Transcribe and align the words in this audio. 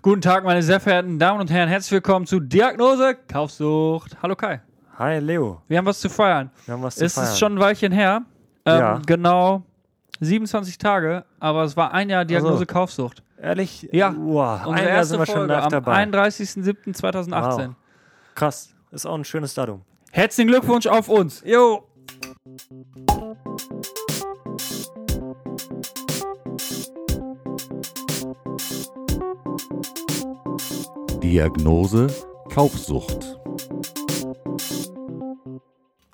Guten 0.00 0.20
Tag, 0.20 0.44
meine 0.44 0.62
sehr 0.62 0.78
verehrten 0.78 1.18
Damen 1.18 1.40
und 1.40 1.50
Herren. 1.50 1.68
Herzlich 1.68 1.90
willkommen 1.90 2.24
zu 2.24 2.38
Diagnose 2.38 3.16
Kaufsucht. 3.26 4.16
Hallo 4.22 4.36
Kai. 4.36 4.60
Hi 4.96 5.18
Leo, 5.18 5.60
Wir 5.66 5.78
haben 5.78 5.86
was 5.86 5.98
zu 6.00 6.08
feiern. 6.08 6.50
wir 6.66 6.74
haben 6.74 6.82
was 6.84 6.94
zu 6.96 7.04
Es 7.04 7.14
feiern. 7.14 7.26
ist 7.26 7.38
schon 7.38 7.54
ein 7.56 7.60
Weilchen 7.60 7.90
her. 7.90 8.22
Ähm, 8.64 8.78
Ja. 8.78 9.02
Genau 9.06 9.64
27 10.20 10.78
Tage, 10.78 11.24
aber 11.40 11.64
es 11.64 11.76
war 11.76 11.92
ein 11.92 12.08
Jahr 12.10 12.24
Diagnose 12.24 12.52
Also, 12.54 12.66
Kaufsucht. 12.66 13.22
Ehrlich? 13.42 13.88
Ja. 13.92 14.14
Wow, 14.16 14.66
Unsere 14.66 14.74
ein 14.76 14.84
Jahr 14.84 14.96
erste 14.98 15.08
sind 15.10 15.18
wir 15.20 15.26
schon 15.26 15.34
Folge 15.34 15.52
live 15.52 15.64
am 15.64 15.70
dabei. 15.70 16.04
31.07.2018. 16.04 17.30
Wow. 17.68 17.74
Krass, 18.36 18.74
ist 18.92 19.04
auch 19.06 19.14
ein 19.16 19.24
schönes 19.24 19.54
Datum. 19.54 19.82
Herzlichen 20.12 20.48
Glückwunsch 20.48 20.86
auf 20.86 21.08
uns. 21.08 21.42
Jo. 21.44 21.84
Diagnose 31.32 32.06
Kaufsucht. 32.54 33.38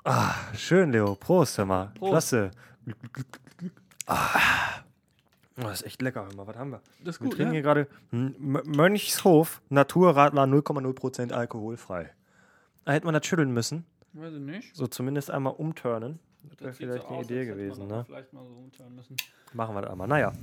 Ah, 0.03 0.33
schön 0.53 0.91
Leo, 0.91 1.15
Prost, 1.15 1.57
hör 1.57 1.65
mal. 1.65 1.93
Prost. 1.97 2.11
Klasse. 2.11 2.51
Ah. 4.07 4.81
Oh, 5.57 5.61
das 5.61 5.79
ist 5.79 5.85
echt 5.85 6.01
lecker, 6.01 6.25
hör 6.27 6.35
mal, 6.35 6.45
was 6.47 6.57
haben 6.57 6.71
wir? 6.71 6.81
Das 7.05 7.15
ist 7.15 7.21
Wir 7.21 7.29
gut, 7.29 7.37
trinken 7.37 7.53
ja? 7.53 7.61
hier 7.61 7.61
gerade 7.61 7.87
Mönchshof 8.11 9.61
Naturradler 9.69 10.43
0,0% 10.43 11.31
alkoholfrei. 11.31 12.11
Da 12.83 12.91
hätte 12.91 13.05
man 13.05 13.13
das 13.13 13.25
schütteln 13.25 13.53
müssen. 13.53 13.85
Weiß 14.11 14.33
ich 14.33 14.41
nicht. 14.41 14.75
So 14.75 14.85
zumindest 14.87 15.31
einmal 15.31 15.53
umturnen. 15.53 16.19
Das 16.43 16.59
wäre 16.59 16.73
sieht 16.73 16.87
so 16.87 16.91
vielleicht 16.91 17.07
eine 17.07 17.17
aus, 17.19 17.25
Idee 17.25 17.45
gewesen, 17.45 17.87
ne? 17.87 18.03
Vielleicht 18.05 18.33
mal 18.33 18.43
so 18.45 18.53
umturnen 18.53 18.95
müssen. 18.97 19.15
Machen 19.53 19.75
wir 19.75 19.81
das 19.83 19.91
einmal. 19.91 20.09
Naja, 20.09 20.33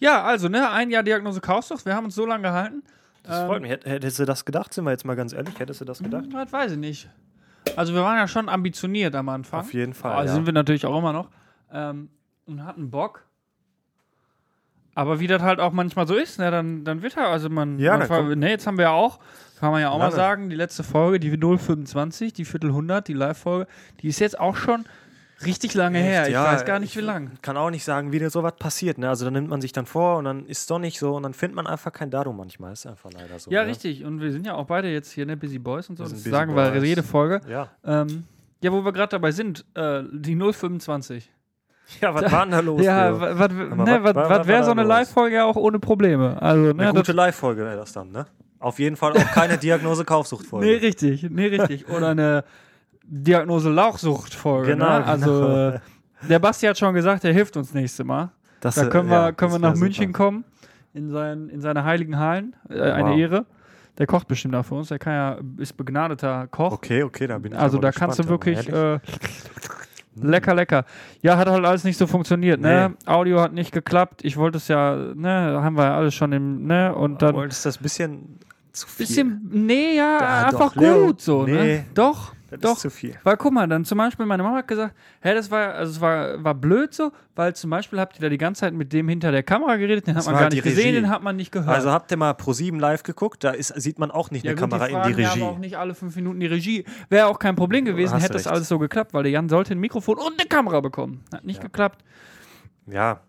Ja, 0.00 0.24
also, 0.24 0.48
ne, 0.48 0.68
ein 0.68 0.90
Jahr 0.90 1.04
Diagnose 1.04 1.40
Kaufsucht. 1.40 1.86
Wir 1.86 1.94
haben 1.94 2.06
uns 2.06 2.16
so 2.16 2.26
lange 2.26 2.42
gehalten. 2.42 2.82
Das 3.24 3.40
Ähm, 3.40 3.46
freut 3.48 3.62
mich. 3.62 3.70
Hätt- 3.72 3.84
Hättest 3.86 4.18
du 4.20 4.24
das 4.24 4.44
gedacht? 4.44 4.72
Sind 4.72 4.84
wir 4.84 4.92
jetzt 4.92 5.04
mal 5.04 5.16
ganz 5.16 5.32
ehrlich? 5.32 5.58
Hättest 5.58 5.80
du 5.80 5.84
das 5.84 5.98
gedacht? 6.02 6.26
Das 6.32 6.52
weiß 6.52 6.72
ich 6.72 6.78
nicht. 6.78 7.08
Also 7.76 7.92
wir 7.94 8.02
waren 8.02 8.16
ja 8.18 8.28
schon 8.28 8.48
ambitioniert 8.48 9.14
am 9.16 9.28
Anfang. 9.28 9.60
Auf 9.60 9.74
jeden 9.74 9.94
Fall. 9.94 10.12
Also 10.12 10.28
ja. 10.30 10.34
sind 10.36 10.46
wir 10.46 10.52
natürlich 10.52 10.86
auch 10.86 10.96
immer 10.98 11.12
noch. 11.12 11.30
Ähm, 11.72 12.10
und 12.46 12.64
hatten 12.64 12.90
Bock. 12.90 13.24
Aber 14.94 15.18
wie 15.18 15.26
das 15.26 15.42
halt 15.42 15.58
auch 15.58 15.72
manchmal 15.72 16.06
so 16.06 16.14
ist, 16.14 16.38
ne, 16.38 16.50
dann, 16.52 16.84
dann 16.84 17.02
wird 17.02 17.16
halt, 17.16 17.26
also 17.26 17.48
man, 17.48 17.78
Ja, 17.80 17.92
man 17.92 18.00
dann 18.00 18.08
ver- 18.08 18.18
kommt- 18.22 18.36
ne, 18.36 18.50
jetzt 18.50 18.66
haben 18.66 18.78
wir 18.78 18.84
ja 18.84 18.90
auch, 18.92 19.18
kann 19.58 19.72
man 19.72 19.80
ja 19.80 19.88
auch 19.90 19.98
mal 19.98 20.04
Lange. 20.04 20.14
sagen, 20.16 20.50
die 20.50 20.56
letzte 20.56 20.84
Folge, 20.84 21.18
die 21.18 21.36
025, 21.36 22.32
die 22.32 22.44
Viertel 22.44 22.70
100, 22.70 23.08
die 23.08 23.12
Live-Folge, 23.14 23.66
die 24.00 24.08
ist 24.08 24.20
jetzt 24.20 24.38
auch 24.38 24.54
schon 24.54 24.84
richtig 25.46 25.74
lange 25.74 25.98
her. 25.98 26.20
Echt? 26.22 26.28
Ich 26.28 26.34
Ja, 26.34 26.44
weiß 26.44 26.64
gar 26.64 26.78
nicht, 26.78 26.90
ich 26.90 26.96
wie 26.96 27.04
lang. 27.06 27.32
Kann 27.42 27.56
auch 27.56 27.70
nicht 27.70 27.84
sagen, 27.84 28.12
wie 28.12 28.18
dir 28.18 28.30
sowas 28.30 28.54
passiert. 28.58 28.98
Ne? 28.98 29.08
Also 29.08 29.24
dann 29.24 29.34
nimmt 29.34 29.48
man 29.48 29.60
sich 29.60 29.72
dann 29.72 29.86
vor 29.86 30.18
und 30.18 30.24
dann 30.24 30.46
ist 30.46 30.58
es 30.60 30.66
doch 30.66 30.78
nicht 30.78 30.98
so 30.98 31.14
und 31.16 31.22
dann 31.22 31.34
findet 31.34 31.56
man 31.56 31.66
einfach 31.66 31.92
kein 31.92 32.10
Datum 32.10 32.36
manchmal. 32.36 32.72
Ist 32.72 32.86
einfach 32.86 33.10
leider 33.12 33.38
so. 33.38 33.50
Ja, 33.50 33.62
ne? 33.62 33.68
richtig. 33.70 34.04
Und 34.04 34.20
wir 34.20 34.32
sind 34.32 34.46
ja 34.46 34.54
auch 34.54 34.66
beide 34.66 34.88
jetzt 34.88 35.10
hier, 35.12 35.26
ne, 35.26 35.36
Busy 35.36 35.58
Boys 35.58 35.88
und 35.88 35.96
so. 35.96 36.04
Wir 36.04 36.10
Das 36.10 36.24
sagen 36.24 36.54
wir 36.56 36.70
Boys. 36.70 36.84
jede 36.84 37.02
Folge. 37.02 37.40
Ja. 37.48 37.68
Ähm, 37.84 38.24
ja, 38.62 38.72
wo 38.72 38.84
wir 38.84 38.92
gerade 38.92 39.10
dabei 39.10 39.30
sind, 39.30 39.64
äh, 39.74 40.02
die 40.12 40.34
025. 40.36 41.30
Ja, 42.00 42.14
was 42.14 42.32
war 42.32 42.42
denn 42.46 42.52
da 42.52 42.60
los? 42.60 42.80
Ja, 42.84 43.20
was 43.20 43.50
ne, 43.50 44.46
wäre 44.46 44.64
so 44.64 44.70
eine? 44.70 44.84
Live-Folge 44.84 45.36
ja 45.36 45.44
auch 45.44 45.56
ohne 45.56 45.78
Probleme. 45.78 46.40
Also, 46.40 46.72
ne, 46.72 46.82
Eine 46.88 46.94
gute 46.94 47.12
Live-Folge 47.12 47.62
wäre 47.62 47.76
das 47.76 47.92
dann, 47.92 48.10
ne? 48.10 48.26
Auf 48.58 48.78
jeden 48.78 48.96
Fall 48.96 49.12
auch 49.12 49.32
keine 49.32 49.58
Diagnose-Kaufsucht-Folge. 49.98 50.66
nee, 50.66 50.76
richtig, 50.76 51.26
nee, 51.30 51.46
richtig. 51.48 51.88
Oder 51.90 52.08
eine 52.08 52.44
Diagnose 53.06 53.70
Lauchsucht-Folge. 53.70 54.72
Genau, 54.72 54.98
ne? 54.98 55.04
Also, 55.04 55.40
genau. 55.40 55.80
der 56.28 56.38
Basti 56.38 56.66
hat 56.66 56.78
schon 56.78 56.94
gesagt, 56.94 57.24
er 57.24 57.32
hilft 57.32 57.56
uns 57.56 57.74
nächste 57.74 58.04
Mal. 58.04 58.30
Das, 58.60 58.74
Da 58.76 58.86
äh, 58.86 58.88
können 58.88 59.08
wir, 59.10 59.16
ja, 59.16 59.32
können 59.32 59.52
wir 59.52 59.58
nach 59.58 59.76
München 59.76 60.06
super. 60.08 60.24
kommen, 60.24 60.44
in, 60.94 61.10
sein, 61.10 61.48
in 61.50 61.60
seine 61.60 61.84
heiligen 61.84 62.18
Hallen. 62.18 62.56
Äh, 62.68 62.80
eine 62.80 63.10
Wow. 63.10 63.18
Ehre. 63.18 63.46
Der 63.98 64.06
kocht 64.06 64.26
bestimmt 64.26 64.54
da 64.54 64.62
für 64.64 64.74
uns. 64.74 64.88
Der 64.88 64.98
kann 64.98 65.12
ja, 65.12 65.38
ist 65.62 65.76
begnadeter 65.76 66.48
Koch. 66.48 66.72
Okay, 66.72 67.02
okay, 67.04 67.26
da 67.28 67.38
bin 67.38 67.52
ich 67.52 67.58
Also 67.58 67.78
da 67.78 67.92
kannst 67.92 68.18
du 68.18 68.22
gespannt, 68.24 68.46
wirklich 68.46 68.68
äh, 68.72 68.98
lecker, 70.16 70.54
lecker. 70.54 70.84
Ja, 71.22 71.36
hat 71.36 71.48
halt 71.48 71.64
alles 71.64 71.84
nicht 71.84 71.96
so 71.96 72.06
funktioniert, 72.06 72.60
ne? 72.60 72.94
Audio 73.06 73.40
hat 73.40 73.52
nicht 73.52 73.70
geklappt. 73.72 74.24
Ich 74.24 74.36
wollte 74.36 74.56
es 74.58 74.66
ja, 74.68 74.96
ne, 75.14 75.60
haben 75.62 75.76
wir 75.76 75.84
ja 75.84 75.96
alles 75.96 76.14
schon 76.14 76.32
im, 76.32 76.66
ne? 76.66 76.94
Und 76.94 77.22
dann 77.22 77.34
Wolltest 77.36 77.66
das 77.66 77.78
bisschen 77.78 78.38
zu 78.72 78.88
viel? 78.88 79.06
bisschen, 79.06 79.48
nee, 79.52 79.96
ja, 79.96 80.18
Ja, 80.20 80.46
einfach 80.46 80.72
doch, 80.74 80.76
Leo. 80.76 81.06
gut 81.06 81.20
so, 81.20 81.44
Nee. 81.44 81.52
ne? 81.52 81.84
Doch, 81.94 82.33
das 82.56 82.70
doch. 82.70 82.76
ist 82.76 82.82
zu 82.82 82.90
viel. 82.90 83.14
Weil 83.22 83.36
guck 83.36 83.52
mal, 83.52 83.66
dann 83.68 83.84
zum 83.84 83.98
Beispiel, 83.98 84.26
meine 84.26 84.42
Mama 84.42 84.58
hat 84.58 84.68
gesagt, 84.68 84.94
hä, 85.20 85.34
das 85.34 85.50
war, 85.50 85.74
also 85.74 85.92
es 85.92 86.00
war, 86.00 86.42
war 86.42 86.54
blöd 86.54 86.92
so, 86.94 87.12
weil 87.34 87.54
zum 87.54 87.70
Beispiel 87.70 88.00
habt 88.00 88.16
ihr 88.16 88.22
da 88.22 88.28
die 88.28 88.38
ganze 88.38 88.60
Zeit 88.60 88.74
mit 88.74 88.92
dem 88.92 89.08
hinter 89.08 89.32
der 89.32 89.42
Kamera 89.42 89.76
geredet, 89.76 90.06
den 90.06 90.14
hat 90.14 90.20
Das 90.20 90.26
man 90.26 90.34
gar 90.36 90.44
nicht 90.50 90.64
die 90.64 90.68
gesehen, 90.68 90.86
Regie. 90.86 91.00
den 91.02 91.10
hat 91.10 91.22
man 91.22 91.36
nicht 91.36 91.52
gehört. 91.52 91.74
Also 91.74 91.90
habt 91.90 92.10
ihr 92.10 92.16
mal 92.16 92.32
Pro7 92.32 92.78
live 92.78 93.02
geguckt? 93.02 93.44
Da 93.44 93.50
ist, 93.50 93.68
sieht 93.80 93.98
man 93.98 94.10
auch 94.10 94.30
nicht 94.30 94.44
ja, 94.44 94.52
eine 94.52 94.60
gut, 94.60 94.70
Kamera 94.70 94.86
die 94.88 95.10
in 95.10 95.16
die 95.16 95.22
ja 95.22 95.28
Regie. 95.30 95.42
aber 95.42 95.50
auch 95.52 95.58
nicht 95.58 95.76
alle 95.78 95.94
fünf 95.94 96.14
Minuten 96.16 96.40
die 96.40 96.46
Regie. 96.46 96.84
Wäre 97.08 97.26
auch 97.26 97.38
kein 97.38 97.56
Problem 97.56 97.84
gewesen, 97.84 98.18
hätte 98.18 98.32
das 98.34 98.46
recht. 98.46 98.54
alles 98.54 98.68
so 98.68 98.78
geklappt, 98.78 99.14
weil 99.14 99.22
der 99.24 99.32
Jan 99.32 99.48
sollte 99.48 99.74
ein 99.74 99.78
Mikrofon 99.80 100.18
und 100.18 100.38
eine 100.38 100.48
Kamera 100.48 100.80
bekommen. 100.80 101.24
Hat 101.32 101.44
nicht 101.44 101.56
Ja. 101.58 101.62
geklappt. 101.64 102.04
Ja, 102.86 103.20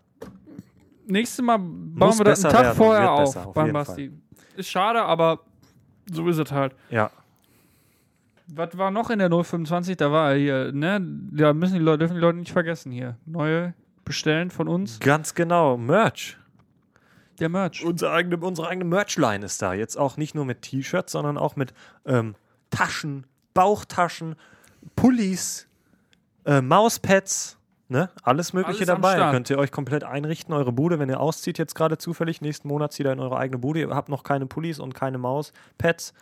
Nächstes 1.08 1.44
Mal 1.44 1.58
bauen 1.58 1.94
Muss 1.94 2.18
wir 2.18 2.24
das 2.24 2.44
einen 2.44 2.52
Tag 2.52 2.62
werden, 2.64 2.76
vorher 2.76 3.02
wird 3.02 3.36
auf 3.36 3.52
beim 3.54 3.72
Basti. 3.72 4.10
Ist 4.56 4.68
schade, 4.70 5.00
aber 5.02 5.38
so 6.10 6.28
ist 6.28 6.38
es 6.38 6.50
halt. 6.50 6.74
ja. 6.90 7.10
Was 8.48 8.78
war 8.78 8.90
noch 8.90 9.10
in 9.10 9.18
der 9.18 9.28
025? 9.28 9.96
Da 9.96 10.12
war 10.12 10.34
hier, 10.34 10.72
ne? 10.72 11.00
Da 11.32 11.52
müssen 11.52 11.74
die 11.74 11.80
Leute, 11.80 11.98
dürfen 11.98 12.14
die 12.14 12.20
Leute 12.20 12.38
nicht 12.38 12.52
vergessen 12.52 12.92
hier. 12.92 13.16
Neue 13.26 13.74
bestellen 14.04 14.50
von 14.50 14.68
uns. 14.68 15.00
Ganz 15.00 15.34
genau, 15.34 15.76
Merch. 15.76 16.38
Der 17.40 17.48
Merch. 17.48 17.84
Unsere 17.84 18.12
eigene, 18.12 18.36
unsere 18.38 18.68
eigene 18.68 18.84
Merchline 18.84 19.44
ist 19.44 19.60
da. 19.60 19.74
Jetzt 19.74 19.96
auch 19.96 20.16
nicht 20.16 20.34
nur 20.34 20.44
mit 20.44 20.62
T-Shirts, 20.62 21.12
sondern 21.12 21.36
auch 21.36 21.56
mit 21.56 21.74
ähm, 22.06 22.34
Taschen, 22.70 23.26
Bauchtaschen, 23.52 24.36
Pullis, 24.94 25.66
äh, 26.44 26.60
Mauspads, 26.60 27.58
ne? 27.88 28.10
Alles 28.22 28.52
Mögliche 28.52 28.78
Alles 28.78 28.86
dabei. 28.86 29.30
Könnt 29.32 29.50
ihr 29.50 29.58
euch 29.58 29.72
komplett 29.72 30.04
einrichten, 30.04 30.54
eure 30.54 30.72
Bude, 30.72 30.98
wenn 30.98 31.08
ihr 31.08 31.20
auszieht 31.20 31.58
jetzt 31.58 31.74
gerade 31.74 31.98
zufällig, 31.98 32.40
nächsten 32.40 32.68
Monat 32.68 32.92
zieht 32.92 33.06
ihr 33.06 33.12
in 33.12 33.20
eure 33.20 33.36
eigene 33.36 33.58
Bude, 33.58 33.80
ihr 33.80 33.90
habt 33.90 34.08
noch 34.08 34.22
keine 34.22 34.46
Pullis 34.46 34.78
und 34.78 34.94
keine 34.94 35.18
Mauspads. 35.18 36.14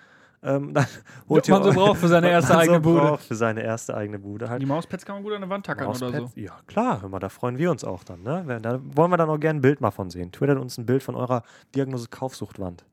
Ähm, 0.46 0.74
dann 0.74 0.86
holt 1.28 1.42
Was 1.42 1.48
man 1.48 1.62
so 1.64 1.72
braucht 1.72 1.98
für 2.00 2.08
seine 2.08 2.28
erste 2.30 2.52
man 2.52 2.60
eigene 2.62 2.76
so 2.76 2.82
Bude. 2.82 3.18
Für 3.18 3.34
seine 3.34 3.62
erste 3.62 3.96
eigene 3.96 4.18
Bude 4.18 4.50
halt. 4.50 4.60
Die 4.60 4.66
Mauspads 4.66 5.06
kann 5.06 5.16
man 5.16 5.22
gut 5.24 5.32
an 5.32 5.40
der 5.40 5.48
Wand 5.50 5.64
tackern 5.64 5.86
oder 5.88 5.96
so. 5.98 6.04
Mauspads? 6.10 6.32
Ja, 6.36 6.52
klar, 6.66 7.00
hör 7.00 7.08
mal, 7.08 7.18
da 7.18 7.30
freuen 7.30 7.56
wir 7.56 7.70
uns 7.70 7.82
auch 7.82 8.04
dann. 8.04 8.22
Ne? 8.22 8.60
Da 8.60 8.78
wollen 8.94 9.10
wir 9.10 9.16
dann 9.16 9.30
auch 9.30 9.38
gerne 9.38 9.58
ein 9.58 9.62
Bild 9.62 9.80
mal 9.80 9.90
von 9.90 10.10
sehen. 10.10 10.30
Twittert 10.32 10.58
uns 10.58 10.76
ein 10.76 10.84
Bild 10.84 11.02
von 11.02 11.14
eurer 11.14 11.42
Diagnose 11.74 12.08
Kaufsuchtwand. 12.08 12.84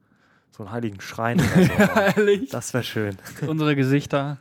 So 0.52 0.64
einen 0.64 0.72
heiligen 0.72 1.02
Schrein 1.02 1.40
oder 1.40 1.64
so. 1.64 2.00
Ehrlich? 2.22 2.50
Das 2.52 2.74
wäre 2.74 2.84
schön. 2.84 3.18
Unsere 3.48 3.76
Gesichter. 3.76 4.38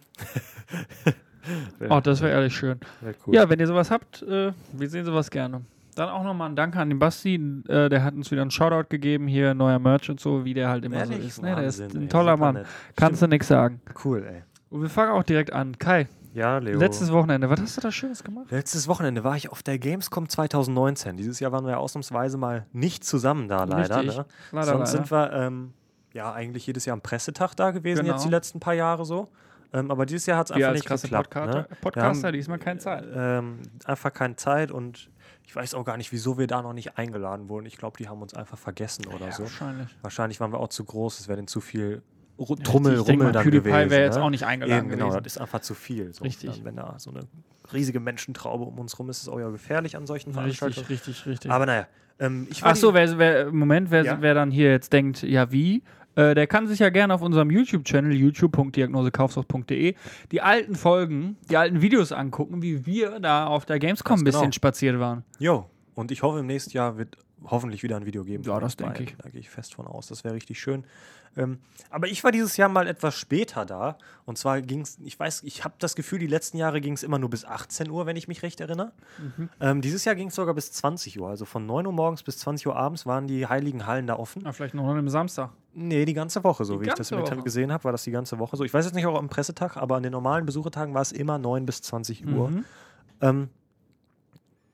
Wär, 1.78 1.90
Oh, 1.90 2.00
das 2.00 2.20
wäre 2.20 2.32
ehrlich 2.32 2.54
schön. 2.54 2.78
wär 3.00 3.14
cool. 3.26 3.34
Ja, 3.34 3.48
wenn 3.48 3.58
ihr 3.58 3.66
sowas 3.66 3.90
habt, 3.90 4.22
äh, 4.22 4.52
wir 4.72 4.88
sehen 4.90 5.04
sowas 5.04 5.30
gerne. 5.30 5.62
Dann 6.00 6.08
auch 6.08 6.24
nochmal 6.24 6.48
ein 6.48 6.56
Danke 6.56 6.78
an 6.80 6.88
den 6.88 6.98
Basti. 6.98 7.34
Äh, 7.68 7.90
der 7.90 8.02
hat 8.02 8.14
uns 8.14 8.30
wieder 8.30 8.40
einen 8.40 8.50
Shoutout 8.50 8.88
gegeben, 8.88 9.26
hier 9.28 9.52
neuer 9.52 9.78
Merch 9.78 10.08
und 10.08 10.18
so, 10.18 10.46
wie 10.46 10.54
der 10.54 10.70
halt 10.70 10.84
immer 10.86 11.04
so 11.04 11.12
Ehrlich? 11.12 11.26
ist. 11.28 11.42
Ne? 11.42 11.54
Der 11.54 11.64
ist 11.64 11.80
ein 11.80 12.08
toller 12.08 12.38
Mann. 12.38 12.54
nett. 12.54 12.66
Kannst 12.96 13.20
du 13.20 13.26
nichts 13.26 13.48
sagen. 13.48 13.82
Cool, 14.02 14.24
ey. 14.26 14.42
Und 14.70 14.80
wir 14.80 14.88
fangen 14.88 15.10
auch 15.12 15.22
direkt 15.24 15.52
an. 15.52 15.76
Kai, 15.78 16.08
Ja, 16.32 16.56
Leo. 16.56 16.78
letztes 16.78 17.12
Wochenende, 17.12 17.50
was 17.50 17.60
hast 17.60 17.76
du 17.76 17.80
da 17.82 17.92
Schönes 17.92 18.24
gemacht? 18.24 18.46
Letztes 18.50 18.88
Wochenende 18.88 19.24
war 19.24 19.36
ich 19.36 19.50
auf 19.50 19.62
der 19.62 19.78
Gamescom 19.78 20.26
2019. 20.28 21.18
Dieses 21.18 21.38
Jahr 21.38 21.52
waren 21.52 21.66
wir 21.66 21.78
ausnahmsweise 21.78 22.38
mal 22.38 22.64
nicht 22.72 23.04
zusammen 23.04 23.46
da, 23.48 23.64
leider. 23.64 24.02
Ne? 24.02 24.24
Leider, 24.52 24.66
Sonst 24.66 24.66
leider. 24.66 24.86
sind 24.86 25.10
wir 25.10 25.32
ähm, 25.34 25.74
ja 26.14 26.32
eigentlich 26.32 26.66
jedes 26.66 26.86
Jahr 26.86 26.94
am 26.94 27.02
Pressetag 27.02 27.54
da 27.56 27.72
gewesen, 27.72 28.04
Genau. 28.04 28.14
jetzt 28.14 28.24
die 28.24 28.30
letzten 28.30 28.58
paar 28.58 28.74
Jahre 28.74 29.04
so. 29.04 29.28
Ähm, 29.72 29.90
aber 29.90 30.06
dieses 30.06 30.26
Jahr 30.26 30.38
hat 30.38 30.46
es 30.46 30.52
einfach 30.52 30.72
nicht 30.72 30.88
geklappt. 30.88 31.30
Podcaster, 31.30 31.58
Ne? 31.60 31.66
Podcaster 31.80 32.26
haben- 32.28 32.32
diesmal 32.32 32.58
keine 32.58 32.78
Zeit. 32.80 33.04
ähm, 33.14 33.58
einfach 33.84 34.12
keine 34.12 34.34
Zeit 34.36 34.72
und 34.72 35.10
ich 35.50 35.56
weiß 35.56 35.74
auch 35.74 35.84
gar 35.84 35.96
nicht, 35.96 36.12
wieso 36.12 36.38
wir 36.38 36.46
da 36.46 36.62
noch 36.62 36.72
nicht 36.72 36.96
eingeladen 36.96 37.48
wurden. 37.48 37.66
Ich 37.66 37.76
glaube, 37.76 37.96
die 37.98 38.08
haben 38.08 38.22
uns 38.22 38.34
einfach 38.34 38.56
vergessen 38.56 39.06
oder 39.08 39.26
ja, 39.26 39.32
so. 39.32 39.42
wahrscheinlich. 39.42 39.88
Wahrscheinlich 40.00 40.38
waren 40.38 40.52
wir 40.52 40.60
auch 40.60 40.68
zu 40.68 40.84
groß, 40.84 41.18
es 41.18 41.26
wäre 41.26 41.38
denen 41.38 41.48
zu 41.48 41.60
viel 41.60 42.02
Ru 42.38 42.54
Trummel, 42.54 43.00
ich 43.00 43.02
denk 43.02 43.18
Rummel 43.18 43.32
dann 43.32 43.42
PewDiePie 43.42 43.68
gewesen. 43.68 43.90
wäre 43.90 44.04
jetzt 44.04 44.14
ne? 44.14 44.22
auch 44.22 44.30
nicht 44.30 44.46
eingeladen 44.46 44.78
Eben, 44.84 44.90
genau, 44.90 45.08
gewesen. 45.08 45.24
das 45.24 45.34
ist 45.34 45.42
einfach 45.42 45.58
zu 45.58 45.74
viel. 45.74 46.14
So. 46.14 46.22
Richtig. 46.22 46.54
Dann, 46.54 46.64
wenn 46.64 46.76
da 46.76 46.94
so 46.98 47.10
eine 47.10 47.22
riesige 47.72 47.98
Menschentraube 47.98 48.62
um 48.62 48.78
uns 48.78 48.96
rum 48.96 49.10
ist, 49.10 49.16
ist 49.16 49.22
es 49.24 49.28
auch 49.28 49.40
ja 49.40 49.48
gefährlich 49.48 49.96
an 49.96 50.06
solchen 50.06 50.32
Veranstaltungen. 50.32 50.86
Richtig, 50.86 51.08
richtig, 51.08 51.26
richtig. 51.26 51.50
Aber 51.50 51.66
naja, 51.66 51.88
ähm, 52.20 52.46
Ach 52.60 52.76
so, 52.76 52.94
wer, 52.94 53.18
wer, 53.18 53.50
Moment, 53.50 53.90
wer, 53.90 54.04
Ja? 54.04 54.22
wer 54.22 54.34
dann 54.34 54.52
hier 54.52 54.70
jetzt 54.70 54.92
denkt, 54.92 55.24
ja 55.24 55.50
wie, 55.50 55.82
äh, 56.16 56.34
der 56.34 56.46
kann 56.46 56.66
sich 56.66 56.78
ja 56.78 56.90
gerne 56.90 57.14
auf 57.14 57.22
unserem 57.22 57.50
YouTube-Channel, 57.50 58.12
youtube.diagnosekaufsucht.de, 58.12 59.94
die 60.32 60.40
alten 60.40 60.74
Folgen, 60.74 61.36
die 61.50 61.56
alten 61.56 61.82
Videos 61.82 62.12
angucken, 62.12 62.62
wie 62.62 62.86
wir 62.86 63.20
da 63.20 63.46
auf 63.46 63.64
der 63.66 63.78
Gamescom 63.78 64.14
ein 64.14 64.16
Ganz 64.18 64.24
bisschen 64.24 64.40
genau. 64.42 64.52
spaziert 64.52 64.98
waren. 64.98 65.24
Jo, 65.38 65.66
und 65.94 66.10
ich 66.10 66.22
hoffe, 66.22 66.40
im 66.40 66.46
nächsten 66.46 66.72
Jahr 66.76 66.96
wird 66.96 67.16
hoffentlich 67.44 67.82
wieder 67.82 67.96
ein 67.96 68.06
Video 68.06 68.24
geben. 68.24 68.44
Ja, 68.44 68.60
das 68.60 68.76
denke 68.76 69.02
ich. 69.04 69.16
Da 69.16 69.28
gehe 69.28 69.40
ich 69.40 69.50
fest 69.50 69.74
von 69.74 69.86
aus. 69.86 70.08
Das 70.08 70.24
wäre 70.24 70.34
richtig 70.34 70.60
schön. 70.60 70.84
Ähm, 71.36 71.58
aber 71.90 72.08
ich 72.08 72.24
war 72.24 72.32
dieses 72.32 72.56
Jahr 72.56 72.68
mal 72.68 72.88
etwas 72.88 73.14
später 73.16 73.64
da. 73.64 73.98
Und 74.24 74.36
zwar 74.36 74.60
ging 74.62 74.80
es, 74.80 74.98
ich 75.04 75.18
weiß, 75.18 75.42
ich 75.44 75.64
habe 75.64 75.74
das 75.78 75.94
Gefühl, 75.94 76.18
die 76.18 76.26
letzten 76.26 76.56
Jahre 76.56 76.80
ging 76.80 76.92
es 76.92 77.02
immer 77.02 77.18
nur 77.18 77.30
bis 77.30 77.44
18 77.44 77.88
Uhr, 77.88 78.06
wenn 78.06 78.16
ich 78.16 78.26
mich 78.26 78.42
recht 78.42 78.60
erinnere. 78.60 78.92
Mhm. 79.18 79.48
Ähm, 79.60 79.80
dieses 79.80 80.04
Jahr 80.04 80.14
ging 80.16 80.28
es 80.28 80.34
sogar 80.34 80.54
bis 80.54 80.72
20 80.72 81.20
Uhr. 81.20 81.28
Also 81.28 81.44
von 81.44 81.66
9 81.66 81.86
Uhr 81.86 81.92
morgens 81.92 82.22
bis 82.22 82.38
20 82.38 82.66
Uhr 82.66 82.76
abends 82.76 83.06
waren 83.06 83.26
die 83.28 83.46
heiligen 83.46 83.86
Hallen 83.86 84.06
da 84.06 84.16
offen. 84.16 84.42
Na, 84.44 84.52
vielleicht 84.52 84.74
noch 84.74 84.84
an 84.84 84.98
einem 84.98 85.08
Samstag. 85.08 85.50
Nee, 85.72 86.04
die 86.04 86.14
ganze 86.14 86.42
Woche, 86.42 86.64
so 86.64 86.74
Die 86.74 86.86
wie 86.86 86.88
ich 86.88 86.94
das 86.94 87.12
mit 87.12 87.20
Woche. 87.20 87.36
gesehen 87.42 87.72
habe, 87.72 87.84
war 87.84 87.92
das 87.92 88.02
die 88.02 88.10
ganze 88.10 88.38
Woche 88.40 88.56
so. 88.56 88.64
Ich 88.64 88.74
weiß 88.74 88.84
jetzt 88.84 88.94
nicht 88.94 89.06
auch 89.06 89.16
am 89.16 89.28
Pressetag, 89.28 89.76
aber 89.76 89.96
an 89.96 90.02
den 90.02 90.12
normalen 90.12 90.46
Besuchertagen 90.46 90.94
war 90.94 91.02
es 91.02 91.12
immer 91.12 91.38
9 91.38 91.64
bis 91.64 91.80
20 91.82 92.26
Uhr. 92.26 92.50
Mhm. 92.50 92.64
Ähm, 93.20 93.48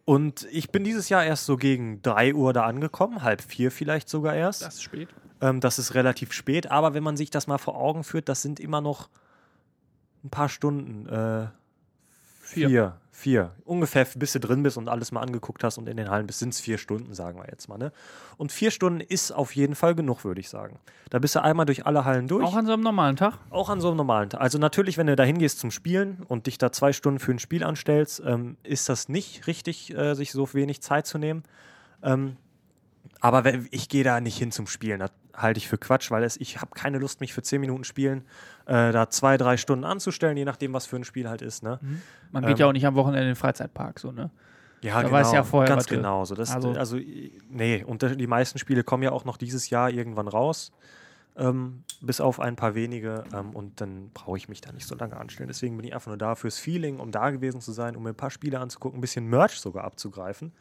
und 0.07 0.47
ich 0.51 0.71
bin 0.71 0.85
dieses 0.85 1.11
Jahr 1.11 1.25
erst 1.25 1.45
so 1.45 1.57
gegen 1.57 2.01
3 2.01 2.33
Uhr 2.35 2.53
da 2.53 2.65
angekommen, 2.65 3.23
halb 3.23 3.43
vier 3.43 3.71
vielleicht 3.71 4.09
sogar 4.09 4.35
erst. 4.35 4.63
Das 4.63 4.77
ist 4.77 4.83
spät. 4.83 5.09
Ähm, 5.41 5.61
das 5.61 5.79
ist 5.79 5.95
relativ 5.95 6.33
spät, 6.33 6.71
aber 6.71 6.95
wenn 6.95 7.03
man 7.03 7.17
sich 7.17 7.29
das 7.29 7.47
mal 7.47 7.59
vor 7.59 7.77
Augen 7.77 8.05
führt, 8.05 8.29
das 8.29 8.41
sind 8.41 8.59
immer 8.61 8.81
noch 8.81 9.11
ein 10.25 10.31
paar 10.31 10.49
Stunden. 10.49 11.07
Äh, 11.07 11.49
Vier. 12.41 12.69
Vier. 12.69 13.01
Vier. 13.19 13.53
Ungefähr, 13.65 14.07
bis 14.15 14.35
du 14.35 14.41
drin 14.41 14.63
bist 14.63 14.77
und 14.77 14.91
alles 14.91 15.11
mal 15.11 15.23
angeguckt 15.23 15.65
hast 15.65 15.79
und 15.79 15.89
in 15.89 15.97
den 15.97 16.11
Hallen 16.11 16.27
bist, 16.27 16.39
sind 16.39 16.53
es 16.53 16.61
vier 16.61 16.77
Stunden, 16.77 17.15
sagen 17.15 17.39
wir 17.39 17.47
jetzt 17.51 17.67
mal. 17.67 17.79
Ne? 17.79 17.91
Und 18.37 18.53
vier 18.53 18.71
Stunden 18.71 19.01
ist 19.01 19.33
auf 19.33 19.57
jeden 19.57 19.75
Fall 19.75 19.95
genug, 19.95 20.23
würde 20.23 20.39
ich 20.39 20.51
sagen. 20.51 20.79
Da 21.09 21.19
bist 21.19 21.35
du 21.35 21.43
einmal 21.43 21.65
durch 21.65 21.87
alle 21.87 22.05
Hallen 22.05 22.29
durch. 22.29 22.45
Auch 22.45 22.55
an 22.55 22.67
so 22.67 22.75
einem 22.75 22.83
normalen 22.83 23.17
Tag? 23.17 23.39
Auch 23.49 23.71
an 23.71 23.81
so 23.81 23.89
einem 23.89 23.97
normalen 23.97 24.29
Tag. 24.29 24.43
Also 24.43 24.59
natürlich, 24.59 24.99
wenn 24.99 25.07
du 25.07 25.17
da 25.17 25.23
hingehst 25.23 25.61
zum 25.61 25.71
Spielen 25.71 26.25
und 26.29 26.47
dich 26.47 26.59
da 26.59 26.73
zwei 26.73 26.93
Stunden 26.93 27.19
für 27.19 27.33
ein 27.33 27.39
Spiel 27.39 27.65
anstellst, 27.65 28.23
ähm, 28.23 28.59
ist 28.63 28.91
das 28.91 29.09
nicht 29.09 29.47
richtig, 29.47 29.97
äh, 29.97 30.13
sich 30.13 30.33
so 30.33 30.53
wenig 30.53 30.83
Zeit 30.83 31.07
zu 31.07 31.17
nehmen. 31.17 31.43
Ähm, 32.03 32.37
aber 33.21 33.45
wenn, 33.45 33.67
ich 33.71 33.89
gehe 33.89 34.05
da 34.05 34.21
nicht 34.21 34.37
hin 34.39 34.53
zum 34.53 34.67
Spielen. 34.67 35.01
Das 35.01 35.11
halte 35.35 35.59
ich 35.59 35.69
für 35.69 35.79
Quatsch, 35.79 36.11
weil 36.11 36.25
es, 36.25 36.37
ich 36.39 36.61
habe 36.61 36.71
keine 36.75 36.99
Lust, 36.99 37.21
mich 37.21 37.33
für 37.35 37.43
zehn 37.43 37.61
Minuten 37.61 37.85
Spielen 37.85 38.23
äh, 38.67 38.93
da 38.93 39.11
zwei, 39.11 39.37
drei 39.37 39.57
Stunden 39.57 39.85
anzustellen, 39.85 40.37
je 40.37 40.45
nachdem, 40.45 40.73
was 40.73 40.87
für 40.87 40.97
ein 40.97 41.05
Spiel 41.05 41.29
halt 41.29 41.43
ist. 41.43 41.63
Ne? 41.63 41.79
Man 42.33 42.43
geht 42.45 42.53
Ähm, 42.53 42.57
ja 42.59 42.67
auch 42.69 42.73
nicht 42.73 42.87
am 42.87 42.95
Wochenende 42.95 43.23
in 43.23 43.29
den 43.29 43.37
Freizeitpark, 43.37 43.99
so, 43.99 44.13
ne? 44.13 44.31
Ja, 44.83 45.03
Da 45.03 45.11
weiß 45.11 45.33
ja 45.33 45.43
vorher, 45.43 45.69
ganz 45.69 45.87
genau. 45.87 46.25
So, 46.25 46.35
das, 46.35 46.55
also, 46.55 46.73
also- 46.73 46.99
nee, 47.51 47.83
und 47.85 48.03
die 48.03 48.27
meisten 48.27 48.59
Spiele 48.59 48.85
kommen 48.85 49.03
ja 49.03 49.11
auch 49.13 49.25
noch 49.25 49.37
dieses 49.37 49.71
Jahr 49.71 49.91
irgendwann 49.91 50.29
raus. 50.29 50.73
Ähm, 51.39 51.83
bis 52.01 52.21
auf 52.21 52.41
ein 52.41 52.57
paar 52.57 52.75
wenige. 52.75 53.25
Ähm, 53.35 53.51
und 53.55 53.81
dann 53.81 54.11
brauche 54.15 54.39
ich 54.39 54.49
mich 54.49 54.61
da 54.63 54.73
nicht 54.73 54.87
so 54.87 54.95
lange 54.95 55.17
anstellen. 55.19 55.49
Deswegen 55.49 55.77
bin 55.77 55.87
ich 55.87 55.93
einfach 55.95 56.09
nur 56.09 56.17
da 56.17 56.35
fürs 56.35 56.59
Feeling, 56.59 56.99
um 56.99 57.11
da 57.11 57.31
gewesen 57.31 57.61
zu 57.61 57.73
sein, 57.73 57.95
um 57.97 58.03
mir 58.05 58.11
ein 58.11 58.15
paar 58.15 58.31
Spiele 58.31 58.59
anzugucken, 58.59 58.99
ein 58.99 59.01
bisschen 59.03 59.27
Merch 59.27 59.61
sogar 59.61 59.85
abzugreifen. 59.85 60.53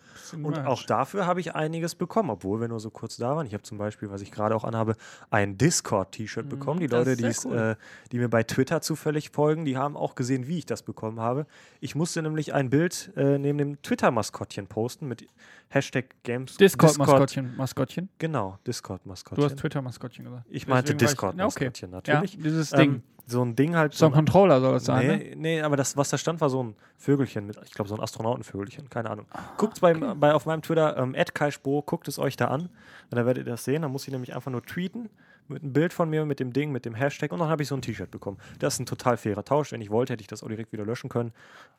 Und 0.44 0.60
auch 0.66 0.84
dafür 0.84 1.26
habe 1.28 1.40
ich 1.40 1.56
einiges 1.56 1.96
bekommen, 1.96 2.30
obwohl 2.30 2.60
wir 2.60 2.68
nur 2.68 2.80
so 2.82 2.90
kurz 2.90 3.16
da 3.18 3.36
waren. 3.36 3.46
Ich 3.48 3.54
habe 3.54 3.64
zum 3.64 3.78
Beispiel, 3.78 4.10
was 4.10 4.22
ich 4.22 4.32
gerade 4.32 4.54
auch 4.56 4.64
anhabe, 4.66 4.96
ein 5.30 5.58
Discord-T-Shirt 5.58 6.50
bekommen. 6.50 6.80
Die 6.82 6.88
Mhm, 6.88 6.92
Leute, 6.92 7.12
ist 7.12 7.20
die, 7.22 7.26
es, 7.26 7.46
cool. 7.46 7.58
äh, 7.58 7.76
die 8.12 8.20
mir 8.20 8.30
bei 8.30 8.44
Twitter 8.44 8.82
zufällig 8.82 9.30
folgen, 9.30 9.64
die 9.66 9.78
haben 9.78 9.96
auch 9.96 10.16
gesehen, 10.16 10.48
wie 10.48 10.58
ich 10.58 10.66
das 10.66 10.84
bekommen 10.84 11.20
habe. 11.20 11.46
Ich 11.80 11.96
musste 11.96 12.22
nämlich 12.22 12.54
ein 12.54 12.70
Bild 12.70 13.12
äh, 13.16 13.38
neben 13.38 13.58
dem 13.58 13.82
Twitter-Maskottchen 13.82 14.68
posten 14.68 15.08
mit 15.08 15.26
Hashtag 15.70 16.16
Games. 16.24 16.58
Discord-Maskottchen. 16.58 17.56
Maskottchen. 17.58 18.10
Genau, 18.20 18.50
Du 18.50 18.52
hast 18.52 18.68
Discord-Maskottchen. 18.68 19.58
Twitter-Maskottchen 19.58 20.26
gesagt. 20.26 20.46
Ich 20.50 20.65
meinte 20.68 20.96
Deswegen 20.96 21.22
war 21.22 21.30
ich- 21.30 21.36
okay. 21.46 21.66
Discord-Maskottchen, 21.70 21.90
Ja, 21.92 21.96
natürlich. 21.96 22.38
dieses 22.38 22.70
Ding. 22.72 22.94
Ähm, 22.96 23.04
so 23.28 23.42
ein 23.44 23.56
Ding 23.56 23.76
halt. 23.76 23.96
so 23.96 24.06
ein 24.06 24.12
Controller 24.12 24.62
soll 24.62 24.74
das 24.74 24.86
sein, 24.86 25.08
ne? 25.08 25.18
Nee, 25.18 25.34
nee, 25.36 25.62
aber 25.62 25.76
das, 25.78 25.98
was 25.98 26.10
da 26.12 26.18
stand, 26.20 26.42
war 26.42 26.50
so 26.52 26.62
ein 26.62 26.76
Vögelchen 26.96 27.48
mit, 27.48 27.58
ich 27.66 27.72
glaube, 27.72 27.90
so 27.90 27.96
ein 27.96 28.02
Astronautenvögelchen, 28.02 28.88
keine 28.92 29.10
Ahnung. 29.10 29.26
Guckt 29.58 29.82
beim, 29.82 30.20
bei, 30.20 30.34
auf 30.36 30.46
meinem 30.46 30.62
Twitter, 30.62 30.96
ähm, 30.98 31.16
@kaispro, 31.34 31.82
guckt 31.82 32.08
es 32.08 32.20
euch 32.20 32.36
da 32.38 32.50
an. 32.50 32.62
Und 32.62 32.70
dann 33.10 33.26
werdet 33.26 33.46
ihr 33.48 33.52
das 33.52 33.64
sehen. 33.64 33.82
Dann 33.82 33.92
muss 33.92 34.06
ich 34.06 34.12
nämlich 34.12 34.36
einfach 34.36 34.52
nur 34.52 34.62
tweeten 34.64 35.10
mit 35.48 35.64
einem 35.64 35.74
Bild 35.74 35.92
von 35.94 36.08
mir, 36.10 36.24
mit 36.26 36.40
dem 36.40 36.54
Ding, 36.54 36.72
mit 36.72 36.86
dem 36.86 36.94
Hashtag 36.94 37.32
und 37.32 37.40
dann 37.40 37.50
habe 37.50 37.64
ich 37.64 37.68
so 37.70 37.76
ein 37.76 37.82
T-Shirt 37.82 38.12
bekommen. 38.12 38.38
Das 38.60 38.76
ist 38.76 38.80
ein 38.82 38.86
total 38.86 39.18
fairer 39.18 39.44
Tausch. 39.44 39.72
Wenn 39.72 39.82
ich 39.82 39.90
wollte, 39.90 40.14
hätte 40.14 40.22
ich 40.22 40.28
das 40.28 40.44
auch 40.44 40.48
direkt 40.48 40.72
wieder 40.72 40.86
löschen 40.86 41.10
können. 41.10 41.34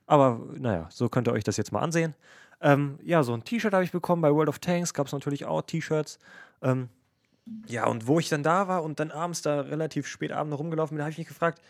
Aber 0.07 0.41
naja, 0.59 0.87
so 0.91 1.09
könnt 1.09 1.29
ihr 1.29 1.33
euch 1.33 1.45
das 1.45 1.57
jetzt 1.57 1.71
mal 1.73 1.81
ansehen. 1.81 2.15
Ähm, 2.61 2.99
ja, 3.05 3.23
so 3.23 3.35
ein 3.35 3.45
T-Shirt 3.45 3.73
habe 3.73 3.85
ich 3.85 3.93
bekommen. 3.93 4.21
Bei 4.23 4.33
World 4.33 4.49
of 4.49 4.59
Tanks 4.59 4.95
gab 4.95 5.07
es 5.07 5.13
natürlich 5.13 5.45
auch 5.45 5.63
T-Shirts. 5.63 6.19
Ähm, 6.63 6.89
ja, 7.67 7.87
und 7.87 8.07
wo 8.07 8.19
ich 8.19 8.29
dann 8.29 8.43
da 8.43 8.69
war 8.69 8.83
und 8.83 8.99
dann 8.99 9.11
abends 9.11 9.43
da 9.43 9.61
relativ 9.61 10.07
spät 10.07 10.33
abends 10.33 10.51
noch 10.51 10.59
rumgelaufen 10.59 10.97
bin, 10.97 11.03
habe 11.03 11.13
ich 11.13 11.19
mich 11.19 11.29
gefragt, 11.29 11.63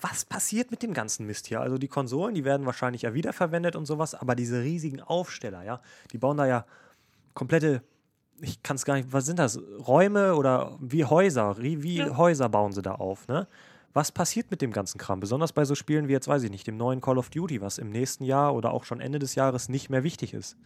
was 0.00 0.24
passiert 0.24 0.70
mit 0.70 0.82
dem 0.82 0.94
ganzen 0.94 1.26
Mist 1.26 1.46
hier? 1.46 1.60
Also 1.60 1.78
die 1.78 1.88
Konsolen, 1.88 2.34
die 2.34 2.44
werden 2.44 2.66
wahrscheinlich 2.66 3.02
ja 3.02 3.14
wiederverwendet 3.14 3.76
und 3.76 3.86
sowas, 3.86 4.14
aber 4.14 4.34
diese 4.34 4.62
riesigen 4.62 5.00
Aufsteller, 5.00 5.62
ja, 5.62 5.80
die 6.12 6.18
bauen 6.18 6.36
da 6.36 6.46
ja 6.46 6.64
komplette, 7.34 7.82
ich 8.40 8.62
kann 8.62 8.76
es 8.76 8.84
gar 8.84 8.94
nicht, 8.94 9.12
was 9.12 9.26
sind 9.26 9.38
das? 9.38 9.60
Räume 9.86 10.34
oder 10.34 10.78
wie 10.80 11.04
Häuser, 11.04 11.56
wie, 11.58 11.82
wie 11.82 12.02
Häuser 12.02 12.48
bauen 12.48 12.72
sie 12.72 12.82
da 12.82 12.94
auf, 12.94 13.28
ne? 13.28 13.46
Was 13.92 14.12
passiert 14.12 14.52
mit 14.52 14.62
dem 14.62 14.72
ganzen 14.72 14.98
Kram? 14.98 15.18
Besonders 15.18 15.52
bei 15.52 15.64
so 15.64 15.74
Spielen 15.74 16.06
wie 16.06 16.12
jetzt, 16.12 16.28
weiß 16.28 16.44
ich 16.44 16.50
nicht, 16.50 16.64
dem 16.64 16.76
neuen 16.76 17.00
Call 17.00 17.18
of 17.18 17.28
Duty, 17.28 17.60
was 17.60 17.76
im 17.76 17.90
nächsten 17.90 18.22
Jahr 18.22 18.54
oder 18.54 18.70
auch 18.70 18.84
schon 18.84 19.00
Ende 19.00 19.18
des 19.18 19.34
Jahres 19.34 19.68
nicht 19.68 19.90
mehr 19.90 20.04
wichtig 20.04 20.32
ist. 20.32 20.56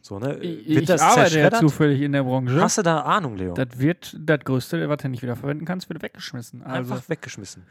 So, 0.00 0.18
ne? 0.18 0.36
Ich, 0.38 0.68
Wird 0.68 0.80
ich 0.82 0.86
das 0.86 1.02
arbeite 1.02 1.38
ja 1.38 1.50
zufällig 1.50 2.00
in 2.00 2.12
der 2.12 2.22
Branche. 2.22 2.60
Hast 2.60 2.78
du 2.78 2.82
da 2.82 3.00
Ahnung, 3.00 3.36
Leo? 3.36 3.54
Das 3.54 3.78
wird 3.78 4.16
das 4.18 4.40
Größte, 4.40 4.88
was 4.88 4.98
du 4.98 5.08
nicht 5.08 5.22
wieder 5.22 5.36
verwenden 5.36 5.64
kannst, 5.64 5.88
wird 5.88 6.02
weggeschmissen. 6.02 6.62
Also, 6.62 6.94
einfach 6.94 7.08
weggeschmissen. 7.08 7.64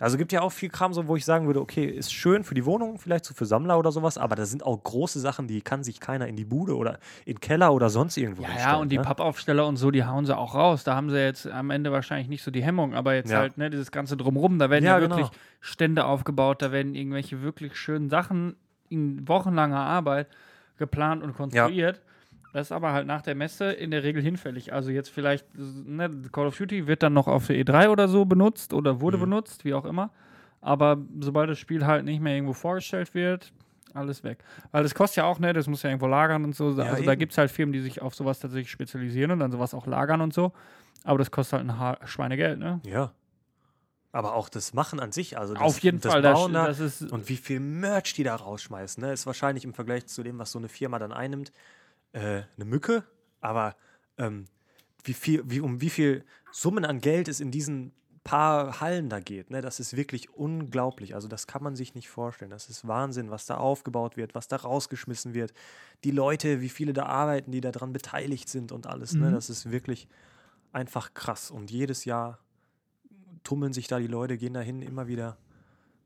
Also 0.00 0.18
gibt 0.18 0.32
ja 0.32 0.42
auch 0.42 0.50
viel 0.50 0.70
Kram, 0.70 0.92
so, 0.92 1.06
wo 1.06 1.16
ich 1.16 1.24
sagen 1.24 1.46
würde, 1.46 1.60
okay, 1.60 1.84
ist 1.86 2.12
schön 2.12 2.42
für 2.42 2.54
die 2.54 2.64
Wohnung, 2.64 2.98
vielleicht 2.98 3.24
so 3.24 3.32
für 3.32 3.46
Sammler 3.46 3.78
oder 3.78 3.92
sowas, 3.92 4.18
aber 4.18 4.34
da 4.34 4.44
sind 4.44 4.64
auch 4.64 4.82
große 4.82 5.20
Sachen, 5.20 5.46
die 5.46 5.62
kann 5.62 5.84
sich 5.84 6.00
keiner 6.00 6.26
in 6.26 6.36
die 6.36 6.44
Bude 6.44 6.76
oder 6.76 6.98
in 7.24 7.34
den 7.34 7.40
Keller 7.40 7.72
oder 7.72 7.88
sonst 7.88 8.16
irgendwo 8.16 8.42
ja, 8.42 8.58
ja, 8.58 8.76
und 8.76 8.90
die 8.90 8.96
ne? 8.96 9.02
Pappaufsteller 9.02 9.66
und 9.66 9.76
so, 9.76 9.90
die 9.90 10.04
hauen 10.04 10.26
sie 10.26 10.36
auch 10.36 10.54
raus. 10.54 10.82
Da 10.84 10.96
haben 10.96 11.10
sie 11.10 11.18
jetzt 11.18 11.46
am 11.46 11.70
Ende 11.70 11.92
wahrscheinlich 11.92 12.28
nicht 12.28 12.42
so 12.42 12.50
die 12.50 12.62
Hemmung, 12.62 12.94
aber 12.94 13.14
jetzt 13.14 13.30
Ja. 13.30 13.38
halt, 13.38 13.56
ne, 13.56 13.70
dieses 13.70 13.92
ganze 13.92 14.16
Drumrum, 14.16 14.58
da 14.58 14.68
werden 14.68 14.84
ja, 14.84 14.96
Ja, 14.96 15.00
wirklich 15.00 15.28
genau. 15.28 15.40
Stände 15.60 16.04
aufgebaut, 16.06 16.60
da 16.60 16.72
werden 16.72 16.94
irgendwelche 16.94 17.42
wirklich 17.42 17.76
schönen 17.76 18.10
Sachen 18.10 18.56
in 18.88 19.26
wochenlanger 19.28 19.78
Arbeit 19.80 20.26
geplant 20.78 21.22
und 21.22 21.34
konstruiert. 21.34 22.00
Das 22.52 22.68
ist 22.68 22.72
aber 22.72 22.92
halt 22.92 23.06
nach 23.06 23.22
der 23.22 23.34
Messe 23.34 23.72
in 23.72 23.90
der 23.90 24.04
Regel 24.04 24.22
hinfällig. 24.22 24.72
Also 24.72 24.90
jetzt 24.90 25.08
vielleicht, 25.10 25.46
ne, 25.58 26.08
Call 26.30 26.46
of 26.46 26.56
Duty 26.56 26.86
wird 26.86 27.02
dann 27.02 27.12
noch 27.12 27.26
auf 27.26 27.48
der 27.48 27.56
E3 27.56 27.88
oder 27.88 28.06
so 28.06 28.24
benutzt 28.24 28.72
oder 28.72 28.94
Mhm. 28.94 29.00
wurde 29.00 29.18
benutzt, 29.18 29.64
wie 29.64 29.74
auch 29.74 29.84
immer. 29.84 30.10
Aber 30.60 30.96
sobald 31.20 31.50
das 31.50 31.58
Spiel 31.58 31.84
halt 31.84 32.04
nicht 32.04 32.20
mehr 32.20 32.34
irgendwo 32.34 32.52
vorgestellt 32.54 33.12
wird, 33.14 33.52
alles 33.92 34.22
weg. 34.24 34.38
Weil 34.70 34.82
das 34.84 34.94
kostet 34.94 35.18
ja 35.18 35.24
auch, 35.24 35.38
ne, 35.40 35.52
das 35.52 35.66
muss 35.66 35.82
ja 35.82 35.90
irgendwo 35.90 36.06
lagern 36.06 36.44
und 36.44 36.54
so. 36.54 36.70
Ja, 36.70 36.84
also 36.84 37.04
da 37.04 37.12
eben. 37.12 37.18
gibt 37.18 37.32
es 37.32 37.38
halt 37.38 37.50
Firmen, 37.50 37.72
die 37.72 37.80
sich 37.80 38.00
auf 38.00 38.14
sowas 38.14 38.38
tatsächlich 38.40 38.70
spezialisieren 38.70 39.30
und 39.32 39.40
dann 39.40 39.50
sowas 39.52 39.74
auch 39.74 39.86
lagern 39.86 40.20
und 40.20 40.32
so. 40.32 40.52
Aber 41.04 41.18
das 41.18 41.30
kostet 41.30 41.58
halt 41.58 41.68
ein 41.68 41.78
ha 41.78 41.98
Schweinegeld, 42.04 42.58
ne? 42.60 42.80
Ja. 42.86 43.12
Aber 44.14 44.34
auch 44.34 44.48
das 44.48 44.74
Machen 44.74 45.00
an 45.00 45.10
sich, 45.10 45.36
also 45.38 45.54
das, 45.54 45.62
Auf 45.64 45.80
jeden 45.80 46.00
das 46.00 46.12
Fall, 46.12 46.22
das, 46.22 46.34
Bauen 46.34 46.52
da, 46.52 46.68
das 46.68 46.78
ist 46.78 47.10
und 47.10 47.28
wie 47.28 47.36
viel 47.36 47.58
Merch 47.58 48.12
die 48.14 48.22
da 48.22 48.36
rausschmeißen, 48.36 49.02
ne, 49.02 49.12
ist 49.12 49.26
wahrscheinlich 49.26 49.64
im 49.64 49.74
Vergleich 49.74 50.06
zu 50.06 50.22
dem, 50.22 50.38
was 50.38 50.52
so 50.52 50.58
eine 50.60 50.68
Firma 50.68 51.00
dann 51.00 51.10
einnimmt, 51.12 51.50
äh, 52.12 52.42
eine 52.54 52.64
Mücke. 52.64 53.02
Aber 53.40 53.74
ähm, 54.16 54.44
wie 55.02 55.14
viel, 55.14 55.42
wie, 55.50 55.60
um 55.60 55.80
wie 55.80 55.90
viel 55.90 56.24
Summen 56.52 56.84
an 56.84 57.00
Geld 57.00 57.26
es 57.26 57.40
in 57.40 57.50
diesen 57.50 57.92
paar 58.22 58.80
Hallen 58.80 59.08
da 59.08 59.18
geht, 59.18 59.50
ne, 59.50 59.60
das 59.60 59.80
ist 59.80 59.96
wirklich 59.96 60.30
unglaublich. 60.30 61.16
Also 61.16 61.26
das 61.26 61.48
kann 61.48 61.64
man 61.64 61.74
sich 61.74 61.96
nicht 61.96 62.08
vorstellen. 62.08 62.52
Das 62.52 62.70
ist 62.70 62.86
Wahnsinn, 62.86 63.32
was 63.32 63.46
da 63.46 63.56
aufgebaut 63.56 64.16
wird, 64.16 64.36
was 64.36 64.46
da 64.46 64.54
rausgeschmissen 64.54 65.34
wird. 65.34 65.52
Die 66.04 66.12
Leute, 66.12 66.60
wie 66.60 66.68
viele 66.68 66.92
da 66.92 67.06
arbeiten, 67.06 67.50
die 67.50 67.60
daran 67.60 67.92
beteiligt 67.92 68.48
sind 68.48 68.70
und 68.70 68.86
alles. 68.86 69.14
Ne, 69.14 69.30
Mhm. 69.30 69.34
das 69.34 69.50
ist 69.50 69.72
wirklich 69.72 70.06
einfach 70.72 71.14
krass. 71.14 71.50
Und 71.50 71.72
jedes 71.72 72.04
Jahr 72.04 72.38
tummeln 73.44 73.72
sich 73.72 73.86
da 73.86 73.98
die 73.98 74.06
Leute, 74.06 74.36
gehen 74.38 74.54
dahin 74.54 74.82
immer 74.82 75.06
wieder. 75.06 75.36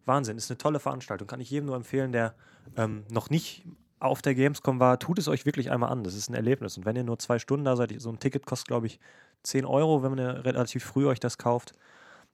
Wahnsinn, 0.05 0.37
ist 0.37 0.51
eine 0.51 0.59
tolle 0.59 0.81
Veranstaltung. 0.81 1.29
Kann 1.29 1.41
ich 1.41 1.51
jedem 1.51 1.67
nur 1.67 1.77
empfehlen, 1.77 2.13
der 2.13 2.35
ähm, 2.77 3.05
noch 3.11 3.31
nicht 3.31 3.65
auf 4.01 4.23
der 4.23 4.35
Gamescom 4.35 4.79
war, 4.81 4.99
tut 4.99 5.19
es 5.19 5.29
euch 5.29 5.45
wirklich 5.45 5.71
einmal 5.71 5.91
an. 5.91 6.05
Das 6.05 6.15
ist 6.15 6.29
ein 6.31 6.35
Erlebnis. 6.35 6.77
Und 6.79 6.85
wenn 6.87 6.97
ihr 6.97 7.05
nur 7.05 7.19
zwei 7.19 7.39
Stunden 7.39 7.65
da 7.65 7.77
seid, 7.77 7.93
so 8.01 8.11
ein 8.11 8.19
Ticket 8.19 8.47
kostet, 8.47 8.69
glaube 8.69 8.87
ich, 8.87 9.01
10 9.43 9.65
Euro, 9.65 10.03
wenn 10.03 10.19
ihr 10.19 10.45
relativ 10.45 10.85
früh 10.85 11.07
euch 11.07 11.21
das 11.21 11.37
kauft. 11.39 11.73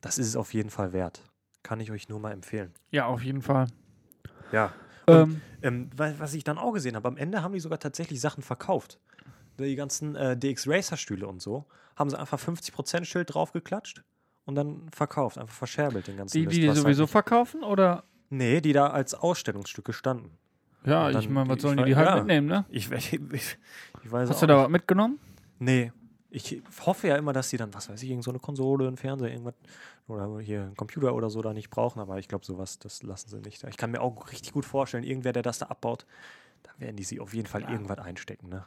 Das 0.00 0.18
ist 0.18 0.28
es 0.28 0.36
auf 0.36 0.52
jeden 0.54 0.70
Fall 0.70 0.92
wert. 0.92 1.22
Kann 1.62 1.80
ich 1.80 1.90
euch 1.90 2.08
nur 2.08 2.20
mal 2.20 2.32
empfehlen. 2.32 2.72
ja 2.90 3.06
auf 3.06 3.22
jeden 3.24 3.42
Fall. 3.42 3.66
Ja. 4.52 4.72
Ähm, 5.06 5.40
Ähm, 5.62 5.90
wa- 5.96 6.12
was 6.18 6.34
ich 6.34 6.44
dann 6.44 6.58
auch 6.58 6.72
gesehen 6.72 6.94
habe, 6.96 7.08
am 7.08 7.16
Ende 7.16 7.42
haben 7.42 7.52
die 7.54 7.60
sogar 7.60 7.78
tatsächlich 7.78 8.20
Sachen 8.20 8.42
verkauft. 8.42 9.00
Die 9.58 9.74
ganzen 9.76 10.14
äh, 10.16 10.36
DX 10.36 10.68
Racer 10.68 10.96
Stühle 10.96 11.26
und 11.26 11.40
so, 11.40 11.64
haben 11.96 12.10
sie 12.10 12.18
einfach 12.18 12.38
50% 12.38 13.04
Schild 13.04 13.32
draufgeklatscht 13.34 14.02
und 14.46 14.54
dann 14.54 14.88
verkauft, 14.90 15.38
einfach 15.38 15.54
verscherbelt 15.54 16.06
den 16.06 16.16
ganzen 16.16 16.36
die, 16.38 16.46
Mist, 16.46 16.56
die 16.56 16.68
was 16.68 16.78
sowieso 16.78 17.06
verkaufen 17.06 17.62
oder? 17.62 18.04
Nee, 18.30 18.60
die 18.60 18.72
da 18.72 18.88
als 18.88 19.14
Ausstellungsstücke 19.14 19.92
standen. 19.92 20.36
Ja, 20.84 21.06
Und 21.06 21.16
ich 21.16 21.24
dann- 21.26 21.32
meine, 21.34 21.48
was 21.48 21.62
sollen 21.62 21.78
die 21.78 21.84
die 21.84 21.96
halt 21.96 22.08
ja. 22.08 22.16
mitnehmen, 22.16 22.46
ne? 22.46 22.64
Ich, 22.68 22.90
ich, 22.90 23.12
ich, 23.32 23.58
ich 24.02 24.12
weiß 24.12 24.28
Hast 24.28 24.42
du 24.42 24.46
da 24.46 24.58
was 24.58 24.68
mitgenommen? 24.68 25.18
Nee. 25.58 25.92
Ich 26.30 26.60
hoffe 26.84 27.06
ja 27.08 27.16
immer, 27.16 27.32
dass 27.32 27.48
sie 27.48 27.56
dann, 27.56 27.72
was 27.74 27.88
weiß 27.88 28.02
ich, 28.02 28.10
irgend 28.10 28.24
so 28.24 28.32
eine 28.32 28.40
Konsole, 28.40 28.88
einen 28.88 28.96
Fernseher, 28.96 29.30
irgendwas 29.30 29.54
oder 30.08 30.40
hier 30.40 30.62
einen 30.62 30.76
Computer 30.76 31.14
oder 31.14 31.30
so 31.30 31.40
da 31.42 31.52
nicht 31.54 31.70
brauchen, 31.70 32.00
aber 32.00 32.18
ich 32.18 32.26
glaube, 32.28 32.44
sowas, 32.44 32.78
das 32.80 33.02
lassen 33.04 33.28
sie 33.30 33.38
nicht. 33.40 33.62
Ich 33.64 33.76
kann 33.76 33.92
mir 33.92 34.00
auch 34.02 34.30
richtig 34.32 34.52
gut 34.52 34.64
vorstellen, 34.64 35.04
irgendwer, 35.04 35.32
der 35.32 35.42
das 35.44 35.60
da 35.60 35.66
abbaut, 35.66 36.06
da 36.64 36.70
werden 36.78 36.96
die 36.96 37.04
sie 37.04 37.20
auf 37.20 37.32
jeden 37.34 37.46
Fall 37.46 37.60
Klar. 37.62 37.72
irgendwas 37.72 37.98
einstecken, 37.98 38.48
ne? 38.48 38.64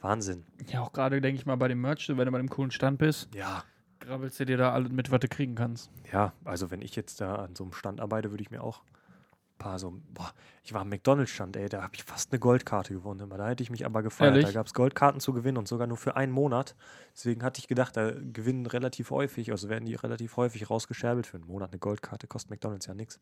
Wahnsinn. 0.00 0.44
Ja, 0.68 0.82
auch 0.82 0.92
gerade, 0.92 1.20
denke 1.20 1.40
ich 1.40 1.46
mal, 1.46 1.56
bei 1.56 1.66
dem 1.68 1.80
Merch, 1.80 2.08
wenn 2.08 2.16
du 2.16 2.30
bei 2.30 2.38
dem 2.38 2.48
coolen 2.48 2.70
Stand 2.70 2.98
bist, 2.98 3.28
Ja. 3.34 3.64
Grabbelst 4.08 4.40
du 4.40 4.46
dir 4.46 4.56
da 4.56 4.72
alles 4.72 4.90
mit, 4.90 5.10
was 5.10 5.20
du 5.20 5.28
kriegen 5.28 5.54
kannst. 5.54 5.90
Ja, 6.12 6.32
also 6.44 6.70
wenn 6.70 6.80
ich 6.82 6.96
jetzt 6.96 7.20
da 7.20 7.36
an 7.36 7.54
so 7.54 7.64
einem 7.64 7.72
Stand 7.72 8.00
arbeite, 8.00 8.30
würde 8.30 8.42
ich 8.42 8.50
mir 8.50 8.62
auch 8.62 8.82
ein 8.82 9.58
paar 9.58 9.78
so, 9.78 10.00
boah, 10.14 10.32
ich 10.64 10.72
war 10.72 10.80
am 10.80 10.88
McDonalds-Stand, 10.88 11.56
ey, 11.56 11.68
da 11.68 11.82
habe 11.82 11.94
ich 11.94 12.04
fast 12.04 12.32
eine 12.32 12.38
Goldkarte 12.38 12.94
gewonnen. 12.94 13.28
Da 13.28 13.48
hätte 13.48 13.62
ich 13.62 13.70
mich 13.70 13.84
aber 13.84 14.02
gefeiert. 14.02 14.34
Ehrlich? 14.34 14.46
Da 14.46 14.52
gab 14.52 14.66
es 14.66 14.74
Goldkarten 14.74 15.20
zu 15.20 15.32
gewinnen 15.32 15.58
und 15.58 15.68
sogar 15.68 15.86
nur 15.86 15.96
für 15.96 16.16
einen 16.16 16.32
Monat. 16.32 16.74
Deswegen 17.14 17.42
hatte 17.42 17.58
ich 17.58 17.68
gedacht, 17.68 17.96
da 17.96 18.12
gewinnen 18.12 18.66
relativ 18.66 19.10
häufig, 19.10 19.50
also 19.50 19.68
werden 19.68 19.84
die 19.84 19.94
relativ 19.94 20.36
häufig 20.36 20.70
rausgescherbelt. 20.70 21.26
Für 21.26 21.36
einen 21.36 21.46
Monat 21.46 21.70
eine 21.70 21.78
Goldkarte 21.78 22.26
kostet 22.26 22.50
McDonalds 22.50 22.86
ja 22.86 22.94
nichts. 22.94 23.20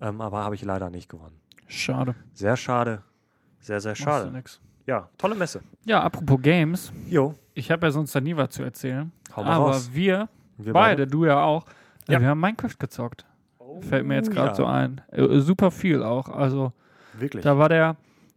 Ähm, 0.00 0.20
aber 0.20 0.44
habe 0.44 0.54
ich 0.54 0.62
leider 0.62 0.88
nicht 0.88 1.10
gewonnen. 1.10 1.38
Schade. 1.66 2.14
Sehr 2.32 2.56
schade. 2.56 3.02
Sehr, 3.60 3.80
sehr 3.80 3.92
Machst 3.92 4.00
du 4.00 4.04
schade. 4.04 4.30
nix. 4.30 4.60
Ja, 4.90 5.08
tolle 5.18 5.36
Messe. 5.36 5.60
Ja, 5.84 6.02
apropos 6.02 6.40
Games. 6.42 6.92
Jo, 7.06 7.36
Ich 7.54 7.70
habe 7.70 7.86
ja 7.86 7.92
sonst 7.92 8.12
da 8.12 8.20
nie 8.20 8.36
was 8.36 8.50
zu 8.50 8.64
erzählen. 8.64 9.12
hau 9.36 9.44
mal 9.44 9.52
aber 9.52 9.64
raus. 9.66 9.90
wir, 9.92 10.28
Wir 10.58 10.72
beide, 10.72 11.06
du 11.06 11.24
ja 11.26 11.40
auch, 11.44 11.64
Ja. 12.08 12.20
wir 12.20 12.26
haben 12.28 12.40
Minecraft 12.40 12.76
gezockt. 12.76 13.24
Fällt 13.82 14.04
mir 14.04 14.16
jetzt 14.16 14.30
Oh, 14.30 14.34
gerade 14.34 14.48
ja. 14.48 14.54
so 14.56 14.66
ein. 14.66 15.00
Äh, 15.12 15.38
super 15.38 15.70
viel 15.70 16.02
auch. 16.02 16.28
Also 16.28 16.72
Wirklich. 17.14 17.44
da 17.44 17.56
war 17.56 17.68
der, 17.68 17.94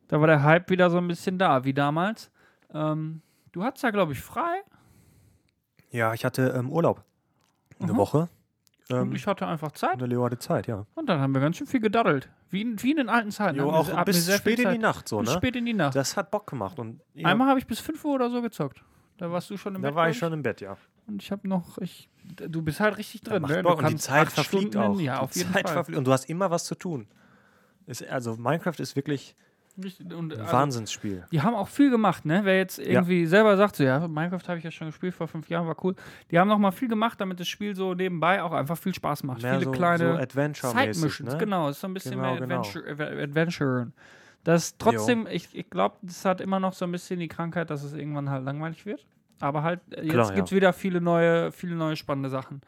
da 0.10 0.20
war 0.20 0.28
der 0.28 0.44
Hype 0.44 0.70
wieder 0.70 0.92
so 0.92 1.00
ein 1.00 1.08
bisschen 1.08 1.40
da, 1.40 1.64
wie 1.66 1.74
damals. 1.74 2.30
Ähm, 2.72 3.22
du 3.52 3.64
hattest 3.64 3.84
ja, 3.84 3.90
glaube 3.90 4.12
ich, 4.14 4.22
frei. 4.22 4.62
Ja, 5.90 6.14
ich 6.14 6.24
hatte 6.24 6.54
ähm, 6.56 6.70
Urlaub. 6.72 7.04
Eine 7.80 7.94
Mhm. 7.94 7.98
Woche. 7.98 8.30
Und 8.90 8.98
Ähm, 8.98 9.16
ich 9.16 9.26
hatte 9.28 9.48
einfach 9.48 9.72
Zeit. 9.72 9.94
eine 9.94 10.08
Leo 10.08 10.26
hatte 10.26 10.38
Zeit, 10.38 10.68
ja. 10.68 10.86
Und 10.96 11.08
dann 11.08 11.20
haben 11.20 11.34
wir 11.34 11.42
ganz 11.42 11.58
schön 11.58 11.68
viel 11.68 11.80
gedaddelt. 11.80 12.30
Wie 12.50 12.62
in, 12.62 12.82
wie 12.84 12.92
in 12.92 12.98
den 12.98 13.10
alten 13.10 13.32
Zeiten. 13.32 13.58
Jo, 13.58 13.70
auch 13.72 13.88
wir 13.88 14.04
bis 14.06 14.34
spät 14.36 14.60
in 14.60 14.72
die 14.72 14.78
Nacht 14.78 15.08
so, 15.08 15.20
bis 15.20 15.30
ne? 15.30 15.36
spät 15.36 15.56
in 15.56 15.66
die 15.66 15.74
Nacht. 15.74 15.96
Das 15.96 16.18
hat 16.18 16.32
Bock 16.32 16.48
gemacht. 16.50 16.78
Und 16.80 17.00
ja, 17.14 17.30
Einmal 17.30 17.48
habe 17.48 17.60
ich 17.60 17.66
bis 17.68 17.80
5 17.80 18.04
Uhr 18.06 18.16
oder 18.16 18.30
so 18.30 18.42
gezockt. 18.42 18.84
Da 19.18 19.32
warst 19.32 19.50
du 19.50 19.58
schon 19.58 19.76
im 19.76 19.82
da 19.82 19.90
Bett. 19.90 19.96
war 19.96 20.06
glaub 20.06 20.12
ich 20.12 20.18
schon 20.18 20.34
im 20.34 20.44
Bett, 20.44 20.60
ja. 20.62 20.76
Und 21.08 21.22
ich 21.22 21.32
habe 21.32 21.48
noch, 21.48 21.78
ich, 21.78 22.10
du 22.24 22.62
bist 22.62 22.80
halt 22.80 22.98
richtig 22.98 23.22
Da 23.22 23.32
drin, 23.40 23.44
ne? 23.44 23.64
Bock. 23.64 23.80
Du 23.80 23.86
und 23.86 23.92
die 23.92 23.98
Zeit 23.98 24.32
verfliegt 24.32 24.74
Stunden, 24.74 24.96
auch. 24.96 25.00
Ja, 25.00 25.16
die 25.16 25.20
auf 25.22 25.36
jeden 25.36 25.54
Zeit 25.54 25.64
Fall. 25.68 25.74
verfliegt. 25.74 25.98
Und 25.98 26.06
du 26.06 26.12
hast 26.12 26.30
immer 26.30 26.52
was 26.52 26.66
zu 26.66 26.76
tun. 26.76 27.08
Ist, 27.86 28.06
also 28.08 28.36
Minecraft 28.36 28.80
ist 28.80 28.96
wirklich 28.96 29.36
Und, 29.76 30.38
also, 30.38 30.54
Wahnsinnsspiel. 30.54 31.26
die 31.32 31.42
haben 31.42 31.56
auch 31.56 31.68
viel 31.68 31.90
gemacht, 31.90 32.26
ne? 32.26 32.42
Wer 32.44 32.58
jetzt 32.58 32.78
irgendwie 32.78 33.26
selber 33.26 33.58
sagt, 33.58 33.76
so, 33.76 33.84
ja, 33.84 34.08
Minecraft 34.08 34.48
habe 34.48 34.60
ich 34.60 34.64
ja 34.64 34.70
schon 34.70 34.88
gespielt 34.88 35.16
vor 35.16 35.28
fünf 35.28 35.50
Jahren, 35.50 35.66
war 35.68 35.76
cool. 35.84 35.96
Die 36.30 36.38
haben 36.38 36.48
noch 36.48 36.60
mal 36.60 36.70
viel 36.72 36.88
gemacht, 36.88 37.20
damit 37.20 37.40
das 37.40 37.48
Spiel 37.48 37.76
so 37.76 37.96
nebenbei 37.96 38.44
auch 38.44 38.52
einfach 38.52 38.78
viel 38.78 38.94
Spaß 38.94 39.24
macht. 39.24 39.42
Mehr 39.42 39.54
Viele 39.54 39.66
so, 39.66 39.72
kleine 39.72 40.14
so 40.14 40.20
Adventure-mäßig, 40.20 40.94
Side-Missions, 40.96 41.32
ne? 41.34 41.38
genau. 41.40 41.70
Ist 41.70 41.80
so 41.82 41.88
ein 41.88 41.94
bisschen 41.96 42.12
Genau, 42.12 42.34
mehr 42.34 42.42
genau. 42.42 42.60
Adventure. 42.60 42.92
Adve- 42.94 43.24
Adventure. 43.24 43.92
Das 44.44 44.78
trotzdem, 44.78 45.26
ich, 45.32 45.50
ich 45.58 45.70
glaube, 45.70 45.96
das 46.04 46.24
hat 46.26 46.40
immer 46.42 46.60
noch 46.60 46.74
so 46.74 46.86
ein 46.86 46.92
bisschen 46.92 47.20
die 47.20 47.28
Krankheit, 47.30 47.70
dass 47.70 47.82
es 47.84 47.94
irgendwann 47.94 48.30
halt 48.30 48.44
langweilig 48.46 48.86
wird. 48.86 49.06
Aber 49.40 49.64
halt, 49.64 49.80
äh, 49.92 50.02
jetzt 50.04 50.12
Klar, 50.12 50.30
ja. 50.30 50.36
gibt 50.36 50.48
es 50.50 50.56
wieder 50.56 50.72
viele 50.74 51.02
neue, 51.02 51.52
viele 51.52 51.76
neue 51.76 51.96
spannende 51.96 52.30
Sachen. 52.30 52.62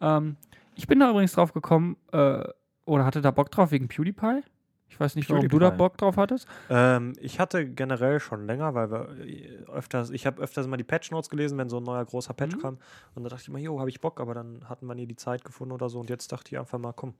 Ähm, 0.00 0.36
ich 0.74 0.86
bin 0.86 1.00
da 1.00 1.10
übrigens 1.10 1.32
drauf 1.32 1.52
gekommen, 1.52 1.96
äh, 2.12 2.44
oder 2.86 3.04
hatte 3.04 3.20
da 3.20 3.30
Bock 3.30 3.50
drauf 3.50 3.72
wegen 3.72 3.88
PewDiePie. 3.88 4.42
Ich 4.88 5.00
weiß 5.00 5.16
nicht, 5.16 5.28
warum 5.28 5.48
du 5.48 5.58
da. 5.58 5.70
Bock 5.70 5.98
drauf 5.98 6.16
hattest. 6.16 6.46
Ähm, 6.70 7.12
ich 7.20 7.38
hatte 7.40 7.66
generell 7.68 8.20
schon 8.20 8.46
länger, 8.46 8.74
weil 8.74 8.90
wir 8.90 9.08
äh, 9.26 9.64
öfters, 9.70 10.10
ich 10.10 10.26
habe 10.26 10.40
öfters 10.40 10.66
mal 10.68 10.76
die 10.76 10.84
Patch 10.84 11.10
Notes 11.10 11.28
gelesen, 11.28 11.58
wenn 11.58 11.68
so 11.68 11.78
ein 11.78 11.82
neuer 11.82 12.04
großer 12.04 12.32
Patch 12.34 12.56
Mhm. 12.56 12.60
kam. 12.60 12.78
Und 13.14 13.24
da 13.24 13.28
dachte 13.28 13.42
ich 13.42 13.48
immer, 13.48 13.58
jo, 13.58 13.78
habe 13.80 13.90
ich 13.90 14.00
Bock, 14.00 14.20
aber 14.20 14.32
dann 14.34 14.68
hatten 14.68 14.86
wir 14.86 14.94
nie 14.94 15.06
die 15.06 15.16
Zeit 15.16 15.44
gefunden 15.44 15.72
oder 15.72 15.88
so. 15.88 16.00
Und 16.00 16.08
jetzt 16.08 16.30
dachte 16.32 16.52
ich 16.54 16.58
einfach 16.58 16.78
mal, 16.78 16.92
komm, 16.92 17.14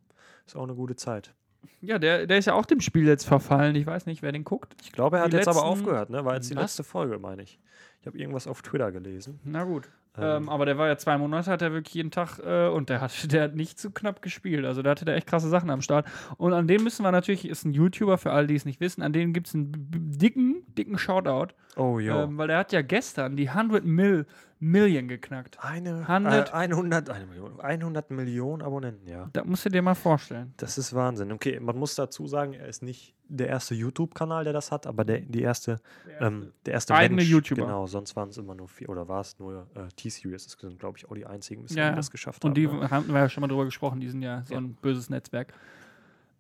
ist 0.47 0.57
auch 0.57 0.63
eine 0.63 0.75
gute 0.75 0.97
Zeit. 0.97 1.35
Ja, 1.81 1.99
der, 1.99 2.27
der 2.27 2.39
ist 2.39 2.47
ja 2.47 2.55
auch 2.55 2.67
dem 2.67 2.81
Spiel 2.81 3.07
jetzt 3.07 3.25
verfallen. 3.27 3.75
Ich 3.77 3.87
weiß 3.87 4.07
nicht, 4.07 4.23
wer 4.23 4.33
den 4.33 4.45
guckt. 4.45 4.75
Ich 4.83 4.93
glaube, 4.93 5.19
er 5.19 5.25
hat 5.25 5.33
Die 5.33 5.37
jetzt 5.37 5.49
aber 5.49 5.61
letzten- 5.61 5.71
aufgehört, 5.71 6.11
ne? 6.11 6.25
War 6.25 6.35
jetzt 6.35 6.51
die 6.51 6.57
Was? 6.57 6.63
letzte 6.63 6.85
Folge, 6.85 7.19
meine 7.19 7.43
ich. 7.43 7.59
Ich 8.01 8.07
habe 8.07 8.19
irgendwas 8.19 8.47
auf 8.47 8.63
Twitter 8.63 8.93
gelesen. 8.93 9.41
Na 9.45 9.65
gut. 9.65 9.89
Ähm, 10.19 10.25
Ähm, 10.45 10.49
aber 10.49 10.65
der 10.65 10.79
war 10.79 10.87
ja 10.89 10.97
zwei 10.97 11.19
Monate, 11.19 11.51
hat 11.51 11.61
er 11.61 11.73
wirklich 11.73 11.93
jeden 11.95 12.11
Tag 12.11 12.39
äh, 12.39 12.69
und 12.69 12.89
der 12.89 13.01
hat, 13.03 13.13
der 13.33 13.43
hat 13.45 13.55
nicht 13.55 13.79
zu 13.79 13.91
knapp 13.91 14.23
gespielt. 14.23 14.65
Also 14.65 14.81
der 14.83 14.93
hatte 14.93 15.05
da 15.05 15.13
echt 15.13 15.27
krasse 15.27 15.49
Sachen 15.49 15.69
am 15.71 15.83
Start. 15.83 16.07
Und 16.39 16.53
an 16.55 16.67
den 16.69 16.83
müssen 16.83 17.03
wir 17.03 17.13
natürlich, 17.13 17.47
ist 17.47 17.65
ein 17.67 17.73
YouTuber, 17.75 18.17
für 18.17 18.33
alle, 18.33 18.47
die 18.47 18.55
es 18.55 18.65
nicht 18.65 18.81
wissen, 18.81 19.03
an 19.03 19.13
den 19.13 19.33
gibt 19.35 19.49
es 19.49 19.55
einen 19.55 19.73
dicken, 20.19 20.63
dicken 20.79 20.97
Shoutout. 20.99 21.53
Oh, 21.77 21.99
jo. 21.99 22.23
Ähm, 22.23 22.39
weil 22.39 22.49
der 22.49 22.59
hat 22.59 22.73
ja 22.73 22.81
gestern 22.83 23.37
die 23.37 23.51
100 23.51 23.85
Mil 23.85 24.27
Million 24.59 25.07
geknackt. 25.07 25.63
eine, 25.63 26.09
100 26.09 26.49
äh, 26.49 26.53
100, 26.53 27.11
eine 27.11 27.27
Million, 27.27 27.61
100 27.61 28.11
Millionen 28.11 28.63
Abonnenten, 28.63 29.07
ja. 29.07 29.29
Da 29.35 29.45
musst 29.45 29.67
du 29.67 29.69
dir 29.69 29.83
mal 29.83 29.95
vorstellen. 29.95 30.55
Das 30.57 30.79
ist 30.79 30.95
Wahnsinn. 30.95 31.31
Okay, 31.33 31.61
man 31.61 31.77
muss 31.79 31.95
dazu 31.95 32.27
sagen, 32.27 32.55
er 32.55 32.67
ist 32.67 32.83
nicht 32.83 33.15
der 33.29 33.49
erste 33.49 33.75
YouTube-Kanal, 33.75 34.45
der 34.45 34.55
das 34.55 34.73
hat, 34.73 34.87
aber 34.87 35.05
der, 35.05 35.21
die 35.21 35.43
erste, 35.43 35.79
ähm, 36.21 36.53
der 36.65 36.73
erste 36.75 36.95
Eigene 36.95 37.17
Mensch. 37.17 37.29
YouTuber. 37.29 37.63
Genau, 37.67 37.87
sonst 37.87 38.17
waren 38.17 38.31
es 38.31 38.39
immer 38.39 38.55
nur 38.55 38.69
vier, 38.69 38.89
oder 38.89 39.07
war 39.09 39.21
es 39.21 39.39
nur 39.39 39.67
äh, 39.75 39.89
T-Series. 39.95 40.45
Das 40.47 40.57
sind, 40.59 40.79
glaube 40.79 40.97
ich, 40.97 41.07
auch 41.09 41.15
die 41.15 41.27
einzigen, 41.27 41.63
bisher, 41.63 41.85
Ja, 41.85 41.91
die 41.91 41.97
das 41.97 42.11
geschafft 42.11 42.43
Und 42.45 42.57
die 42.57 42.67
haben. 42.67 42.79
ne? 42.79 42.91
haben 42.91 43.09
wir 43.09 43.19
ja 43.21 43.29
schon 43.29 43.43
mal 43.43 43.49
drüber 43.49 43.67
gesprochen, 43.67 44.01
die 44.01 44.09
sind 44.09 44.23
ja 44.23 44.43
so 44.47 44.55
Ja. 44.55 44.61
ein 44.61 44.75
böses 44.75 45.11
Netzwerk. 45.11 45.53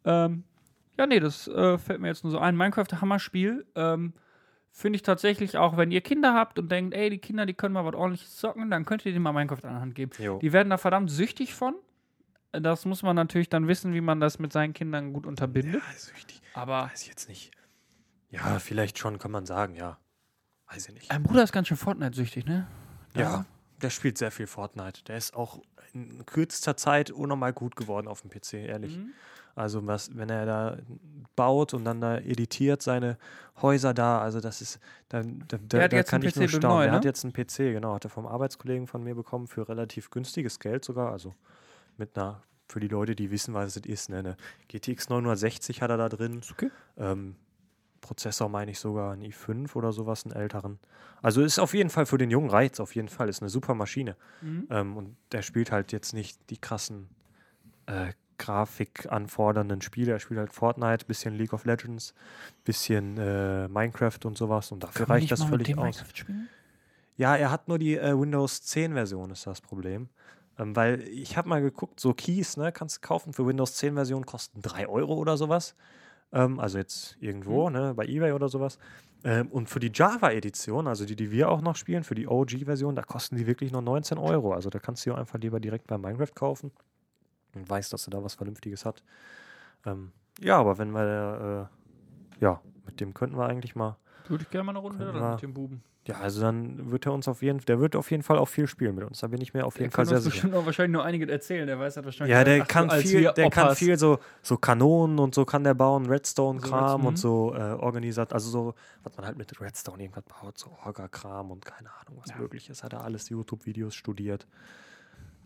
Ähm, 0.04 0.44
ja, 0.98 1.06
nee, 1.06 1.20
das 1.20 1.48
äh, 1.48 1.76
fällt 1.76 2.00
mir 2.00 2.08
jetzt 2.08 2.24
nur 2.24 2.30
so 2.30 2.38
ein. 2.38 2.56
Minecraft 2.56 2.86
Hammerspiel. 3.00 3.66
Ähm, 3.74 4.14
Finde 4.78 4.98
ich 4.98 5.02
tatsächlich 5.02 5.56
auch, 5.56 5.78
wenn 5.78 5.90
ihr 5.90 6.02
Kinder 6.02 6.34
habt 6.34 6.58
und 6.58 6.70
denkt, 6.70 6.92
ey, 6.92 7.08
die 7.08 7.16
Kinder, 7.16 7.46
die 7.46 7.54
können 7.54 7.72
mal 7.72 7.86
was 7.86 7.94
ordentliches 7.94 8.36
zocken, 8.36 8.70
dann 8.70 8.84
könnt 8.84 9.06
ihr 9.06 9.12
denen 9.12 9.22
mal 9.22 9.32
Minecraft 9.32 9.64
an 9.64 9.74
die 9.74 9.80
Hand 9.80 9.94
geben. 9.94 10.12
Jo. 10.18 10.38
Die 10.38 10.52
werden 10.52 10.68
da 10.68 10.76
verdammt 10.76 11.10
süchtig 11.10 11.54
von. 11.54 11.76
Das 12.52 12.84
muss 12.84 13.02
man 13.02 13.16
natürlich 13.16 13.48
dann 13.48 13.68
wissen, 13.68 13.94
wie 13.94 14.02
man 14.02 14.20
das 14.20 14.38
mit 14.38 14.52
seinen 14.52 14.74
Kindern 14.74 15.14
gut 15.14 15.26
unterbindet. 15.26 15.82
Ja, 15.82 15.98
süchtig. 15.98 16.42
Aber 16.52 16.90
Weiß 16.92 17.00
ich 17.00 17.08
jetzt 17.08 17.26
nicht. 17.26 17.52
Ja, 18.28 18.58
vielleicht 18.58 18.98
schon, 18.98 19.18
kann 19.18 19.30
man 19.30 19.46
sagen, 19.46 19.76
ja. 19.76 19.96
Weiß 20.70 20.88
ich 20.88 20.94
nicht. 20.94 21.10
mein 21.10 21.22
Bruder 21.22 21.42
ist 21.42 21.52
ganz 21.52 21.68
schön 21.68 21.78
Fortnite-süchtig, 21.78 22.44
ne? 22.44 22.66
Ja, 23.14 23.46
der 23.80 23.88
spielt 23.88 24.18
sehr 24.18 24.30
viel 24.30 24.46
Fortnite. 24.46 25.04
Der 25.04 25.16
ist 25.16 25.34
auch 25.34 25.62
in 25.94 26.26
kürzester 26.26 26.76
Zeit 26.76 27.10
unnormal 27.10 27.54
gut 27.54 27.76
geworden 27.76 28.08
auf 28.08 28.20
dem 28.20 28.28
PC, 28.28 28.52
ehrlich. 28.68 28.98
Mhm. 28.98 29.14
Also 29.56 29.86
was, 29.86 30.14
wenn 30.14 30.28
er 30.28 30.44
da 30.44 30.76
baut 31.34 31.72
und 31.72 31.84
dann 31.86 32.00
da 32.00 32.18
editiert 32.18 32.82
seine 32.82 33.16
Häuser 33.62 33.94
da, 33.94 34.20
also 34.20 34.40
das 34.40 34.60
ist, 34.60 34.78
dann 35.08 35.44
da, 35.48 35.56
da, 35.56 35.88
da 35.88 35.96
jetzt 35.96 36.10
kann 36.10 36.22
ich 36.22 36.36
nur 36.36 36.44
PC 36.44 36.50
staunen. 36.50 36.76
neu, 36.76 36.82
Der 36.84 36.92
hat 36.92 37.04
ne? 37.04 37.08
jetzt 37.08 37.24
einen 37.24 37.32
PC, 37.32 37.56
genau, 37.72 37.94
hat 37.94 38.04
er 38.04 38.10
vom 38.10 38.26
Arbeitskollegen 38.26 38.86
von 38.86 39.02
mir 39.02 39.14
bekommen 39.14 39.46
für 39.46 39.66
relativ 39.66 40.10
günstiges 40.10 40.60
Geld 40.60 40.84
sogar, 40.84 41.10
also 41.10 41.34
mit 41.96 42.16
einer, 42.18 42.42
für 42.68 42.80
die 42.80 42.88
Leute, 42.88 43.16
die 43.16 43.30
wissen, 43.30 43.54
was 43.54 43.76
es 43.76 43.86
ist, 43.86 44.10
ne, 44.10 44.18
eine 44.18 44.36
GTX 44.68 45.08
960 45.08 45.80
hat 45.80 45.90
er 45.90 45.96
da 45.96 46.10
drin. 46.10 46.42
okay. 46.52 46.70
Ähm, 46.98 47.36
Prozessor 48.02 48.50
meine 48.50 48.70
ich 48.70 48.78
sogar 48.78 49.14
ein 49.14 49.22
i5 49.22 49.74
oder 49.74 49.90
sowas, 49.90 50.26
einen 50.26 50.34
älteren. 50.36 50.78
Also 51.22 51.42
ist 51.42 51.58
auf 51.58 51.74
jeden 51.74 51.90
Fall 51.90 52.04
für 52.06 52.18
den 52.18 52.30
jungen 52.30 52.50
Reiz, 52.50 52.78
auf 52.78 52.94
jeden 52.94 53.08
Fall, 53.08 53.28
ist 53.30 53.40
eine 53.42 53.48
super 53.48 53.74
Maschine. 53.74 54.16
Mhm. 54.42 54.66
Ähm, 54.70 54.96
und 54.96 55.16
der 55.32 55.40
spielt 55.42 55.72
halt 55.72 55.92
jetzt 55.92 56.12
nicht 56.12 56.38
die 56.50 56.58
krassen 56.58 57.08
äh, 57.86 58.12
Grafik 58.38 59.10
anfordernden 59.10 59.80
Spiele. 59.80 60.12
Er 60.12 60.18
spielt 60.18 60.38
halt 60.38 60.52
Fortnite, 60.52 61.06
bisschen 61.06 61.34
League 61.34 61.52
of 61.52 61.64
Legends, 61.64 62.14
bisschen 62.64 63.18
äh, 63.18 63.68
Minecraft 63.68 64.18
und 64.24 64.36
sowas. 64.36 64.72
Und 64.72 64.82
dafür 64.82 65.06
Kann 65.06 65.16
reicht 65.16 65.30
das 65.30 65.44
völlig 65.44 65.76
aus. 65.76 65.82
Minecraft 65.82 66.14
spielen? 66.16 66.48
Ja, 67.16 67.34
er 67.34 67.50
hat 67.50 67.68
nur 67.68 67.78
die 67.78 67.96
äh, 67.96 68.18
Windows 68.18 68.62
10 68.62 68.92
Version, 68.92 69.30
ist 69.30 69.46
das 69.46 69.60
Problem. 69.60 70.08
Ähm, 70.58 70.76
weil 70.76 71.02
ich 71.02 71.36
habe 71.36 71.48
mal 71.48 71.62
geguckt, 71.62 72.00
so 72.00 72.14
Keys, 72.14 72.56
ne, 72.56 72.72
kannst 72.72 72.96
du 72.96 73.00
kaufen 73.06 73.32
für 73.32 73.46
Windows 73.46 73.74
10 73.76 73.94
Version, 73.94 74.26
kosten 74.26 74.62
3 74.62 74.88
Euro 74.88 75.14
oder 75.14 75.36
sowas. 75.36 75.74
Ähm, 76.32 76.60
also 76.60 76.78
jetzt 76.78 77.16
irgendwo, 77.20 77.70
ne, 77.70 77.94
bei 77.94 78.06
Ebay 78.06 78.32
oder 78.32 78.48
sowas. 78.48 78.78
Ähm, 79.24 79.48
und 79.48 79.68
für 79.68 79.80
die 79.80 79.90
Java-Edition, 79.92 80.86
also 80.86 81.04
die, 81.04 81.16
die 81.16 81.30
wir 81.30 81.50
auch 81.50 81.60
noch 81.60 81.76
spielen, 81.76 82.04
für 82.04 82.14
die 82.14 82.28
OG-Version, 82.28 82.94
da 82.94 83.02
kosten 83.02 83.36
die 83.36 83.46
wirklich 83.46 83.72
nur 83.72 83.82
19 83.82 84.18
Euro. 84.18 84.52
Also 84.52 84.70
da 84.70 84.78
kannst 84.78 85.06
du 85.06 85.14
einfach 85.14 85.38
lieber 85.38 85.60
direkt 85.60 85.86
bei 85.86 85.98
Minecraft 85.98 86.34
kaufen 86.34 86.70
und 87.56 87.68
weißt, 87.68 87.92
dass 87.92 88.04
du 88.04 88.10
da 88.10 88.22
was 88.22 88.34
Vernünftiges 88.34 88.84
hat. 88.84 89.02
Ähm, 89.84 90.12
ja, 90.40 90.58
aber 90.58 90.78
wenn 90.78 90.90
wir, 90.92 91.68
äh, 92.40 92.44
ja, 92.44 92.60
mit 92.84 93.00
dem 93.00 93.14
könnten 93.14 93.36
wir 93.36 93.46
eigentlich 93.46 93.74
mal 93.74 93.96
Würde 94.28 94.44
ich 94.44 94.50
gerne 94.50 94.64
mal 94.64 94.72
eine 94.72 94.78
Runde 94.80 95.12
wir- 95.14 95.30
mit 95.32 95.42
dem 95.42 95.54
Buben. 95.54 95.82
ja, 96.04 96.16
also 96.16 96.40
dann 96.40 96.90
wird 96.90 97.06
er 97.06 97.12
uns 97.12 97.26
auf 97.28 97.42
jeden 97.42 97.58
der 97.60 97.80
wird 97.80 97.96
auf 97.96 98.10
jeden 98.10 98.22
Fall 98.22 98.38
auch 98.38 98.46
viel 98.48 98.66
spielen 98.66 98.94
mit 98.94 99.04
uns. 99.04 99.20
Da 99.20 99.28
bin 99.28 99.40
ich 99.40 99.54
mir 99.54 99.64
auf 99.64 99.74
Der 99.74 99.82
jeden 99.84 99.92
Fall 99.92 100.04
kann 100.04 100.08
sehr 100.08 100.20
sicher. 100.20 100.32
bestimmt 100.34 100.54
auch 100.54 100.66
wahrscheinlich 100.66 100.92
nur 100.92 101.04
einige 101.04 101.30
erzählen. 101.30 101.66
Der 101.66 101.78
weiß 101.78 101.96
halt 101.96 102.06
wahrscheinlich. 102.06 102.32
Ja, 102.36 102.44
der 102.44 102.64
kann 102.64 102.90
als 102.90 103.02
viel, 103.02 103.32
der 103.32 103.50
kann 103.50 103.74
viel 103.74 103.98
so, 103.98 104.18
so 104.42 104.56
Kanonen 104.56 105.18
und 105.18 105.34
so 105.34 105.44
kann 105.44 105.64
der 105.64 105.74
bauen, 105.74 106.06
Redstone-Kram 106.06 107.02
So, 107.02 107.08
und 107.08 107.14
mhm. 107.14 107.16
so 107.16 107.54
äh, 107.54 107.72
organisat, 107.74 108.32
also 108.32 108.50
so, 108.50 108.74
was 109.04 109.16
man 109.16 109.26
halt 109.26 109.36
mit 109.38 109.58
Redstone 109.60 110.02
irgendwas 110.02 110.24
baut, 110.24 110.58
so 110.58 110.70
Orga-Kram 110.84 111.50
und 111.50 111.64
keine 111.64 111.88
Ahnung, 112.00 112.20
was 112.22 112.30
Ja. 112.30 112.36
möglich 112.38 112.68
ist. 112.70 112.82
Hat 112.84 112.92
er 112.92 113.02
alles 113.02 113.28
YouTube-Videos 113.30 113.94
studiert. 113.94 114.46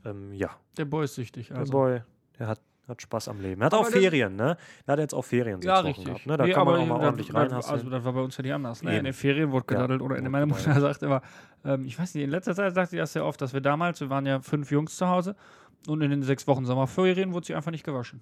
Ähm, 0.04 0.32
ja, 0.32 0.50
Der 0.76 0.84
Boy 0.84 1.04
ist 1.04 1.14
süchtig. 1.14 1.48
der 1.48 1.58
Also. 1.58 1.72
Boy, 1.72 2.00
der 2.38 2.46
hat, 2.48 2.60
hat 2.88 3.02
Spaß 3.02 3.28
am 3.28 3.40
Leben. 3.40 3.60
Er 3.60 3.66
hat 3.66 3.74
Aber 3.74 3.82
auch 3.86 3.90
der- 3.90 4.00
Ferien, 4.00 4.34
ne? 4.36 4.56
Der 4.86 4.92
hat 4.92 4.98
jetzt 4.98 5.14
auch 5.14 5.24
Ferien 5.24 5.60
Ja, 5.62 5.76
sechs 5.76 5.82
Wochen 5.82 5.86
richtig. 5.88 6.04
gehabt, 6.06 6.26
ne? 6.26 6.36
Da 6.36 6.44
Nee, 6.46 6.52
kann 6.52 6.66
man 6.66 6.80
auch 6.80 6.86
mal 6.86 7.00
ordentlich 7.04 7.32
reinhassen. 7.34 7.70
Also, 7.72 7.90
das 7.90 8.04
war 8.04 8.12
bei 8.12 8.20
uns 8.22 8.36
ja 8.36 8.42
die 8.42 8.52
anders. 8.52 8.82
Ne? 8.82 8.96
In 8.98 9.04
den 9.04 9.12
Ferien 9.12 9.50
wurde 9.52 9.66
Ja, 9.70 9.76
gedaddelt 9.76 10.00
oder 10.02 10.16
in 10.16 10.30
meine 10.30 10.46
Mutter 10.46 10.80
sagt 10.80 11.02
immer, 11.02 11.22
ähm, 11.64 11.84
ich 11.84 11.98
weiß 11.98 12.14
nicht, 12.14 12.24
in 12.24 12.30
letzter 12.30 12.54
Zeit 12.54 12.74
sagt 12.74 12.90
sie 12.90 12.96
das 12.96 13.12
sehr 13.12 13.24
oft, 13.24 13.40
dass 13.42 13.52
wir 13.52 13.60
damals, 13.60 14.00
wir 14.00 14.10
waren 14.10 14.24
ja 14.26 14.40
fünf 14.40 14.70
Jungs 14.70 14.96
zu 14.96 15.06
Hause 15.08 15.36
und 15.86 16.00
in 16.02 16.10
den 16.10 16.22
sechs 16.22 16.46
Wochen 16.46 16.64
Sommerferien 16.64 17.32
wurde 17.34 17.46
sie 17.46 17.54
einfach 17.54 17.70
nicht 17.70 17.84
gewaschen. 17.84 18.20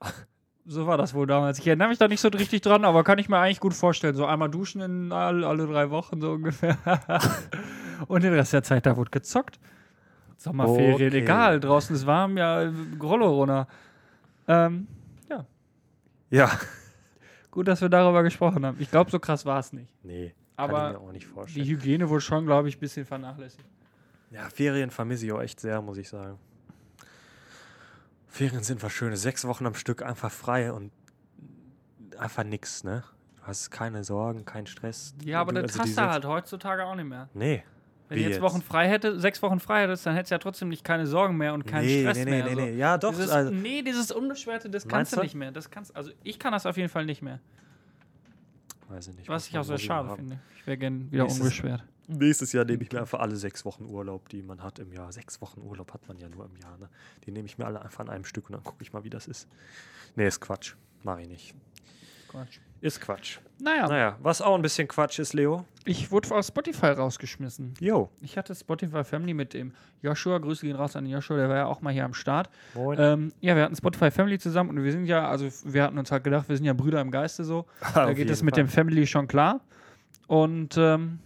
So 0.68 0.84
war 0.88 0.98
das 0.98 1.14
wohl 1.14 1.28
damals. 1.28 1.60
Ich 1.60 1.66
erinnere 1.68 1.86
mich 1.90 1.98
da 1.98 2.08
nicht 2.08 2.20
so 2.20 2.26
richtig 2.26 2.60
dran, 2.60 2.84
aber 2.84 3.04
kann 3.04 3.18
ich 3.18 3.28
mir 3.28 3.38
eigentlich 3.38 3.60
gut 3.60 3.72
vorstellen. 3.72 4.16
So 4.16 4.26
einmal 4.26 4.50
duschen 4.50 4.80
in 4.80 5.12
all, 5.12 5.44
alle 5.44 5.64
drei 5.68 5.90
Wochen 5.90 6.20
so 6.20 6.32
ungefähr. 6.32 6.76
Und 8.08 8.24
den 8.24 8.32
Rest 8.34 8.52
der 8.52 8.64
Zeit, 8.64 8.84
da 8.84 8.96
wurde 8.96 9.12
gezockt. 9.12 9.60
Sommerferien, 10.46 11.08
Okay. 11.08 11.18
egal. 11.22 11.60
Draußen 11.60 11.94
ist 11.96 12.06
warm, 12.06 12.36
ja, 12.38 12.70
Rollo 13.02 13.30
runter. 13.34 13.66
Ähm, 14.48 14.86
Ja. 16.28 16.50
gut, 17.52 17.68
dass 17.68 17.80
wir 17.80 17.88
darüber 17.88 18.22
gesprochen 18.24 18.66
haben. 18.66 18.76
Ich 18.80 18.90
glaube, 18.90 19.10
so 19.10 19.18
krass 19.20 19.44
war 19.46 19.60
es 19.60 19.72
nicht. 19.72 19.92
Nee, 20.02 20.34
Aber 20.56 20.72
kann 20.72 20.86
ich 20.94 20.98
mir 21.00 21.06
auch 21.08 21.12
nicht 21.12 21.22
Die 21.26 21.30
vorstellen. 21.30 21.66
Hygiene 21.66 22.08
wurde 22.08 22.20
schon, 22.20 22.46
glaube 22.46 22.68
ich, 22.68 22.76
ein 22.76 22.80
bisschen 22.80 23.06
vernachlässigt. 23.06 23.64
Ja, 24.32 24.48
Ferien 24.48 24.90
vermisse 24.90 25.24
ich 25.26 25.32
auch 25.32 25.40
echt 25.40 25.60
sehr, 25.60 25.80
muss 25.82 25.98
ich 25.98 26.08
sagen. 26.08 26.38
Ferien 28.28 28.62
sind 28.64 28.82
was 28.82 28.92
Schönes. 28.92 29.22
Sechs 29.22 29.46
Wochen 29.46 29.66
am 29.66 29.74
Stück 29.74 30.02
einfach 30.02 30.30
frei 30.32 30.72
und 30.72 30.90
einfach 32.18 32.44
nix, 32.44 32.82
ne? 32.84 33.04
Du 33.36 33.42
hast 33.46 33.70
keine 33.70 34.02
Sorgen, 34.04 34.44
keinen 34.44 34.66
Stress. 34.66 35.14
Ja, 35.24 35.40
aber 35.40 35.52
du, 35.52 35.62
das 35.62 35.72
also 35.78 35.84
die 35.84 35.88
hast 35.90 35.96
du 35.98 36.02
halt 36.10 36.24
heutzutage 36.24 36.84
auch 36.84 36.96
nicht 36.96 37.08
mehr. 37.08 37.28
Nee. 37.34 37.62
Wenn 38.08 38.18
Wie 38.18 38.22
du 38.22 38.28
jetzt, 38.28 38.36
jetzt? 38.36 38.42
Wochen 38.42 38.62
frei 38.62 38.88
hätte, 38.88 39.18
sechs 39.18 39.42
Wochen 39.42 39.58
frei 39.58 39.82
hättest, 39.82 40.06
dann 40.06 40.14
hättest 40.14 40.30
du 40.30 40.34
ja 40.36 40.38
trotzdem 40.38 40.68
nicht 40.68 40.84
keine 40.84 41.06
Sorgen 41.06 41.36
mehr 41.36 41.54
und 41.54 41.66
keinen 41.66 41.86
nee, 41.86 42.02
Stress 42.02 42.18
nee, 42.18 42.24
nee, 42.24 42.30
mehr. 42.30 42.44
nee, 42.44 42.54
so. 42.54 42.60
nee. 42.60 42.76
Ja, 42.76 42.98
doch. 42.98 43.10
Dieses, 43.10 43.30
also, 43.30 43.50
nee, 43.52 43.82
dieses 43.82 44.12
Unbeschwerte, 44.12 44.70
das 44.70 44.86
kannst 44.86 45.16
du 45.16 45.20
nicht 45.20 45.34
mehr. 45.34 45.50
Das 45.50 45.70
kannst, 45.70 45.94
also 45.96 46.12
ich 46.22 46.38
kann 46.38 46.52
das 46.52 46.66
auf 46.66 46.76
jeden 46.76 46.88
Fall 46.88 47.04
nicht 47.04 47.20
mehr. 47.22 47.40
weiß 48.88 49.08
ich 49.08 49.16
nicht. 49.16 49.28
Was 49.28 49.42
muss 49.44 49.48
ich 49.50 49.58
auch 49.58 49.64
sehr 49.64 49.78
schade 49.78 50.08
haben. 50.08 50.16
finde. 50.18 50.38
Ich 50.56 50.66
wäre 50.66 50.78
gern 50.78 51.10
wieder 51.10 51.24
Nächstes- 51.24 51.40
unbeschwert. 51.42 51.84
Nächstes 52.08 52.52
Jahr 52.52 52.64
nehme 52.64 52.84
ich 52.84 52.92
mir 52.92 53.00
einfach 53.00 53.18
alle 53.18 53.34
sechs 53.34 53.64
Wochen 53.64 53.84
Urlaub, 53.84 54.28
die 54.28 54.40
man 54.40 54.62
hat 54.62 54.78
im 54.78 54.92
Jahr. 54.92 55.10
Sechs 55.10 55.40
Wochen 55.40 55.60
Urlaub 55.60 55.92
hat 55.92 56.06
man 56.06 56.16
ja 56.18 56.28
nur 56.28 56.44
im 56.44 56.56
Jahr, 56.62 56.78
ne? 56.78 56.88
Die 57.24 57.32
nehme 57.32 57.46
ich 57.46 57.58
mir 57.58 57.66
alle 57.66 57.82
einfach 57.82 57.98
an 58.00 58.08
einem 58.10 58.24
Stück 58.24 58.48
und 58.48 58.52
dann 58.52 58.62
gucke 58.62 58.80
ich 58.84 58.92
mal, 58.92 59.02
wie 59.02 59.10
das 59.10 59.26
ist. 59.26 59.48
Nee, 60.14 60.28
ist 60.28 60.40
Quatsch. 60.40 60.74
Mach 61.02 61.18
ich 61.18 61.26
nicht. 61.26 61.52
Quatsch. 62.28 62.60
Ist 62.80 63.00
Quatsch. 63.00 63.38
Naja, 63.58 63.88
Naja, 63.88 64.16
was 64.20 64.42
auch 64.42 64.54
ein 64.54 64.60
bisschen 64.62 64.86
Quatsch 64.86 65.18
ist, 65.18 65.32
Leo. 65.32 65.64
ich 65.86 66.10
wurde 66.10 66.34
aus 66.34 66.48
Spotify 66.48 66.88
rausgeschmissen. 66.88 67.72
Jo. 67.80 68.10
Ich 68.20 68.36
hatte 68.36 68.54
Spotify 68.54 69.02
Family 69.02 69.32
mit 69.32 69.54
dem 69.54 69.72
Joshua. 70.02 70.36
Grüße 70.38 70.66
gehen 70.66 70.76
raus 70.76 70.94
an 70.94 71.04
den 71.04 71.12
Joshua, 71.14 71.36
der 71.38 71.48
war 71.48 71.56
ja 71.56 71.66
auch 71.66 71.80
mal 71.80 71.90
hier 71.92 72.04
am 72.04 72.12
Start. 72.12 72.50
Moin. 72.74 72.98
Ähm, 73.00 73.32
ja, 73.40 73.56
wir 73.56 73.62
hatten 73.62 73.74
Spotify 73.74 74.10
Family 74.10 74.38
zusammen 74.38 74.70
und 74.70 74.84
wir 74.84 74.92
sind 74.92 75.06
ja, 75.06 75.26
also 75.26 75.48
wir 75.64 75.82
hatten 75.84 75.96
uns 75.96 76.12
halt 76.12 76.22
gedacht, 76.24 76.48
wir 76.50 76.56
sind 76.56 76.66
ja 76.66 76.74
Brüder 76.74 77.00
im 77.00 77.10
Geiste 77.10 77.44
so. 77.44 77.64
Da 77.94 78.12
geht 78.12 78.28
es 78.28 78.42
mit 78.42 78.54
Fall. 78.56 78.64
dem 78.64 78.68
Family 78.68 79.06
schon 79.06 79.26
klar. 79.26 79.60
Und 80.26 80.76
ähm, 80.76 81.20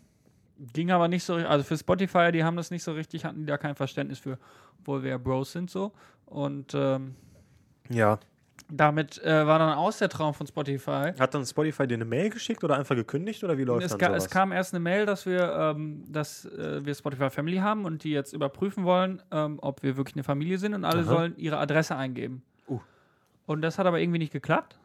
ging 0.73 0.92
aber 0.92 1.09
nicht 1.09 1.25
so, 1.25 1.35
also 1.35 1.64
für 1.64 1.76
Spotify, 1.76 2.30
die 2.30 2.45
haben 2.45 2.57
das 2.57 2.71
nicht 2.71 2.85
so 2.85 2.92
richtig, 2.92 3.25
hatten 3.25 3.40
die 3.40 3.47
da 3.47 3.59
kein 3.59 3.75
Verständnis 3.75 4.21
für, 4.21 4.38
obwohl 4.78 5.02
wir 5.02 5.11
ja 5.11 5.19
Bros 5.19 5.50
sind 5.50 5.69
so. 5.69 5.90
Und 6.26 6.75
ähm, 6.75 7.16
Ja. 7.88 8.21
Damit 8.73 9.23
äh, 9.23 9.47
war 9.47 9.59
dann 9.59 9.73
aus 9.77 9.99
der 9.99 10.09
Traum 10.09 10.35
von 10.35 10.47
Spotify. 10.47 11.12
Hat 11.19 11.35
dann 11.35 11.45
Spotify 11.45 11.87
dir 11.87 11.95
eine 11.95 12.05
Mail 12.05 12.31
geschickt 12.31 12.62
oder 12.65 12.77
einfach 12.79 12.95
gekündigt 12.95 13.43
oder 13.45 13.59
wie 13.59 13.65
läuft 13.65 13.85
Es, 13.87 13.97
dann 13.97 14.11
sowas? 14.11 14.25
es 14.25 14.31
kam 14.31 14.53
erst 14.53 14.75
eine 14.75 14.81
Mail, 14.81 15.07
dass 15.07 15.27
wir, 15.27 15.53
ähm, 15.53 16.05
dass 16.09 16.45
äh, 16.47 16.85
wir 16.85 16.95
Spotify 16.95 17.31
Family 17.31 17.59
haben 17.59 17.85
und 17.85 18.05
die 18.05 18.11
jetzt 18.11 18.33
überprüfen 18.33 18.85
wollen, 18.85 19.23
ähm, 19.31 19.59
ob 19.61 19.83
wir 19.83 19.97
wirklich 19.97 20.17
eine 20.17 20.25
Familie 20.25 20.59
sind 20.59 20.75
und 20.75 20.85
alle 20.85 21.00
Aha. 21.00 21.09
sollen 21.09 21.35
ihre 21.37 21.59
Adresse 21.59 21.97
eingeben. 21.97 22.43
Uh. 22.69 22.81
Und 23.47 23.62
das 23.62 23.79
hat 23.79 23.87
aber 23.87 24.00
irgendwie 24.00 24.19
nicht 24.19 24.33
geklappt. 24.33 24.79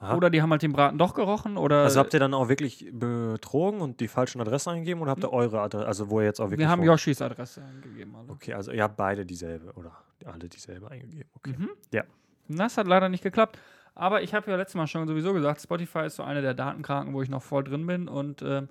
Aha. 0.00 0.16
Oder 0.16 0.28
die 0.28 0.42
haben 0.42 0.50
halt 0.50 0.62
den 0.62 0.72
Braten 0.72 0.98
doch 0.98 1.14
gerochen 1.14 1.56
oder 1.56 1.84
also 1.84 2.00
habt 2.00 2.12
ihr 2.12 2.20
dann 2.20 2.34
auch 2.34 2.48
wirklich 2.48 2.90
betrogen 2.92 3.80
und 3.80 4.00
die 4.00 4.08
falschen 4.08 4.40
Adressen 4.40 4.70
eingegeben 4.70 5.00
oder 5.00 5.12
habt 5.12 5.22
ihr 5.22 5.32
eure 5.32 5.60
Adresse, 5.60 5.86
also 5.86 6.10
wo 6.10 6.20
ihr 6.20 6.26
jetzt 6.26 6.40
auch 6.40 6.46
wirklich 6.50 6.58
wir 6.60 6.68
haben? 6.68 6.82
Yoshis 6.82 7.22
Adresse 7.22 7.62
eingegeben. 7.62 8.14
Alle. 8.14 8.28
Okay, 8.30 8.52
also 8.52 8.72
ihr 8.72 8.82
habt 8.82 8.96
beide 8.96 9.24
dieselbe 9.24 9.72
oder 9.74 9.92
alle 10.26 10.48
dieselbe 10.48 10.90
eingegeben. 10.90 11.30
Okay. 11.36 11.54
Mhm. 11.56 11.70
Ja. 11.92 12.02
Das 12.48 12.76
hat 12.78 12.86
leider 12.86 13.08
nicht 13.08 13.22
geklappt. 13.22 13.58
Aber 13.94 14.22
ich 14.22 14.34
habe 14.34 14.50
ja 14.50 14.56
letztes 14.56 14.74
Mal 14.74 14.86
schon 14.86 15.06
sowieso 15.06 15.32
gesagt, 15.32 15.60
Spotify 15.60 16.06
ist 16.06 16.16
so 16.16 16.22
eine 16.22 16.42
der 16.42 16.54
Datenkranken, 16.54 17.14
wo 17.14 17.22
ich 17.22 17.28
noch 17.28 17.42
voll 17.42 17.62
drin 17.64 17.86
bin. 17.86 18.08
Und 18.08 18.42
ähm, 18.42 18.68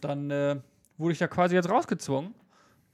dann 0.00 0.30
äh, 0.30 0.56
wurde 0.96 1.12
ich 1.12 1.18
da 1.18 1.26
quasi 1.26 1.54
jetzt 1.54 1.68
rausgezwungen. 1.68 2.34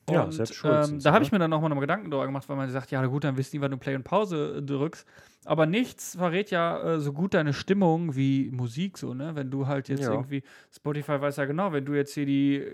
Ja, 0.09 0.23
und, 0.23 0.33
selbst 0.33 0.55
schuld 0.55 0.89
ähm, 0.89 1.01
Da 1.01 1.11
habe 1.13 1.21
ne? 1.21 1.27
ich 1.27 1.33
mir 1.33 1.39
dann 1.39 1.51
nochmal 1.51 1.69
noch 1.69 1.77
mal 1.77 1.81
Gedanken 1.81 2.11
darüber 2.11 2.27
gemacht, 2.27 2.49
weil 2.49 2.57
man 2.57 2.71
sagt, 2.71 2.91
ja 2.93 3.05
gut, 3.07 3.25
dann 3.25 3.37
wissen 3.37 3.57
die, 3.57 3.61
wann 3.61 3.73
du 3.73 3.77
Play 3.77 3.97
und 3.97 4.05
Pause 4.05 4.59
äh, 4.59 4.63
drückst. 4.63 5.07
Aber 5.45 5.67
nichts 5.67 6.17
verrät 6.17 6.51
ja 6.51 6.95
äh, 6.95 7.01
so 7.01 7.13
gut 7.13 7.35
deine 7.35 7.53
Stimmung 7.53 8.15
wie 8.17 8.51
Musik 8.53 8.99
so, 8.99 9.15
ne? 9.15 9.35
Wenn 9.35 9.51
du 9.51 9.67
halt 9.67 9.89
jetzt 9.89 10.03
Ja. 10.03 10.13
irgendwie, 10.13 10.43
Spotify 10.75 11.21
weiß 11.21 11.37
ja 11.37 11.45
genau, 11.45 11.73
wenn 11.73 11.85
du 11.85 11.95
jetzt 11.95 12.15
hier 12.15 12.27
die 12.27 12.67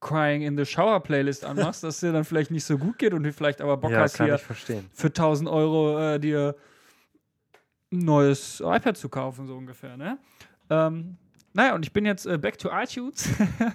Crying 0.00 0.42
in 0.42 0.56
the 0.56 0.64
Shower 0.64 1.00
Playlist 1.00 1.44
anmachst, 1.44 1.82
dass 1.84 2.00
dir 2.00 2.12
dann 2.12 2.24
vielleicht 2.24 2.50
nicht 2.50 2.64
so 2.64 2.78
gut 2.78 2.98
geht 2.98 3.14
und 3.14 3.22
du 3.22 3.32
vielleicht 3.32 3.60
aber 3.60 3.76
Bock 3.76 3.90
Ja, 3.90 4.00
hast, 4.00 4.18
hier 4.22 4.38
für 4.38 5.06
1000 5.08 5.48
Euro 5.48 5.98
äh, 6.14 6.20
dir 6.20 6.54
ein 7.92 8.00
neues 8.00 8.60
iPad 8.60 8.96
zu 8.96 9.08
kaufen, 9.08 9.46
so 9.46 9.56
ungefähr, 9.56 9.96
ne? 9.96 10.18
Ähm, 10.70 11.16
naja, 11.52 11.74
und 11.74 11.86
ich 11.86 11.92
bin 11.92 12.04
jetzt 12.04 12.26
äh, 12.26 12.36
back 12.36 12.58
to 12.58 12.68
iTunes. 12.70 13.28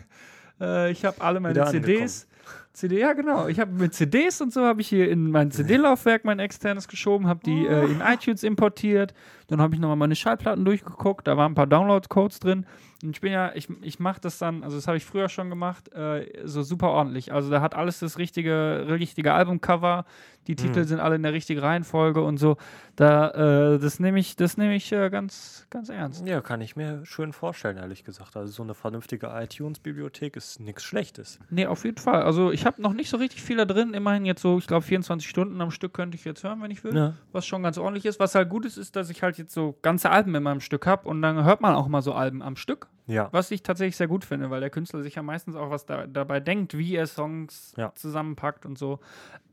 äh, 0.61 0.91
ich 0.91 1.03
habe 1.05 1.19
alle 1.21 1.39
meine 1.39 1.55
Wieder 1.55 1.67
CDs. 1.67 2.27
CD, 2.73 2.99
ja, 2.99 3.13
genau. 3.13 3.47
Ich 3.47 3.59
habe 3.59 3.71
mit 3.71 3.93
CDs 3.93 4.39
und 4.39 4.53
so 4.53 4.63
habe 4.63 4.81
ich 4.81 4.87
hier 4.87 5.09
in 5.09 5.29
mein 5.29 5.51
CD-Laufwerk 5.51 6.23
mein 6.23 6.39
externes 6.39 6.87
geschoben, 6.87 7.27
habe 7.27 7.41
die 7.45 7.65
äh, 7.65 7.85
in 7.85 8.01
iTunes 8.01 8.43
importiert. 8.43 9.13
Dann 9.47 9.61
habe 9.61 9.75
ich 9.75 9.81
nochmal 9.81 9.97
meine 9.97 10.15
Schallplatten 10.15 10.63
durchgeguckt. 10.63 11.27
Da 11.27 11.35
waren 11.35 11.51
ein 11.51 11.55
paar 11.55 11.67
Download-Codes 11.67 12.39
drin. 12.39 12.65
Und 13.03 13.11
ich 13.11 13.21
bin 13.21 13.31
ja, 13.31 13.51
ich, 13.55 13.67
ich 13.81 13.99
mache 13.99 14.21
das 14.21 14.37
dann, 14.37 14.63
also 14.63 14.75
das 14.75 14.87
habe 14.87 14.97
ich 14.97 15.05
früher 15.05 15.29
schon 15.29 15.49
gemacht, 15.49 15.91
äh, 15.93 16.41
so 16.43 16.61
super 16.63 16.89
ordentlich. 16.89 17.33
Also 17.33 17.49
da 17.49 17.61
hat 17.61 17.75
alles 17.75 17.99
das 17.99 18.17
richtige, 18.17 18.85
richtige 18.89 19.33
Albumcover. 19.33 20.05
Die 20.47 20.55
Titel 20.55 20.85
sind 20.85 20.99
alle 20.99 21.15
in 21.15 21.23
der 21.23 21.33
richtigen 21.33 21.59
Reihenfolge 21.59 22.21
und 22.23 22.37
so. 22.37 22.57
Da, 22.95 23.73
äh, 23.75 23.79
das 23.79 23.99
nehme 23.99 24.19
ich, 24.19 24.35
das 24.35 24.57
nehme 24.57 24.75
ich 24.75 24.91
äh, 24.91 25.09
ganz, 25.11 25.67
ganz 25.69 25.89
ernst. 25.89 26.25
Ja, 26.27 26.41
kann 26.41 26.61
ich 26.61 26.75
mir 26.75 27.05
schön 27.05 27.31
vorstellen, 27.31 27.77
ehrlich 27.77 28.03
gesagt. 28.03 28.35
Also 28.35 28.51
so 28.51 28.63
eine 28.63 28.73
vernünftige 28.73 29.27
iTunes-Bibliothek 29.27 30.35
ist 30.35 30.59
nichts 30.59 30.83
Schlechtes. 30.83 31.39
Nee, 31.51 31.67
auf 31.67 31.85
jeden 31.85 31.97
Fall. 31.97 32.23
Also 32.23 32.51
ich 32.51 32.65
habe 32.65 32.81
noch 32.81 32.93
nicht 32.93 33.09
so 33.09 33.17
richtig 33.17 33.43
viel 33.43 33.57
da 33.57 33.65
drin. 33.65 33.93
Immerhin 33.93 34.25
jetzt 34.25 34.41
so, 34.41 34.57
ich 34.57 34.65
glaube, 34.65 34.83
24 34.83 35.29
Stunden 35.29 35.61
am 35.61 35.69
Stück 35.69 35.93
könnte 35.93 36.15
ich 36.15 36.25
jetzt 36.25 36.43
hören, 36.43 36.61
wenn 36.61 36.71
ich 36.71 36.83
will. 36.83 36.95
Ja. 36.95 37.13
Was 37.31 37.45
schon 37.45 37.61
ganz 37.61 37.77
ordentlich 37.77 38.05
ist. 38.05 38.19
Was 38.19 38.33
halt 38.33 38.49
gut 38.49 38.65
ist, 38.65 38.77
ist, 38.77 38.95
dass 38.95 39.11
ich 39.11 39.21
halt 39.21 39.37
jetzt 39.37 39.53
so 39.53 39.77
ganze 39.83 40.09
Alben 40.09 40.33
in 40.33 40.41
meinem 40.41 40.61
Stück 40.61 40.87
habe 40.87 41.07
und 41.07 41.21
dann 41.21 41.43
hört 41.43 41.61
man 41.61 41.75
auch 41.75 41.87
mal 41.87 42.01
so 42.01 42.13
Alben 42.13 42.41
am 42.41 42.55
Stück. 42.55 42.87
Ja. 43.07 43.29
Was 43.31 43.51
ich 43.51 43.63
tatsächlich 43.63 43.97
sehr 43.97 44.07
gut 44.07 44.23
finde, 44.25 44.49
weil 44.49 44.61
der 44.61 44.69
Künstler 44.69 45.01
sich 45.01 45.15
ja 45.15 45.23
meistens 45.23 45.55
auch 45.55 45.69
was 45.69 45.85
da, 45.85 46.07
dabei 46.07 46.39
denkt, 46.39 46.77
wie 46.77 46.95
er 46.95 47.07
Songs 47.07 47.73
Ja. 47.77 47.93
zusammenpackt 47.95 48.65
und 48.65 48.77
so. 48.77 48.99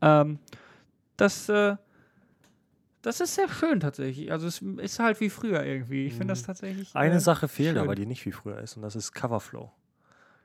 Ähm, 0.01 0.39
das, 1.17 1.49
äh, 1.49 1.75
das 3.01 3.19
ist 3.21 3.35
sehr 3.35 3.49
schön 3.49 3.79
tatsächlich. 3.79 4.31
Also 4.31 4.47
es 4.47 4.61
ist 4.61 4.99
halt 4.99 5.19
wie 5.19 5.29
früher 5.29 5.63
irgendwie. 5.63 6.05
Ich 6.05 6.13
finde 6.13 6.33
das 6.33 6.43
tatsächlich. 6.43 6.95
Eine 6.95 7.15
äh, 7.15 7.19
Sache 7.19 7.47
fehlt 7.47 7.75
schön. 7.75 7.83
aber, 7.83 7.95
die 7.95 8.05
nicht 8.05 8.25
wie 8.25 8.31
früher 8.31 8.59
ist, 8.59 8.75
und 8.75 8.83
das 8.83 8.95
ist 8.95 9.13
Coverflow. 9.13 9.71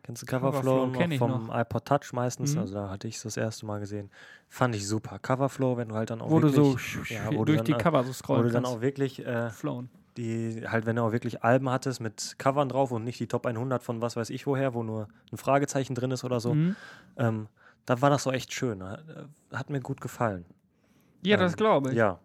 Kennst 0.04 0.22
du 0.22 0.26
Coverflow 0.26 0.90
Coverflow, 0.90 0.98
kenn 0.98 1.10
noch 1.10 1.46
vom 1.46 1.50
iPod 1.50 1.86
Touch 1.86 2.12
meistens? 2.12 2.54
Mhm. 2.54 2.60
Also 2.60 2.74
da 2.74 2.90
hatte 2.90 3.08
ich 3.08 3.16
es 3.16 3.22
das 3.22 3.38
erste 3.38 3.64
Mal 3.64 3.80
gesehen. 3.80 4.10
Fand 4.50 4.76
ich 4.76 4.86
super. 4.86 5.18
Coverflow, 5.18 5.78
wenn 5.78 5.88
du 5.88 5.94
halt 5.94 6.10
dann 6.10 6.20
auch 6.20 6.30
Wo 6.30 6.40
du 6.40 6.52
wirklich, 6.52 7.08
so 7.08 7.14
ja, 7.14 7.26
wo 7.28 7.38
du 7.38 7.44
durch 7.46 7.58
dann, 7.58 7.64
die 7.64 7.72
Cover 7.72 8.02
so 8.02 8.10
wo 8.10 8.12
scrollen 8.12 8.46
du 8.48 8.52
dann 8.52 8.66
auch 8.66 8.82
wirklich 8.82 9.24
äh, 9.24 9.48
flown. 9.50 9.88
Die, 10.16 10.62
halt, 10.68 10.86
wenn 10.86 10.96
du 10.96 11.02
auch 11.02 11.12
wirklich 11.12 11.42
Alben 11.42 11.68
hattest 11.70 12.00
mit 12.00 12.36
Covern 12.38 12.68
drauf 12.68 12.92
und 12.92 13.04
nicht 13.04 13.18
die 13.20 13.26
Top 13.26 13.46
100 13.46 13.82
von 13.82 14.00
was 14.00 14.16
weiß 14.16 14.30
ich 14.30 14.46
woher, 14.46 14.74
wo 14.74 14.82
nur 14.82 15.08
ein 15.32 15.36
Fragezeichen 15.36 15.94
drin 15.94 16.10
ist 16.10 16.24
oder 16.24 16.40
so, 16.40 16.54
Mhm. 16.54 16.76
ähm, 17.16 17.48
da 17.86 18.00
war 18.00 18.10
das 18.10 18.22
so 18.22 18.30
echt 18.32 18.52
schön. 18.52 18.82
Hat, 18.82 19.00
äh, 19.08 19.56
hat 19.56 19.70
mir 19.70 19.80
gut 19.80 20.00
gefallen. 20.00 20.44
Ja, 21.22 21.36
das 21.36 21.52
Ähm, 21.52 21.56
glaube 21.56 21.90
ich. 21.90 21.96
Ja. 21.96 22.18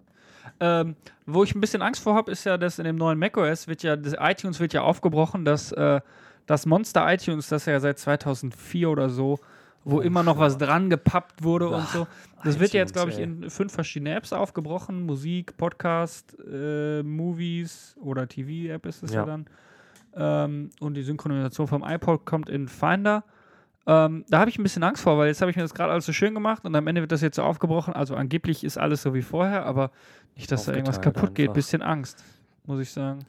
Ähm, 0.60 0.96
wo 1.26 1.44
ich 1.44 1.54
ein 1.54 1.62
bisschen 1.62 1.82
Angst 1.82 2.02
vor 2.02 2.16
habe, 2.16 2.32
ist 2.32 2.44
ja, 2.44 2.58
dass 2.58 2.80
in 2.80 2.86
dem 2.86 2.96
neuen 2.96 3.20
macOS 3.20 3.68
wird 3.68 3.84
ja, 3.84 3.96
das 3.96 4.16
iTunes 4.20 4.60
wird 4.60 4.74
ja 4.74 4.82
aufgebrochen, 4.82 5.46
dass 5.46 5.72
äh, 5.74 6.02
das 6.46 6.66
Monster 6.66 7.12
iTunes, 7.12 7.48
das 7.50 7.66
ja 7.66 7.80
seit 7.80 8.00
2004 8.00 8.90
oder 8.90 9.10
so, 9.10 9.40
wo 9.86 9.98
Oh, 9.98 10.02
immer 10.02 10.24
noch 10.24 10.38
was 10.38 10.58
dran 10.58 10.90
gepappt 10.90 11.44
wurde 11.44 11.68
und 11.70 11.84
Ach, 11.84 11.94
so. 11.94 12.08
Das 12.44 12.60
wird 12.60 12.72
ja 12.74 12.80
jetzt, 12.82 12.94
glaube 12.94 13.12
ich, 13.12 13.20
in 13.20 13.50
fünf 13.50 13.74
verschiedene 13.74 14.16
Apps 14.16 14.32
aufgebrochen. 14.34 15.06
Musik, 15.06 15.58
Podcast, 15.58 16.38
äh, 16.40 17.04
Movies 17.04 17.96
oder 18.02 18.28
TV-App 18.28 18.86
ist 18.86 19.04
es 19.04 19.12
ja, 19.14 19.22
Ja. 19.22 19.26
dann. 19.26 19.46
Ähm, 20.16 20.70
und 20.80 20.96
die 20.96 21.04
Synchronisation 21.04 21.68
vom 21.68 21.84
iPod 21.84 22.26
kommt 22.26 22.50
in 22.50 22.68
Finder. 22.68 23.24
Ähm, 23.88 24.24
da 24.30 24.40
habe 24.40 24.50
ich 24.50 24.58
ein 24.60 24.64
bisschen 24.64 24.84
Angst 24.84 25.02
vor, 25.04 25.18
weil 25.18 25.28
jetzt 25.28 25.42
habe 25.42 25.52
ich 25.52 25.58
mir 25.58 25.64
das 25.64 25.74
gerade 25.74 25.92
alles 25.92 26.06
so 26.06 26.14
schön 26.14 26.34
gemacht 26.34 26.64
und 26.66 26.76
am 26.76 26.86
Ende 26.88 27.02
wird 27.02 27.12
das 27.12 27.22
jetzt 27.22 27.36
so 27.38 27.44
aufgebrochen. 27.44 27.94
Also 27.94 28.16
angeblich 28.16 28.64
ist 28.64 28.78
alles 28.78 29.02
so 29.02 29.14
wie 29.14 29.22
vorher, 29.22 29.66
aber 29.66 29.92
nicht, 30.36 30.52
dass 30.52 30.66
da 30.66 30.74
irgendwas 30.74 31.02
kaputt 31.02 31.36
geht. 31.36 31.46
einfach. 31.50 31.56
Bisschen 31.56 31.82
Angst, 31.82 32.24
muss 32.66 32.80
ich 32.80 32.92
sagen. 32.92 33.20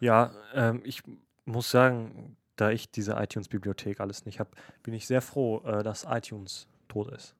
Ja, 0.00 0.30
ähm, 0.54 0.80
ich 0.84 1.02
muss 1.44 1.70
sagen, 1.70 2.36
da 2.58 2.70
ich 2.70 2.90
diese 2.90 3.12
iTunes-Bibliothek 3.12 4.00
alles 4.00 4.26
nicht 4.26 4.40
habe, 4.40 4.50
bin 4.82 4.92
ich 4.92 5.06
sehr 5.06 5.22
froh, 5.22 5.62
äh, 5.64 5.82
dass 5.82 6.06
iTunes 6.08 6.66
tot 6.88 7.10
ist. 7.12 7.34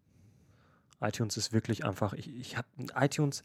iTunes 1.00 1.36
ist 1.36 1.52
wirklich 1.52 1.84
einfach, 1.84 2.12
ich, 2.12 2.34
ich 2.38 2.56
habe 2.56 2.68
iTunes 2.94 3.44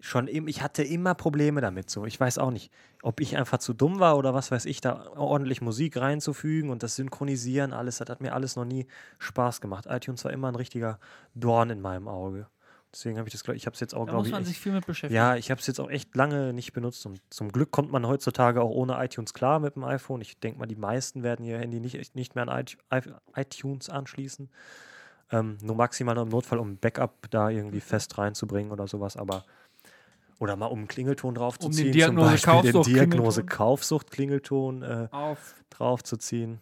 schon 0.00 0.26
im, 0.26 0.48
ich 0.48 0.62
hatte 0.62 0.82
immer 0.82 1.14
Probleme 1.14 1.60
damit 1.60 1.88
so. 1.88 2.04
Ich 2.06 2.18
weiß 2.18 2.38
auch 2.38 2.50
nicht, 2.50 2.72
ob 3.02 3.20
ich 3.20 3.36
einfach 3.36 3.58
zu 3.58 3.72
dumm 3.72 4.00
war 4.00 4.18
oder 4.18 4.34
was 4.34 4.50
weiß 4.50 4.64
ich, 4.64 4.80
da 4.80 5.12
ordentlich 5.14 5.62
Musik 5.62 5.96
reinzufügen 5.96 6.70
und 6.70 6.82
das 6.82 6.96
Synchronisieren, 6.96 7.72
alles, 7.72 7.98
das 7.98 8.10
hat 8.10 8.20
mir 8.20 8.34
alles 8.34 8.56
noch 8.56 8.64
nie 8.64 8.86
Spaß 9.20 9.60
gemacht. 9.60 9.86
iTunes 9.88 10.24
war 10.24 10.32
immer 10.32 10.48
ein 10.48 10.56
richtiger 10.56 10.98
Dorn 11.34 11.70
in 11.70 11.80
meinem 11.80 12.08
Auge. 12.08 12.48
Deswegen 12.94 13.16
habe 13.18 13.26
ich 13.26 13.32
das, 13.32 13.42
ich 13.54 13.64
habe 13.66 13.72
es 13.74 13.80
jetzt 13.80 13.94
auch, 13.94 14.00
Da 14.04 14.12
glaube 14.12 14.18
muss 14.18 14.26
ich, 14.26 14.32
man 14.32 14.42
echt- 14.42 14.48
sich 14.48 14.60
viel 14.60 14.72
mit 14.72 14.86
beschäftigen. 14.86 15.14
Ja, 15.16 15.34
ich 15.36 15.50
habe 15.50 15.58
es 15.60 15.66
jetzt 15.66 15.80
auch 15.80 15.88
echt 15.90 16.14
lange 16.14 16.52
nicht 16.52 16.72
benutzt. 16.74 17.06
Und 17.06 17.20
zum 17.30 17.50
Glück 17.50 17.70
kommt 17.70 17.90
man 17.90 18.06
heutzutage 18.06 18.60
auch 18.60 18.68
ohne 18.70 19.02
iTunes 19.02 19.32
klar 19.32 19.60
mit 19.60 19.76
dem 19.76 19.84
iPhone. 19.84 20.20
Ich 20.20 20.38
denke 20.38 20.58
mal, 20.58 20.66
die 20.66 20.76
meisten 20.76 21.22
werden 21.22 21.44
ihr 21.44 21.58
Handy 21.58 21.80
nicht, 21.80 22.14
nicht 22.14 22.34
mehr 22.34 22.46
an 22.46 22.64
iT- 22.64 22.76
iTunes 23.34 23.88
anschließen. 23.88 24.50
Ähm, 25.30 25.56
nur 25.62 25.74
maximal 25.76 26.14
noch 26.14 26.24
im 26.24 26.28
Notfall, 26.28 26.58
um 26.58 26.76
Backup 26.76 27.30
da 27.30 27.48
irgendwie 27.48 27.80
fest 27.80 28.18
reinzubringen 28.18 28.70
oder 28.70 28.86
sowas. 28.86 29.16
Aber 29.16 29.44
oder 30.38 30.56
mal 30.56 30.66
um 30.66 30.80
einen 30.80 30.88
Klingelton 30.88 31.34
draufzuziehen. 31.34 31.86
Um 31.86 31.92
den 31.92 32.04
zum 32.08 32.16
Beispiel 32.16 32.52
den 32.72 32.82
Diagnose-Kaufsucht-Klingelton. 32.82 32.92
Diagnose-Kaufsucht-Klingelton 32.92 34.82
äh, 34.82 35.08
Auf 35.12 35.54
draufzuziehen. 35.70 36.60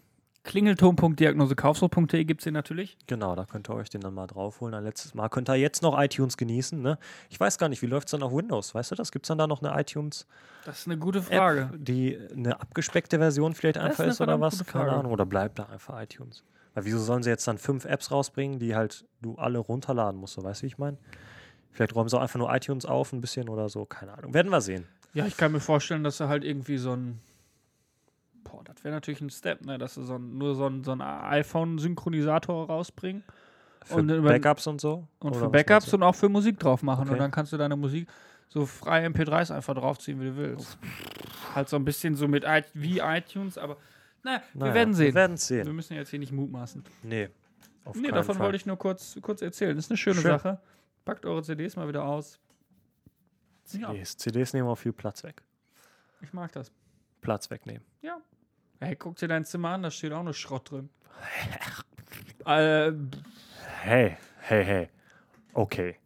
klingelton.diagnosekaufsucht.de 0.50 2.24
gibt 2.24 2.40
es 2.40 2.44
den 2.44 2.54
natürlich. 2.54 2.98
Genau, 3.06 3.36
da 3.36 3.44
könnt 3.44 3.70
ihr 3.70 3.74
euch 3.74 3.88
den 3.88 4.00
dann 4.00 4.14
mal 4.14 4.26
draufholen. 4.26 4.74
Ein 4.74 4.82
letztes 4.82 5.14
Mal 5.14 5.28
könnt 5.28 5.48
ihr 5.48 5.54
jetzt 5.54 5.80
noch 5.80 5.96
iTunes 5.96 6.36
genießen. 6.36 6.82
Ne? 6.82 6.98
Ich 7.28 7.38
weiß 7.38 7.56
gar 7.56 7.68
nicht, 7.68 7.80
wie 7.82 7.86
läuft 7.86 8.08
es 8.08 8.10
dann 8.12 8.22
auf 8.24 8.32
Windows? 8.34 8.74
Weißt 8.74 8.90
du 8.90 8.96
das? 8.96 9.12
Gibt 9.12 9.26
es 9.26 9.28
dann 9.28 9.38
da 9.38 9.46
noch 9.46 9.62
eine 9.62 9.80
iTunes? 9.80 10.26
Das 10.64 10.80
ist 10.80 10.86
eine 10.88 10.98
gute 10.98 11.22
Frage. 11.22 11.70
App, 11.72 11.76
die 11.78 12.18
eine 12.34 12.60
abgespeckte 12.60 13.18
Version 13.18 13.54
vielleicht 13.54 13.76
ist 13.76 13.82
einfach 13.82 14.00
eine 14.00 14.10
ist, 14.10 14.20
oder 14.20 14.40
was? 14.40 14.64
Keine. 14.66 14.90
Ahnung. 14.90 15.12
Oder 15.12 15.24
bleibt 15.24 15.60
da 15.60 15.66
einfach 15.66 16.02
iTunes? 16.02 16.42
Weil 16.74 16.84
wieso 16.84 16.98
sollen 16.98 17.22
sie 17.22 17.30
jetzt 17.30 17.46
dann 17.46 17.58
fünf 17.58 17.84
Apps 17.84 18.10
rausbringen, 18.10 18.58
die 18.58 18.74
halt 18.74 19.04
du 19.22 19.36
alle 19.36 19.60
runterladen 19.60 20.18
musst? 20.20 20.34
So, 20.34 20.42
weißt 20.42 20.62
du, 20.62 20.64
wie 20.64 20.68
ich 20.68 20.78
meine? 20.78 20.96
Vielleicht 21.70 21.94
räumen 21.94 22.08
sie 22.08 22.16
auch 22.16 22.22
einfach 22.22 22.40
nur 22.40 22.52
iTunes 22.52 22.84
auf 22.86 23.12
ein 23.12 23.20
bisschen 23.20 23.48
oder 23.48 23.68
so. 23.68 23.84
Keine 23.84 24.14
Ahnung. 24.18 24.34
Werden 24.34 24.50
wir 24.50 24.60
sehen. 24.60 24.84
Ja, 25.14 25.26
ich 25.26 25.36
kann 25.36 25.52
mir 25.52 25.60
vorstellen, 25.60 26.02
dass 26.02 26.18
sie 26.18 26.28
halt 26.28 26.42
irgendwie 26.44 26.76
so 26.76 26.94
ein. 26.94 27.20
Boah, 28.50 28.64
das 28.64 28.82
wäre 28.82 28.94
natürlich 28.94 29.20
ein 29.20 29.30
Step, 29.30 29.64
ne? 29.64 29.78
Dass 29.78 29.94
sie 29.94 30.04
so 30.04 30.16
ein, 30.16 30.38
nur 30.38 30.54
so 30.54 30.66
ein, 30.66 30.82
so 30.84 30.92
ein 30.92 31.00
iPhone-Synchronisator 31.00 32.66
rausbringen 32.66 33.22
Für 33.84 33.94
Und 33.96 34.22
Backups 34.24 34.66
und 34.66 34.80
so? 34.80 35.06
und 35.20 35.36
für 35.36 35.48
Backups 35.48 35.92
und 35.94 36.02
auch 36.02 36.14
für 36.14 36.28
Musik 36.28 36.58
drauf 36.58 36.82
machen. 36.82 37.02
Okay. 37.02 37.12
Und 37.12 37.18
dann 37.18 37.30
kannst 37.30 37.52
du 37.52 37.56
deine 37.56 37.76
Musik 37.76 38.08
so 38.48 38.66
frei 38.66 39.06
MP3s 39.06 39.54
einfach 39.54 39.74
draufziehen, 39.74 40.20
wie 40.20 40.24
du 40.26 40.36
willst. 40.36 40.78
Halt 41.54 41.68
so 41.68 41.76
ein 41.76 41.84
bisschen 41.84 42.14
so 42.16 42.26
mit 42.28 42.44
wie 42.74 42.98
iTunes, 42.98 43.56
aber 43.56 43.76
naja, 44.22 44.42
wir 44.52 44.60
Naja, 44.60 44.74
werden 44.74 44.88
Wir 44.90 44.96
sehen. 44.96 45.14
werden 45.14 45.34
es 45.34 45.48
Wir 45.50 45.64
sehen. 45.64 45.74
müssen 45.76 45.94
jetzt 45.94 46.10
hier 46.10 46.18
nicht 46.18 46.32
mutmaßen. 46.32 46.82
Nee. 47.04 47.28
Auf 47.84 47.96
Nee, 47.96 48.08
davon 48.10 48.34
Fall. 48.34 48.44
wollte 48.46 48.56
ich 48.56 48.66
nur 48.66 48.76
kurz, 48.76 49.16
kurz 49.22 49.40
erzählen. 49.40 49.74
Das 49.76 49.86
ist 49.86 49.90
eine 49.90 49.96
schöne 49.96 50.16
Schön. 50.20 50.30
Sache. 50.32 50.60
Packt 51.04 51.24
eure 51.24 51.42
CDs 51.42 51.76
mal 51.76 51.88
wieder 51.88 52.04
aus. 52.04 52.38
Ja, 53.72 53.88
CDs. 53.92 54.16
CDs 54.16 54.52
nehmen 54.52 54.68
auch 54.68 54.74
viel 54.76 54.92
Platz 54.92 55.22
weg. 55.24 55.42
ich 56.20 56.32
mag 56.32 56.52
das. 56.52 56.70
Platz 57.22 57.50
wegnehmen. 57.50 57.82
Hey, 58.80 58.96
guck 58.96 59.16
dir 59.16 59.28
dein 59.28 59.44
Zimmer 59.44 59.70
an, 59.70 59.82
da 59.82 59.90
steht 59.90 60.12
auch 60.12 60.22
nur 60.22 60.32
Schrott 60.32 60.70
drin. 60.70 60.88
äh, 62.46 62.92
Hey, 63.82 64.16
hey, 64.40 64.64
hey. 64.64 64.88
Okay. 65.54 65.96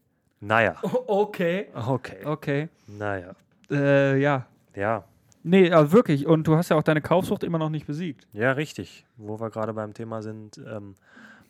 Naja. 0.41 0.77
okay. 0.83 1.69
Okay. 1.75 2.25
Okay. 2.25 2.69
Naja. 2.87 3.35
Äh, 3.71 4.21
ja. 4.21 4.47
Ja. 4.75 5.05
Nee, 5.43 5.71
also 5.71 5.93
wirklich. 5.93 6.27
Und 6.27 6.47
du 6.47 6.57
hast 6.57 6.69
ja 6.71 6.77
auch 6.77 6.83
deine 6.83 7.01
Kaufsucht 7.01 7.45
immer 7.45 7.59
noch 7.59 7.71
nicht 7.71 7.87
besiegt. 7.87 8.27
Ja, 8.33 8.53
richtig. 8.53 9.05
Wo 9.17 9.39
wir 9.41 9.51
gerade 9.51 9.73
beim 9.73 9.93
Thema 9.95 10.23
sind. 10.23 10.59
Ähm, 10.59 10.95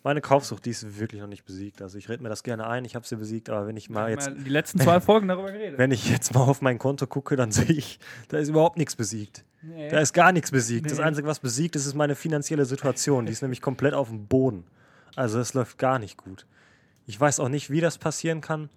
meine 0.05 0.21
Kaufsucht, 0.21 0.63
die 0.65 0.69
ist 0.69 0.99
wirklich 0.99 1.19
noch 1.19 1.27
nicht 1.27 1.45
besiegt. 1.45 1.81
Also 1.81 1.97
ich 1.97 2.07
rede 2.09 2.21
mir 2.21 2.29
das 2.29 2.43
gerne 2.43 2.67
ein, 2.67 2.85
ich 2.85 2.95
habe 2.95 3.07
sie 3.07 3.15
besiegt, 3.15 3.49
aber 3.49 3.65
wenn 3.65 3.75
ich 3.75 3.89
mal 3.89 4.05
Wir 4.05 4.13
jetzt, 4.13 4.27
ja 4.27 4.33
die 4.35 4.49
letzten 4.49 4.79
zwei 4.79 5.01
Folgen 5.01 5.27
darüber 5.27 5.51
geredet. 5.51 5.77
wenn 5.79 5.89
ich 5.89 6.09
jetzt 6.09 6.35
mal 6.35 6.41
auf 6.41 6.61
mein 6.61 6.77
Konto 6.77 7.07
gucke, 7.07 7.35
dann 7.35 7.51
sehe 7.51 7.65
ich, 7.65 7.99
da 8.27 8.37
ist 8.37 8.49
überhaupt 8.49 8.77
nichts 8.77 8.95
besiegt. 8.95 9.43
Nee. 9.63 9.89
Da 9.89 9.99
ist 9.99 10.13
gar 10.13 10.31
nichts 10.31 10.51
besiegt. 10.51 10.91
Das 10.91 10.99
Nee. 10.99 11.03
Einzige, 11.05 11.27
was 11.27 11.39
besiegt 11.39 11.75
ist, 11.75 11.87
ist 11.87 11.95
meine 11.95 12.13
finanzielle 12.13 12.65
Situation. 12.65 13.25
Die 13.25 13.31
ist 13.31 13.41
nämlich 13.41 13.61
komplett 13.61 13.95
auf 13.95 14.09
dem 14.09 14.27
Boden. 14.27 14.63
Also 15.15 15.39
es 15.39 15.55
läuft 15.55 15.79
gar 15.79 15.97
nicht 15.97 16.17
gut. 16.17 16.45
Ich 17.07 17.19
weiß 17.19 17.39
auch 17.39 17.49
nicht, 17.49 17.71
wie 17.71 17.81
das 17.81 17.97
passieren 17.97 18.41
kann. 18.41 18.69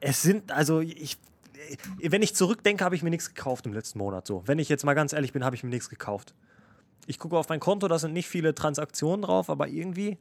Es 0.00 0.20
sind, 0.20 0.52
also 0.52 0.80
ich, 0.80 1.16
wenn 2.02 2.20
ich 2.20 2.34
zurückdenke, 2.34 2.84
habe 2.84 2.94
ich 2.94 3.02
mir 3.02 3.08
nichts 3.08 3.32
gekauft 3.34 3.64
im 3.64 3.72
letzten 3.72 3.98
Monat. 4.00 4.26
So, 4.26 4.42
wenn 4.44 4.58
ich 4.58 4.68
jetzt 4.68 4.84
mal 4.84 4.92
ganz 4.92 5.14
ehrlich 5.14 5.32
bin, 5.32 5.44
habe 5.44 5.56
ich 5.56 5.64
mir 5.64 5.70
nichts 5.70 5.88
gekauft. 5.88 6.34
Ich 7.06 7.18
gucke 7.18 7.36
auf 7.36 7.48
mein 7.48 7.60
Konto, 7.60 7.88
da 7.88 7.98
sind 7.98 8.12
nicht 8.12 8.28
viele 8.28 8.54
Transaktionen 8.54 9.22
drauf, 9.22 9.50
aber 9.50 9.68
irgendwie 9.68 10.18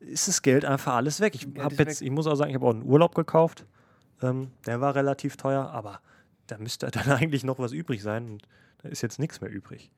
ist 0.00 0.28
das 0.28 0.42
Geld 0.42 0.64
einfach 0.64 0.94
alles 0.94 1.20
weg. 1.20 1.34
Ich 1.34 1.46
ist 1.46 1.78
jetzt, 1.78 2.02
ich 2.02 2.10
muss 2.10 2.26
auch 2.26 2.34
sagen, 2.34 2.50
ich 2.50 2.56
habe 2.56 2.66
auch 2.66 2.74
einen 2.74 2.84
Urlaub 2.84 3.14
gekauft. 3.14 3.66
Ähm, 4.22 4.50
der 4.66 4.80
war 4.80 4.94
relativ 4.94 5.36
teuer, 5.36 5.70
aber 5.70 6.00
da 6.46 6.58
müsste 6.58 6.86
dann 6.90 7.08
eigentlich 7.10 7.44
noch 7.44 7.58
was 7.58 7.72
übrig 7.72 8.02
sein 8.02 8.28
und 8.28 8.48
da 8.82 8.88
ist 8.88 9.02
jetzt 9.02 9.18
nichts 9.18 9.40
mehr 9.40 9.50
übrig. 9.50 9.90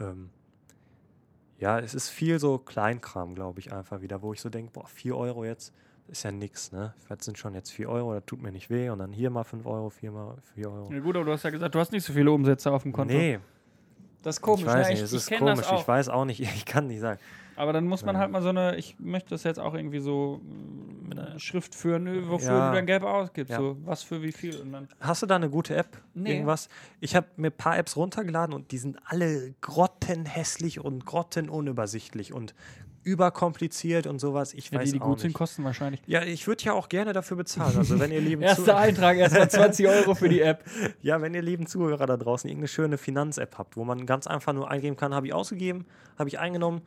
Ähm, 0.00 0.30
ja, 1.58 1.78
es 1.78 1.94
ist 1.94 2.08
viel 2.10 2.38
so 2.38 2.58
Kleinkram, 2.58 3.34
glaube 3.34 3.60
ich, 3.60 3.72
einfach 3.72 4.00
wieder, 4.00 4.22
wo 4.22 4.32
ich 4.32 4.40
so 4.40 4.48
denke, 4.48 4.72
boah, 4.72 4.86
4 4.86 5.16
Euro 5.16 5.44
jetzt 5.44 5.72
ist 6.06 6.22
ja 6.22 6.32
nix, 6.32 6.72
ne? 6.72 6.94
Das 7.08 7.24
sind 7.24 7.36
schon 7.36 7.54
jetzt 7.54 7.70
4 7.70 7.88
Euro, 7.88 8.14
das 8.14 8.24
tut 8.26 8.40
mir 8.40 8.52
nicht 8.52 8.70
weh 8.70 8.88
und 8.90 8.98
dann 9.00 9.12
hier 9.12 9.30
mal 9.30 9.44
5 9.44 9.66
Euro, 9.66 9.90
4 9.90 10.10
mal 10.12 10.36
4 10.54 10.70
Euro. 10.70 10.92
Ja 10.92 11.00
gut, 11.00 11.16
aber 11.16 11.24
du 11.26 11.32
hast 11.32 11.42
ja 11.42 11.50
gesagt, 11.50 11.74
du 11.74 11.78
hast 11.78 11.92
nicht 11.92 12.04
so 12.04 12.12
viele 12.12 12.30
Umsätze 12.30 12.70
auf 12.70 12.82
dem 12.84 12.92
Konto. 12.92 13.12
Nee, 13.12 13.40
Das 14.28 14.36
ist 14.36 14.42
komisch. 14.42 14.60
ich 14.62 14.66
weiß 14.66 14.86
ne? 14.88 14.92
nicht, 14.94 15.02
es 15.02 15.12
ist 15.12 15.30
komisch, 15.30 15.66
ich 15.72 15.88
weiß 15.88 16.08
auch 16.08 16.24
nicht, 16.24 16.40
ich 16.40 16.64
kann 16.66 16.86
nicht 16.86 17.00
sagen. 17.00 17.18
Aber 17.56 17.72
dann 17.72 17.86
muss 17.88 18.04
man 18.04 18.14
Ja. 18.14 18.20
halt 18.20 18.30
mal 18.30 18.40
so 18.40 18.50
eine, 18.50 18.76
ich 18.76 19.00
möchte 19.00 19.30
das 19.30 19.42
jetzt 19.42 19.58
auch 19.58 19.74
irgendwie 19.74 19.98
so 19.98 20.40
Mit 21.08 21.18
äh, 21.18 21.20
einer- 21.22 21.38
Schrift 21.40 21.74
führen, 21.74 22.06
äh, 22.06 22.28
wofür 22.28 22.52
Ja. 22.52 22.68
du 22.70 22.76
dein 22.76 22.86
Geld 22.86 23.02
ausgibst. 23.02 23.50
Ja. 23.50 23.56
So, 23.58 23.76
was 23.84 24.04
für 24.04 24.22
wie 24.22 24.30
viel. 24.30 24.56
Und 24.60 24.72
dann, 24.72 24.88
Hast 25.00 25.22
du 25.22 25.26
da 25.26 25.34
eine 25.36 25.50
gute 25.50 25.74
App? 25.74 26.00
Nee. 26.14 26.34
Irgendwas? 26.34 26.68
Ich 27.00 27.16
habe 27.16 27.26
mir 27.36 27.48
ein 27.48 27.56
paar 27.56 27.76
Apps 27.76 27.96
runtergeladen 27.96 28.54
und 28.54 28.70
die 28.70 28.78
sind 28.78 28.98
alle 29.06 29.54
grottenhässlich 29.60 30.78
und 30.78 31.04
grottenunübersichtlich 31.04 32.32
und 32.32 32.54
überkompliziert 33.04 34.06
und 34.06 34.18
sowas. 34.20 34.54
Ich 34.54 34.70
ja, 34.70 34.78
weiß 34.78 34.86
die, 34.90 34.92
die 34.98 35.00
auch 35.00 35.06
gut 35.06 35.14
nicht. 35.16 35.22
sind, 35.22 35.32
kosten 35.34 35.64
wahrscheinlich. 35.64 36.00
Ja, 36.06 36.22
ich 36.22 36.46
würde 36.46 36.62
ja 36.64 36.72
auch 36.72 36.88
gerne 36.88 37.12
dafür 37.12 37.36
bezahlen. 37.36 37.76
Also 37.76 37.98
wenn 37.98 38.10
ihr 38.12 38.20
lieben 38.20 38.42
Erster 38.42 38.76
Eintrag, 38.76 39.16
erstmal 39.16 39.48
20 39.50 39.86
Euro 39.88 40.14
für 40.14 40.28
die 40.28 40.40
App. 40.40 40.64
ja, 41.02 41.20
wenn 41.22 41.34
ihr 41.34 41.42
lieben 41.42 41.66
Zuhörer 41.66 42.06
da 42.06 42.16
draußen 42.16 42.48
irgendeine 42.48 42.68
schöne 42.68 42.98
Finanz-App 42.98 43.56
habt, 43.58 43.76
wo 43.76 43.84
man 43.84 44.04
ganz 44.06 44.26
einfach 44.26 44.52
nur 44.52 44.70
eingeben 44.70 44.96
kann, 44.96 45.14
habe 45.14 45.26
ich 45.26 45.32
ausgegeben, 45.34 45.86
habe 46.18 46.28
ich 46.28 46.38
eingenommen 46.38 46.82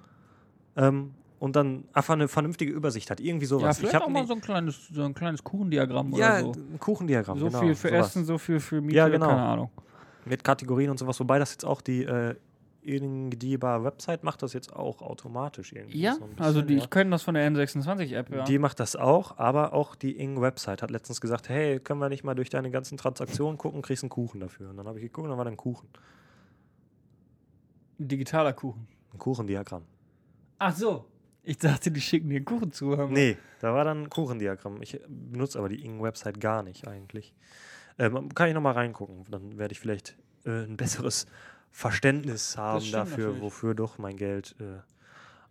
ähm, 0.77 1.13
und 1.39 1.55
dann 1.55 1.85
einfach 1.93 2.13
eine 2.13 2.27
vernünftige 2.27 2.71
Übersicht 2.71 3.09
hat. 3.09 3.19
Irgendwie 3.19 3.45
Ja, 3.45 3.49
sowas. 3.49 3.79
vielleicht 3.79 3.95
ich 3.95 4.01
auch 4.01 4.07
mal 4.09 4.27
so 4.27 4.33
ein 4.33 4.41
kleines, 4.41 4.87
so 4.93 5.03
ein 5.03 5.13
kleines 5.13 5.43
Kuchendiagramm 5.43 6.13
ja, 6.13 6.41
oder 6.41 6.53
so. 6.53 6.59
ein 6.59 6.79
Kuchendiagramm. 6.79 7.39
So 7.39 7.47
genau, 7.47 7.59
viel 7.61 7.75
für 7.75 7.89
sowas. 7.89 8.07
Essen, 8.09 8.25
so 8.25 8.37
viel 8.37 8.59
für 8.59 8.79
Miete, 8.81 8.97
Ja, 8.97 9.07
genau. 9.07 9.27
keine 9.27 9.41
Ahnung. 9.41 9.71
Mit 10.25 10.43
Kategorien 10.43 10.91
und 10.91 10.99
sowas, 10.99 11.19
wobei 11.19 11.39
das 11.39 11.51
jetzt 11.53 11.65
auch 11.65 11.81
die 11.81 12.03
äh, 12.03 12.35
Ingdiba 12.83 13.83
Website 13.83 14.23
macht 14.23 14.41
das 14.41 14.53
jetzt 14.53 14.73
auch 14.73 15.01
automatisch 15.01 15.73
irgendwie. 15.73 15.99
Ja, 15.99 16.15
so 16.15 16.23
ein 16.23 16.29
bisschen, 16.31 16.45
also 16.45 16.61
die, 16.61 16.75
ja. 16.75 16.79
ich 16.79 16.89
kenne 16.89 17.11
das 17.11 17.23
von 17.23 17.35
der 17.35 17.49
N26-App, 17.51 18.29
ja. 18.29 18.43
Die 18.43 18.59
macht 18.59 18.79
das 18.79 18.95
auch, 18.95 19.37
aber 19.37 19.73
auch 19.73 19.95
die 19.95 20.19
Ing-Website 20.19 20.81
hat 20.81 20.91
letztens 20.91 21.21
gesagt, 21.21 21.49
hey, 21.49 21.79
können 21.79 21.99
wir 21.99 22.09
nicht 22.09 22.23
mal 22.23 22.35
durch 22.35 22.49
deine 22.49 22.71
ganzen 22.71 22.97
Transaktionen 22.97 23.57
gucken, 23.57 23.81
kriegst 23.81 24.03
einen 24.03 24.09
Kuchen 24.09 24.39
dafür. 24.39 24.69
Und 24.69 24.77
dann 24.77 24.87
habe 24.87 24.99
ich 24.99 25.03
geguckt, 25.03 25.29
dann 25.29 25.37
war 25.37 25.45
da 25.45 25.51
ein 25.51 25.57
Kuchen. 25.57 25.89
Ein 27.99 28.07
digitaler 28.07 28.53
Kuchen. 28.53 28.87
Ein 29.13 29.19
Kuchendiagramm. 29.19 29.83
Ach 30.57 30.75
so. 30.75 31.05
Ich 31.43 31.57
dachte, 31.57 31.91
die 31.91 32.01
schicken 32.01 32.29
dir 32.29 32.37
einen 32.37 32.45
Kuchen 32.45 32.71
zu. 32.71 32.85
mal. 32.85 33.07
Nee, 33.07 33.37
da 33.59 33.73
war 33.73 33.83
dann 33.83 34.03
ein 34.03 34.09
Kuchendiagramm. 34.09 34.81
Ich 34.81 34.99
benutze 35.07 35.57
aber 35.57 35.69
die 35.69 35.83
Ing-Website 35.83 36.39
gar 36.39 36.63
nicht 36.63 36.87
eigentlich. 36.87 37.33
Ähm, 37.97 38.29
kann 38.33 38.47
ich 38.47 38.53
nochmal 38.53 38.73
reingucken. 38.73 39.25
Dann 39.29 39.57
werde 39.57 39.71
ich 39.71 39.79
vielleicht 39.79 40.17
äh, 40.45 40.65
ein 40.65 40.77
besseres 40.77 41.25
Verständnis 41.71 42.57
haben 42.57 42.91
dafür, 42.91 43.25
natürlich. 43.27 43.41
wofür 43.41 43.73
doch 43.75 43.97
mein 43.97 44.17
Geld 44.17 44.55
äh, 44.59 44.63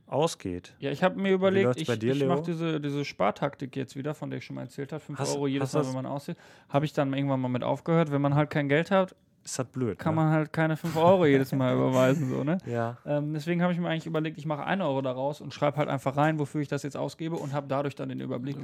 ausgeht. 0.06 0.74
Ja, 0.78 0.90
ich 0.90 1.02
habe 1.02 1.18
mir 1.20 1.32
überlegt, 1.32 1.76
ich, 1.80 1.86
dir, 1.98 2.12
ich 2.14 2.24
mache 2.24 2.42
diese, 2.42 2.80
diese 2.80 3.04
Spartaktik 3.04 3.74
jetzt 3.76 3.96
wieder, 3.96 4.14
von 4.14 4.30
der 4.30 4.38
ich 4.38 4.44
schon 4.44 4.56
mal 4.56 4.62
erzählt 4.62 4.92
habe. 4.92 5.00
5 5.00 5.18
Hast- 5.18 5.34
Euro 5.36 5.46
jedes 5.46 5.72
Mal, 5.72 5.86
wenn 5.86 5.94
man 5.94 6.06
aussieht. 6.06 6.36
Habe 6.68 6.84
ich 6.84 6.92
dann 6.92 7.12
irgendwann 7.14 7.40
mal 7.40 7.48
mit 7.48 7.62
aufgehört. 7.64 8.10
Wenn 8.10 8.20
man 8.20 8.34
halt 8.34 8.50
kein 8.50 8.68
Geld 8.68 8.90
hat, 8.90 9.14
Ist 9.44 9.58
halt 9.58 9.72
blöd. 9.72 9.98
kann 9.98 10.14
ne? 10.14 10.20
man 10.22 10.32
halt 10.32 10.52
keine 10.52 10.76
5 10.76 10.96
Euro 10.96 11.26
jedes 11.26 11.52
Mal 11.52 11.74
überweisen. 11.76 12.28
So, 12.28 12.44
ne? 12.44 12.58
Ja. 12.66 12.98
ähm, 13.06 13.32
deswegen 13.32 13.62
habe 13.62 13.72
ich 13.72 13.78
mir 13.78 13.88
eigentlich 13.88 14.06
überlegt, 14.06 14.36
ich 14.36 14.46
mache 14.46 14.64
1 14.64 14.82
Euro 14.82 15.00
daraus 15.00 15.40
und 15.40 15.54
schreibe 15.54 15.76
halt 15.78 15.88
einfach 15.88 16.16
rein, 16.16 16.38
wofür 16.38 16.60
ich 16.60 16.68
das 16.68 16.82
jetzt 16.82 16.96
ausgebe 16.96 17.36
und 17.36 17.52
habe 17.52 17.66
dadurch 17.68 17.94
dann 17.94 18.08
den 18.08 18.20
Überblick. 18.20 18.56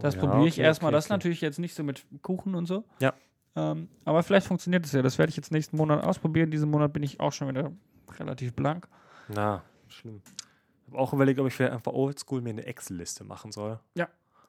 das 0.00 0.14
ja, 0.14 0.20
probiere 0.20 0.48
ich 0.48 0.54
okay, 0.54 0.62
erstmal. 0.62 0.88
okay, 0.88 0.96
das 0.96 1.04
okay. 1.06 1.12
natürlich 1.14 1.40
jetzt 1.42 1.58
nicht 1.58 1.74
so 1.74 1.84
mit 1.84 2.04
Kuchen 2.22 2.54
und 2.54 2.66
so. 2.66 2.84
Ja. 3.00 3.12
Ähm, 3.56 3.88
aber 4.04 4.22
vielleicht 4.22 4.46
funktioniert 4.46 4.84
es 4.84 4.92
ja. 4.92 5.02
Das 5.02 5.18
werde 5.18 5.30
ich 5.30 5.36
jetzt 5.36 5.52
nächsten 5.52 5.76
Monat 5.76 6.02
ausprobieren. 6.04 6.50
Diesen 6.50 6.70
Monat 6.70 6.92
bin 6.92 7.02
ich 7.02 7.20
auch 7.20 7.32
schon 7.32 7.48
wieder 7.48 7.70
relativ 8.18 8.54
blank. 8.54 8.88
Na, 9.28 9.62
schlimm. 9.88 10.20
Ich 10.86 10.92
habe 10.92 10.98
auch 10.98 11.12
überlegt, 11.12 11.38
ob 11.40 11.46
ich 11.46 11.54
vielleicht 11.54 11.72
einfach 11.72 11.92
oldschool 11.92 12.40
mir 12.40 12.50
eine 12.50 12.66
Excel-Liste 12.66 13.24
machen 13.24 13.52
soll. 13.52 13.78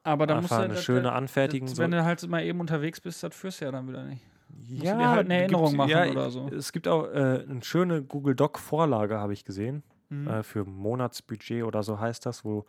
Aber 0.02 0.26
dann 0.28 0.40
musst 0.40 0.52
einfach 0.52 0.66
du 0.66 0.70
eine 0.72 0.80
schöne 0.80 1.02
das- 1.02 1.12
anfertigen. 1.14 1.66
Das, 1.68 1.78
wenn 1.78 1.90
du 1.90 2.04
halt 2.04 2.26
mal 2.28 2.44
eben 2.44 2.60
unterwegs 2.60 3.00
bist, 3.00 3.22
das 3.24 3.34
führst 3.34 3.60
du 3.60 3.64
ja 3.64 3.72
dann 3.72 3.88
wieder 3.88 4.04
nicht. 4.04 4.22
ja, 4.68 4.92
du 4.92 4.98
dir 5.00 5.08
halt 5.08 5.24
eine 5.26 5.34
Erinnerung 5.40 5.74
machen 5.74 5.90
ja, 5.90 6.06
oder 6.06 6.30
so. 6.30 6.48
Es 6.48 6.72
gibt 6.72 6.86
auch 6.86 7.06
äh, 7.06 7.44
eine 7.48 7.62
schöne 7.62 8.02
Google 8.02 8.36
Doc-Vorlage, 8.36 9.18
habe 9.18 9.32
ich 9.32 9.44
gesehen. 9.44 9.82
Mhm. 10.08 10.28
Äh, 10.28 10.42
für 10.44 10.64
Monatsbudget 10.64 11.64
oder 11.64 11.82
so 11.82 11.98
heißt 11.98 12.24
das, 12.24 12.44
wo 12.44 12.66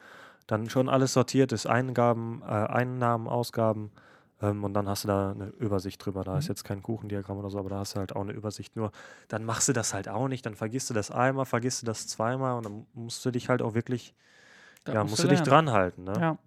dann 0.47 0.67
schon 0.69 0.89
alles 0.89 1.13
sortiert 1.13 1.51
ist: 1.51 1.67
Eingaben, 1.67 2.41
äh, 2.41 2.45
Einnahmen, 2.45 3.27
Ausgaben. 3.27 3.91
Ähm, 4.41 4.63
und 4.63 4.73
dann 4.73 4.87
hast 4.87 5.03
du 5.03 5.07
da 5.07 5.31
eine 5.31 5.47
Übersicht 5.59 6.03
drüber. 6.05 6.23
Da 6.23 6.37
ist 6.37 6.45
Mhm. 6.45 6.51
jetzt 6.51 6.63
kein 6.63 6.83
Kuchendiagramm 6.83 7.37
oder 7.37 7.49
so, 7.49 7.57
aber 7.59 7.69
da 7.69 7.79
hast 7.79 7.95
du 7.95 7.99
halt 7.99 8.15
auch 8.15 8.21
eine 8.21 8.33
Übersicht. 8.33 8.75
Nur 8.75 8.91
dann 9.27 9.43
machst 9.43 9.67
du 9.67 9.73
das 9.73 9.93
halt 9.93 10.07
auch 10.09 10.27
nicht. 10.27 10.45
Dann 10.45 10.55
vergisst 10.55 10.89
du 10.89 10.93
das 10.93 11.09
einmal, 11.11 11.45
vergisst 11.45 11.81
du 11.81 11.85
das 11.85 12.07
zweimal 12.07 12.55
und 12.57 12.65
dann 12.65 12.85
musst 12.93 13.25
du 13.25 13.31
dich 13.31 13.49
halt 13.49 13.61
auch 13.61 13.73
wirklich, 13.73 14.13
Da 14.83 14.93
ja, 14.93 15.01
musst 15.01 15.11
musst 15.13 15.23
du 15.23 15.27
dich 15.27 15.41
dran 15.41 15.71
halten. 15.71 16.03
Ne? 16.03 16.13
Ja. 16.19 16.37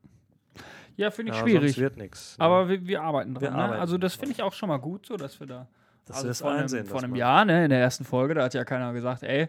Ja, 0.97 1.11
finde 1.11 1.33
ich 1.33 1.39
Ja, 1.39 1.45
schwierig. 1.45 1.73
Sonst 1.73 1.79
wird 1.79 1.97
nichts. 1.97 2.37
Aber 2.39 2.69
wir, 2.69 2.87
wir 2.87 3.03
arbeiten 3.03 3.35
dran. 3.35 3.43
Wir 3.43 3.51
ne? 3.53 3.57
arbeiten 3.57 3.81
Also 3.81 3.97
das 3.97 4.15
finde 4.15 4.33
ich 4.33 4.43
auch 4.43 4.53
schon 4.53 4.69
mal 4.69 4.77
gut, 4.79 5.07
so 5.07 5.17
dass 5.17 5.41
wir 5.41 5.47
da. 5.47 5.67
das 6.05 6.19
also 6.19 6.29
ist 6.29 6.41
vor 6.43 6.51
einem, 6.51 6.63
einsehen. 6.63 6.87
vor 6.87 6.97
dass 6.97 7.05
einem 7.05 7.17
Jahr, 7.17 7.45
ne, 7.45 7.65
in 7.65 7.71
der 7.71 7.81
ersten 7.81 8.05
Folge, 8.05 8.35
da 8.35 8.45
hat 8.45 8.55
ja 8.55 8.65
keiner 8.65 8.93
gesagt, 8.93 9.23
ey, 9.23 9.49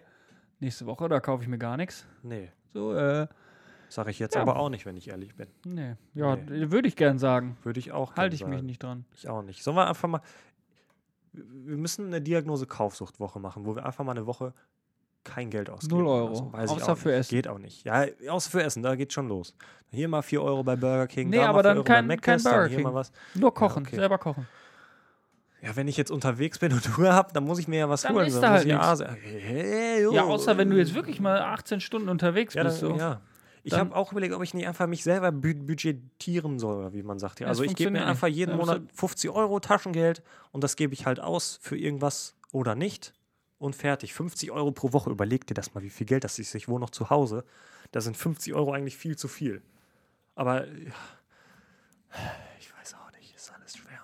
nächste 0.60 0.86
Woche, 0.86 1.10
da 1.10 1.20
kaufe 1.20 1.44
ich 1.44 1.50
mir 1.50 1.58
gar 1.58 1.76
nichts. 1.78 2.06
Nee, 2.24 2.52
So, 2.74 2.94
äh, 2.94 3.28
sage 3.94 4.10
ich 4.12 4.20
jetzt 4.20 4.36
Ja. 4.36 4.42
aber 4.42 4.58
auch 4.58 4.70
nicht, 4.70 4.86
wenn 4.86 4.96
ich 4.98 5.10
ehrlich 5.10 5.36
bin. 5.36 5.48
nee. 5.66 5.96
Ja, 6.14 6.36
Nee. 6.36 6.72
würde 6.72 6.88
ich 6.88 6.96
gern 6.96 7.20
sagen. 7.20 7.58
Würde 7.64 7.80
ich 7.80 7.92
auch. 7.92 8.16
Halte 8.16 8.36
ich 8.36 8.46
mich 8.46 8.56
sagen. 8.58 8.66
nicht 8.66 8.82
dran. 8.84 9.06
Ich 9.14 9.28
auch 9.28 9.42
nicht. 9.42 9.64
Sollen 9.64 9.78
wir 9.78 9.88
einfach 9.88 10.08
mal. 10.08 10.22
Wir 11.34 11.78
müssen 11.78 12.08
eine 12.08 12.22
Diagnose-Kaufsuchtwoche 12.22 13.40
machen, 13.40 13.66
wo 13.66 13.76
wir 13.76 13.86
einfach 13.86 14.04
mal 14.04 14.12
eine 14.12 14.26
Woche 14.28 14.54
kein 15.24 15.50
Geld 15.50 15.70
ausgeben. 15.70 15.98
Null 16.02 16.08
Euro. 16.08 16.36
So. 16.36 16.52
Weiß 16.54 16.72
ich 16.72 16.78
Außer 16.82 16.96
für 16.96 17.10
nicht. 17.10 17.18
Essen. 17.20 17.36
Geht 17.36 17.48
auch 17.48 17.58
nicht. 17.60 17.86
Ja, 17.86 18.06
außer 18.28 18.50
für 18.50 18.64
Essen, 18.64 18.82
da 18.84 18.96
geht 18.96 19.14
schon 19.14 19.28
los. 19.28 19.56
Hier 19.92 20.08
mal 20.08 20.22
4 20.24 20.42
Euro 20.42 20.64
bei 20.64 20.76
Burger 20.76 21.08
King, 21.08 21.30
Nee, 21.30 21.38
da 21.38 21.50
aber 21.50 21.58
mal 21.60 21.64
4 21.64 21.74
dann 21.76 21.84
kein- 21.84 22.08
bei 22.08 22.18
kein 22.18 22.42
Burger 22.44 22.66
hier 22.68 22.78
King. 22.78 22.84
mal 22.86 22.94
was. 22.96 23.12
Nur 23.36 23.54
kochen, 23.54 23.84
okay. 23.86 23.96
selber 23.98 24.18
kochen. 24.18 24.48
Ja, 25.62 25.76
wenn 25.76 25.88
ich 25.88 25.96
jetzt 25.96 26.10
unterwegs 26.10 26.58
bin 26.58 26.74
und 26.74 26.82
Ruhe 26.98 27.14
habe, 27.14 27.32
dann 27.34 27.44
muss 27.46 27.60
ich 27.60 27.68
mir 27.68 27.80
ja 27.80 27.88
was 27.90 28.02
Dann 28.02 28.16
holen. 28.16 28.32
sonst 28.32 28.42
da 28.42 28.50
halt 28.50 28.66
ja 28.66 29.16
hey, 29.22 30.12
Ja, 30.12 30.24
außer 30.24 30.58
wenn 30.58 30.70
du 30.72 30.78
jetzt 30.78 30.96
wirklich 30.96 31.20
mal 31.20 31.40
18 31.40 31.82
Stunden 31.82 32.10
unterwegs 32.10 32.56
Ja, 32.56 32.64
bist. 32.64 32.82
dann, 32.82 32.90
So. 32.94 32.98
ja. 32.98 33.22
Ich 33.64 33.74
habe 33.74 33.96
auch 33.96 34.12
überlegt, 34.12 34.34
ob 34.34 34.42
ich 34.44 34.54
nicht 34.54 34.68
einfach 34.68 34.88
mich 34.88 35.04
selber 35.04 35.32
bü 35.32 35.54
budgetieren 35.54 36.60
soll, 36.60 36.94
wie 36.94 37.04
man 37.04 37.20
sagt. 37.20 37.40
Ja. 37.40 37.48
Also 37.48 37.64
ich 37.64 37.76
gebe 37.76 37.92
mir 37.92 38.06
einfach 38.06 38.28
jeden 38.28 38.52
Ja, 38.52 38.58
Monat 38.58 38.82
50 38.94 39.30
Euro 39.30 39.60
Taschengeld 39.60 40.24
und 40.52 40.64
das 40.64 40.76
gebe 40.76 40.94
ich 40.94 41.06
halt 41.06 41.20
aus 41.20 41.60
für 41.62 41.78
irgendwas 41.78 42.36
oder 42.52 42.76
nicht 42.76 43.14
und 43.60 43.76
fertig. 43.76 44.14
50 44.14 44.52
Euro 44.52 44.72
pro 44.72 44.94
Woche, 44.94 45.10
überleg 45.12 45.46
dir 45.46 45.54
das 45.54 45.74
mal, 45.74 45.84
wie 45.84 45.90
viel 45.90 46.08
Geld 46.08 46.24
das 46.24 46.40
ist. 46.40 46.56
Ich 46.56 46.68
wohne 46.68 46.80
noch 46.80 46.90
zu 46.90 47.10
Hause. 47.10 47.44
Da 47.92 48.02
sind 48.02 48.18
50 48.18 48.54
Euro 48.54 48.72
eigentlich 48.74 48.98
viel 48.98 49.18
zu 49.18 49.28
viel. 49.28 49.62
Aber 50.34 50.66
ja, 50.66 50.92
ich 52.60 52.74
weiß 52.76 52.96
auch 52.96 53.12
nicht, 53.12 53.36
ist 53.36 53.52
alles 53.54 53.78
schwer. 53.78 54.00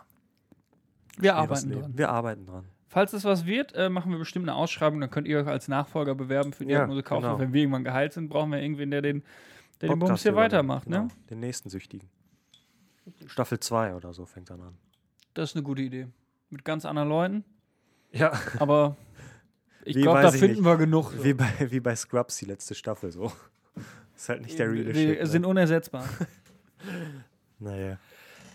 Wir 1.17 1.35
arbeiten 1.35 1.71
dran. 1.71 1.97
Wir 1.97 2.09
arbeiten 2.09 2.45
dran. 2.45 2.65
Falls 2.97 3.13
es 3.13 3.25
was 3.25 3.45
wird, 3.45 3.75
äh, 3.75 3.89
machen 3.89 4.11
wir 4.11 4.17
bestimmt 4.17 4.49
eine 4.49 4.55
Ausschreibung, 4.55 4.99
dann 4.99 5.11
könnt 5.11 5.27
ihr 5.27 5.37
euch 5.39 5.45
als 5.45 5.67
Nachfolger 5.67 6.15
bewerben 6.15 6.51
für 6.51 6.65
die 6.65 6.71
Ja, 6.71 6.87
kaufen. 7.03 7.21
genau. 7.21 7.37
Wenn 7.37 7.53
wir 7.53 7.61
irgendwann 7.61 7.83
geheilt 7.83 8.11
sind, 8.13 8.27
brauchen 8.27 8.51
wir 8.51 8.59
irgendwen, 8.59 8.89
der 8.89 9.03
den, 9.03 9.21
der 9.81 9.89
den 9.89 9.99
Bums 9.99 10.23
hier 10.23 10.35
weitermacht. 10.35 10.85
genau. 10.85 11.03
Ne? 11.03 11.07
Den 11.29 11.39
nächsten 11.39 11.69
Süchtigen. 11.69 12.09
Staffel 13.27 13.59
2 13.59 13.93
oder 13.93 14.13
so 14.13 14.25
fängt 14.25 14.49
dann 14.49 14.61
an. 14.61 14.77
Das 15.35 15.51
ist 15.51 15.55
eine 15.55 15.61
gute 15.61 15.83
Idee. 15.83 16.07
Mit 16.49 16.65
ganz 16.65 16.85
anderen 16.85 17.07
Leuten. 17.09 17.43
Ja, 18.13 18.31
Aber 18.57 18.97
ich 19.85 19.95
glaube, 19.95 20.23
da 20.23 20.31
finden 20.31 20.55
nicht. 20.55 20.63
wir 20.65 20.77
genug. 20.77 21.11
so. 21.11 21.23
Wie 21.23 21.35
bei, 21.35 21.51
wie 21.69 21.79
bei 21.79 21.95
Scrubs, 21.95 22.37
die 22.37 22.45
letzte 22.45 22.73
Staffel 22.73 23.11
so. 23.11 23.31
Ist 24.15 24.27
halt 24.27 24.41
nicht 24.41 24.57
der 24.57 24.71
reale 24.71 24.95
wir 24.95 25.17
Shit. 25.17 25.27
sind 25.27 25.43
Ne? 25.43 25.47
unersetzbar. 25.49 26.03
Naja. 27.59 27.97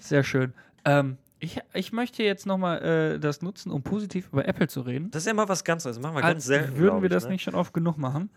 Sehr 0.00 0.24
schön. 0.24 0.52
Ähm, 0.84 1.16
ich, 1.42 1.60
ich 1.74 1.92
möchte 1.92 2.22
jetzt 2.22 2.46
nochmal 2.46 2.82
äh, 2.82 3.18
das 3.20 3.42
nutzen, 3.42 3.70
um 3.72 3.82
positiv 3.82 4.28
über 4.32 4.46
Apple 4.46 4.68
zu 4.68 4.80
reden. 4.82 5.10
Das 5.10 5.22
ist 5.22 5.26
ja 5.26 5.34
mal 5.34 5.48
was 5.48 5.64
ganz 5.64 5.84
Neues. 5.84 5.96
Das 5.96 6.02
machen 6.02 6.14
wir 6.16 6.24
Als 6.24 6.34
ganz 6.34 6.44
selten. 6.44 6.76
würden 6.76 7.02
wir 7.02 7.06
ich, 7.08 7.12
das 7.12 7.24
ne? 7.24 7.30
nicht 7.30 7.42
schon 7.42 7.54
oft 7.56 7.74
genug 7.74 7.98
machen. 7.98 8.30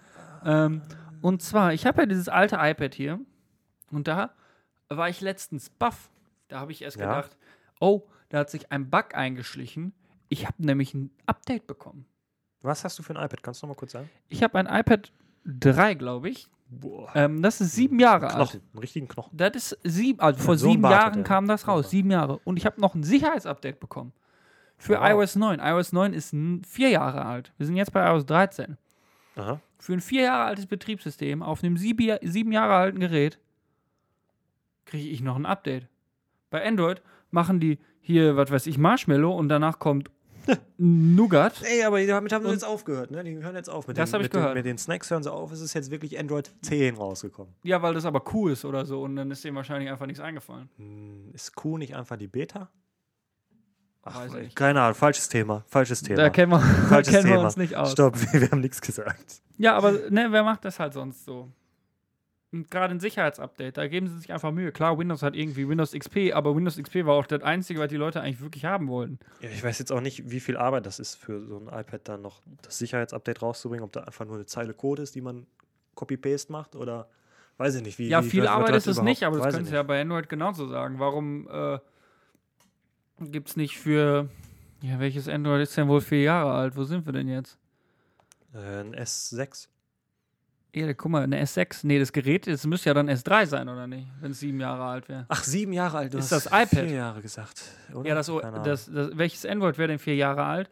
Ähm, 0.44 0.82
und 1.22 1.42
zwar, 1.44 1.74
ich 1.74 1.86
habe 1.86 2.02
ja 2.02 2.06
dieses 2.08 2.28
alte 2.30 2.58
iPad 2.60 2.94
hier 2.96 3.20
und 3.92 4.08
da 4.08 4.32
war 4.90 5.08
ich 5.10 5.22
letztens 5.22 5.70
baff. 5.70 6.10
Da 6.48 6.60
habe 6.60 6.72
ich 6.72 6.82
erst 6.82 6.98
Ja. 6.98 7.08
gedacht, 7.08 7.38
oh, 7.80 8.04
da 8.30 8.40
hat 8.40 8.50
sich 8.50 8.72
ein 8.72 8.90
Bug 8.90 9.14
eingeschlichen. 9.16 9.94
Ich 10.30 10.46
habe 10.48 10.64
nämlich 10.66 10.94
ein 10.96 11.12
Update 11.28 11.68
bekommen. 11.68 12.06
Was 12.62 12.84
hast 12.84 12.98
du 12.98 13.04
für 13.04 13.16
ein 13.16 13.24
iPad? 13.24 13.44
Kannst 13.44 13.62
du 13.62 13.68
noch 13.68 13.76
mal 13.76 13.80
kurz 13.80 13.92
sagen? 13.92 14.10
Ich 14.30 14.42
habe 14.42 14.58
ein 14.58 14.66
iPad 14.66 15.12
3, 15.46 15.94
glaube 15.94 16.30
ich. 16.30 16.48
Ähm, 17.14 17.42
das 17.42 17.62
ist 17.62 17.74
sieben 17.76 18.00
Jahre 18.00 18.28
alt. 18.28 18.36
Knochen. 18.36 18.62
Einen 18.74 18.80
richtigen 18.80 19.08
Knochen. 19.08 19.38
Das 19.38 19.56
ist 19.56 19.78
sieben, 19.84 20.20
also 20.20 20.42
vor 20.44 20.58
so 20.58 20.70
sieben 20.72 20.84
Jahren 20.84 21.24
kam 21.24 21.48
das 21.48 21.68
raus, 21.68 21.90
sieben 21.90 22.12
Jahre. 22.12 22.40
Und 22.44 22.58
ich 22.58 22.66
habe 22.66 22.82
noch 22.82 22.96
ein 22.96 23.04
Sicherheitsupdate 23.04 23.80
bekommen. 23.80 24.14
Für 24.78 25.00
Wow. 25.00 25.10
iOS 25.12 25.36
9. 25.36 25.60
iOS 25.60 25.94
9 25.94 26.14
ist 26.14 26.36
vier 26.68 26.90
Jahre 26.90 27.24
alt. 27.26 27.54
Wir 27.58 27.66
sind 27.66 27.76
jetzt 27.78 27.94
bei 27.94 28.06
iOS 28.06 28.26
13. 28.26 28.78
Aha. 29.38 29.60
Für 29.80 29.94
ein 29.94 30.02
vier 30.02 30.24
Jahre 30.24 30.46
altes 30.46 30.66
Betriebssystem 30.66 31.44
auf 31.44 31.64
einem 31.64 31.78
sieben, 31.78 32.18
sieben 32.24 32.52
Jahre 32.52 32.74
alten 32.74 33.00
Gerät 33.00 33.40
kriege 34.86 35.10
ich 35.10 35.22
noch 35.22 35.36
ein 35.36 35.46
Update. 35.46 35.88
Bei 36.50 36.66
Android 36.66 37.02
machen 37.32 37.60
die 37.60 37.80
hier, 38.02 38.36
was 38.38 38.52
weiß 38.52 38.68
ich, 38.68 38.78
Marshmallow 38.78 39.36
und 39.36 39.50
danach 39.50 39.80
kommt 39.80 40.10
Nougat. 40.78 41.62
Ey, 41.64 41.84
aber 41.84 42.06
damit 42.06 42.32
haben 42.34 42.46
sie 42.46 42.52
jetzt 42.52 42.66
aufgehört, 42.66 43.12
ne? 43.12 43.24
Die 43.24 43.36
hören 43.38 43.56
jetzt 43.56 43.70
auf. 43.70 43.88
Mit 43.88 43.98
Das 43.98 44.10
den, 44.10 44.14
hab 44.16 44.22
ich 44.22 44.26
mit 44.26 44.34
den, 44.34 44.40
gehört. 44.40 44.56
Mit 44.56 44.66
den 44.66 44.78
Snacks 44.78 45.10
hören 45.10 45.24
sie 45.24 45.32
auf. 45.32 45.52
Es 45.52 45.62
ist 45.62 45.74
jetzt 45.74 45.92
wirklich 45.92 46.20
Android 46.20 46.52
10 46.64 46.96
rausgekommen. 46.96 47.54
Ja, 47.64 47.82
weil 47.82 47.94
das 47.94 48.06
aber 48.06 48.24
cool 48.34 48.52
ist 48.52 48.66
oder 48.66 48.86
so 48.86 49.02
und 49.04 49.16
dann 49.16 49.32
ist 49.32 49.44
dem 49.44 49.56
wahrscheinlich 49.56 49.90
einfach 49.90 50.06
nichts 50.06 50.22
eingefallen. 50.22 50.70
Hm, 50.78 51.32
ist 51.34 51.56
Q 51.56 51.78
nicht 51.78 51.96
einfach 51.96 52.18
die 52.18 52.28
Beta? 52.28 52.70
Ach, 54.04 54.20
Weiß 54.30 54.34
ich 54.36 54.54
keine 54.54 54.82
Ahnung. 54.82 54.96
Falsches 54.96 55.30
Thema. 55.30 55.64
Falsches 55.68 56.02
Thema. 56.04 56.18
Da 56.18 56.30
kennen 56.30 56.52
wir, 56.52 56.60
Falsches 56.90 57.14
kennen 57.14 57.26
wir 57.28 57.32
Thema. 57.36 57.46
uns 57.46 57.58
nicht 57.58 57.76
aus. 57.76 57.92
Stopp, 57.94 58.16
wir, 58.34 58.42
wir 58.42 58.52
haben 58.52 58.62
nichts 58.62 58.80
gesagt. 58.82 59.42
Ja, 59.58 59.76
aber 59.76 59.94
ne, 60.10 60.28
wer 60.30 60.44
macht 60.44 60.64
das 60.66 60.80
halt 60.80 60.94
sonst 60.94 61.26
so? 61.26 61.50
Gerade 62.64 62.94
ein 62.96 63.00
Sicherheitsupdate, 63.00 63.78
da 63.78 63.88
geben 63.88 64.08
sie 64.08 64.18
sich 64.18 64.32
einfach 64.32 64.52
Mühe. 64.52 64.72
Klar, 64.72 64.98
Windows 64.98 65.22
hat 65.22 65.36
irgendwie 65.36 65.68
Windows 65.68 65.92
XP, 65.92 66.34
aber 66.34 66.56
Windows 66.56 66.78
XP 66.78 67.06
war 67.06 67.16
auch 67.16 67.26
das 67.26 67.44
Einzige, 67.44 67.80
was 67.80 67.90
die 67.90 67.98
Leute 67.98 68.22
eigentlich 68.22 68.42
wirklich 68.42 68.66
haben 68.66 68.88
wollten. 68.88 69.20
Ja, 69.42 69.50
ich 69.50 69.64
weiß 69.64 69.80
jetzt 69.80 69.92
auch 69.92 70.02
nicht, 70.02 70.30
wie 70.32 70.40
viel 70.40 70.58
Arbeit 70.58 70.86
das 70.86 71.00
ist 71.00 71.16
für 71.16 71.46
so 71.46 71.58
ein 71.58 71.68
iPad 71.68 72.02
dann 72.08 72.22
noch 72.22 72.42
das 72.62 72.78
Sicherheitsupdate 72.78 73.42
rauszubringen, 73.42 73.84
ob 73.84 73.92
da 73.92 74.02
einfach 74.02 74.26
nur 74.26 74.36
eine 74.36 74.46
Zeile 74.46 74.74
Code 74.74 75.04
ist, 75.04 75.16
die 75.16 75.22
man 75.22 75.46
Copy-Paste 75.96 76.52
macht 76.52 76.76
oder 76.76 77.08
weiß 77.58 77.76
ich 77.76 77.84
nicht, 77.84 78.00
wie 78.00 78.08
Ja, 78.10 78.24
wie 78.24 78.30
viel 78.30 78.48
Arbeit 78.48 78.76
ist 78.76 78.88
es 78.88 79.02
nicht, 79.02 79.24
aber 79.24 79.38
das 79.38 79.54
könntest 79.54 79.72
du 79.72 79.76
ja 79.76 79.84
bei 79.84 80.02
Android 80.02 80.30
genauso 80.30 80.68
sagen. 80.68 81.00
Warum 81.00 81.48
äh, 81.50 81.80
gibt 83.20 83.50
es 83.50 83.56
nicht 83.56 83.78
für. 83.78 84.30
Ja, 84.82 85.00
welches 85.00 85.28
Android 85.28 85.62
ist 85.62 85.76
denn 85.78 85.88
wohl 85.88 86.02
vier 86.02 86.22
Jahre 86.22 86.54
alt? 86.54 86.76
Wo 86.76 86.84
sind 86.84 87.06
wir 87.06 87.14
denn 87.14 87.28
jetzt? 87.28 87.58
Äh, 88.54 88.82
ein 88.82 88.96
S6. 88.96 89.68
Ja, 90.76 90.94
guck 90.94 91.10
mal, 91.10 91.24
eine 91.24 91.42
S6. 91.42 91.80
Nee, 91.84 92.00
das 92.00 92.12
Gerät, 92.12 92.48
das 92.48 92.66
müsste 92.68 92.90
ja 92.90 92.94
dann 92.94 93.10
S3 93.10 93.46
sein, 93.46 93.70
oder 93.70 93.88
nicht? 93.88 94.08
Wenn 94.20 94.32
es 94.32 94.42
sieben 94.42 94.60
Jahre 94.60 94.84
alt 94.84 95.08
wäre. 95.08 95.26
Ach, 95.30 95.42
sieben 95.42 95.72
Jahre 95.72 96.00
alt. 96.00 96.14
Du 96.14 96.18
Ist 96.18 96.34
das 96.34 96.48
iPad? 96.48 96.68
Vier 96.68 96.92
Jahre 96.92 97.22
gesagt. 97.22 97.64
Oder? 97.94 98.10
Ja, 98.10 98.16
das, 98.16 98.28
das, 98.64 98.92
das, 98.92 99.18
welches 99.18 99.46
Android 99.46 99.78
wäre 99.78 99.88
denn 99.88 100.00
vier 100.00 100.16
Jahre 100.16 100.44
alt? 100.44 100.70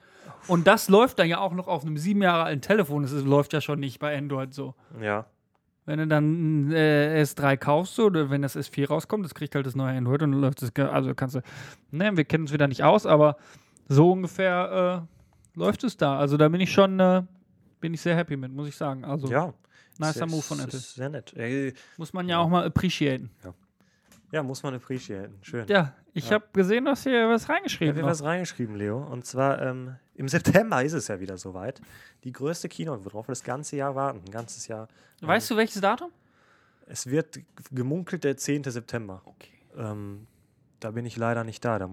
Und 0.47 0.67
das 0.67 0.89
läuft 0.89 1.19
dann 1.19 1.29
ja 1.29 1.39
auch 1.39 1.53
noch 1.53 1.69
auf 1.69 1.83
einem 1.83 1.97
sieben 1.97 2.21
Jahre 2.21 2.43
alten 2.43 2.59
Telefon. 2.61 3.03
Das 3.03 3.13
ist, 3.13 3.25
läuft 3.25 3.53
ja 3.53 3.61
schon 3.61 3.79
nicht 3.79 3.99
bei 3.99 4.17
Android 4.17 4.53
so. 4.53 4.75
Ja. 5.01 5.25
Wenn 5.85 5.99
du 5.99 6.07
dann 6.07 6.67
ein 6.67 6.71
äh, 6.73 7.21
S3 7.21 7.55
kaufst 7.55 7.95
so, 7.95 8.05
oder 8.05 8.29
wenn 8.29 8.41
das 8.41 8.57
S4 8.57 8.87
rauskommt, 8.89 9.23
das 9.23 9.33
kriegt 9.33 9.55
halt 9.55 9.65
das 9.65 9.75
neue 9.75 9.97
Android 9.97 10.21
und 10.23 10.33
dann 10.33 10.41
läuft 10.41 10.61
das. 10.61 10.71
Also 10.75 11.13
kannst 11.15 11.35
du. 11.35 11.41
Ne, 11.91 12.15
wir 12.17 12.25
kennen 12.25 12.43
uns 12.43 12.51
wieder 12.53 12.67
nicht 12.67 12.83
aus, 12.83 13.05
aber 13.05 13.37
so 13.87 14.11
ungefähr 14.11 15.05
äh, 15.55 15.59
läuft 15.59 15.85
es 15.85 15.95
da. 15.95 16.17
Also 16.17 16.35
da 16.35 16.49
bin 16.49 16.59
ich 16.59 16.73
schon. 16.73 16.99
Äh, 16.99 17.23
bin 17.79 17.93
ich 17.93 18.01
sehr 18.01 18.15
happy 18.15 18.37
mit, 18.37 18.53
muss 18.53 18.67
ich 18.69 18.77
sagen. 18.77 19.03
Also 19.03 19.27
Ja. 19.27 19.53
Nicer 19.99 20.25
Ist- 20.25 20.31
Move 20.31 20.41
von 20.41 20.59
Apple. 20.59 20.79
Sehr 20.79 21.09
nett. 21.09 21.33
Ey, 21.35 21.73
Muss 21.97 22.13
man 22.13 22.27
ja 22.29 22.39
auch 22.39 22.49
mal 22.49 22.65
appreciaten. 22.65 23.29
Ja, 24.31 24.41
muss 24.41 24.63
man 24.63 24.73
appreciaten. 24.73 25.37
Schön. 25.43 25.67
Ja, 25.67 25.93
ich 26.13 26.25
Ja. 26.29 26.35
habe 26.35 26.45
gesehen, 26.53 26.85
dass 26.85 27.03
hier 27.03 27.29
was 27.29 27.43
Ich 27.43 27.49
reingeschrieben 27.49 27.89
habe 27.89 27.97
hier 27.99 28.03
noch. 28.03 28.09
was 28.11 28.23
reingeschrieben, 28.23 28.75
Leo. 28.75 28.97
Und 28.97 29.25
zwar 29.25 29.61
ähm, 29.61 29.95
im 30.15 30.27
September 30.27 30.83
ist 30.83 30.93
es 30.93 31.07
ja 31.07 31.19
wieder 31.19 31.37
soweit. 31.37 31.81
Die 32.23 32.31
größte 32.31 32.67
Keynote, 32.67 33.05
worauf 33.05 33.27
wir 33.27 33.31
das 33.33 33.43
ganze 33.43 33.75
Jahr 33.75 33.93
warten. 33.95 34.21
Ein 34.25 34.31
ganzes 34.31 34.67
Jahr. 34.67 34.87
Weißt 35.21 35.51
du 35.51 35.57
welches 35.57 35.81
Datum? 35.81 36.11
Es 36.87 37.05
wird 37.07 37.39
gemunkelt 37.71 38.23
der 38.23 38.35
10. 38.35 38.63
September. 38.71 39.21
Okay. 39.25 39.51
Ähm, 39.77 40.25
da 40.79 40.91
bin 40.91 41.05
ich 41.05 41.15
leider 41.15 41.43
nicht 41.43 41.63
da. 41.63 41.77
da 41.79 41.87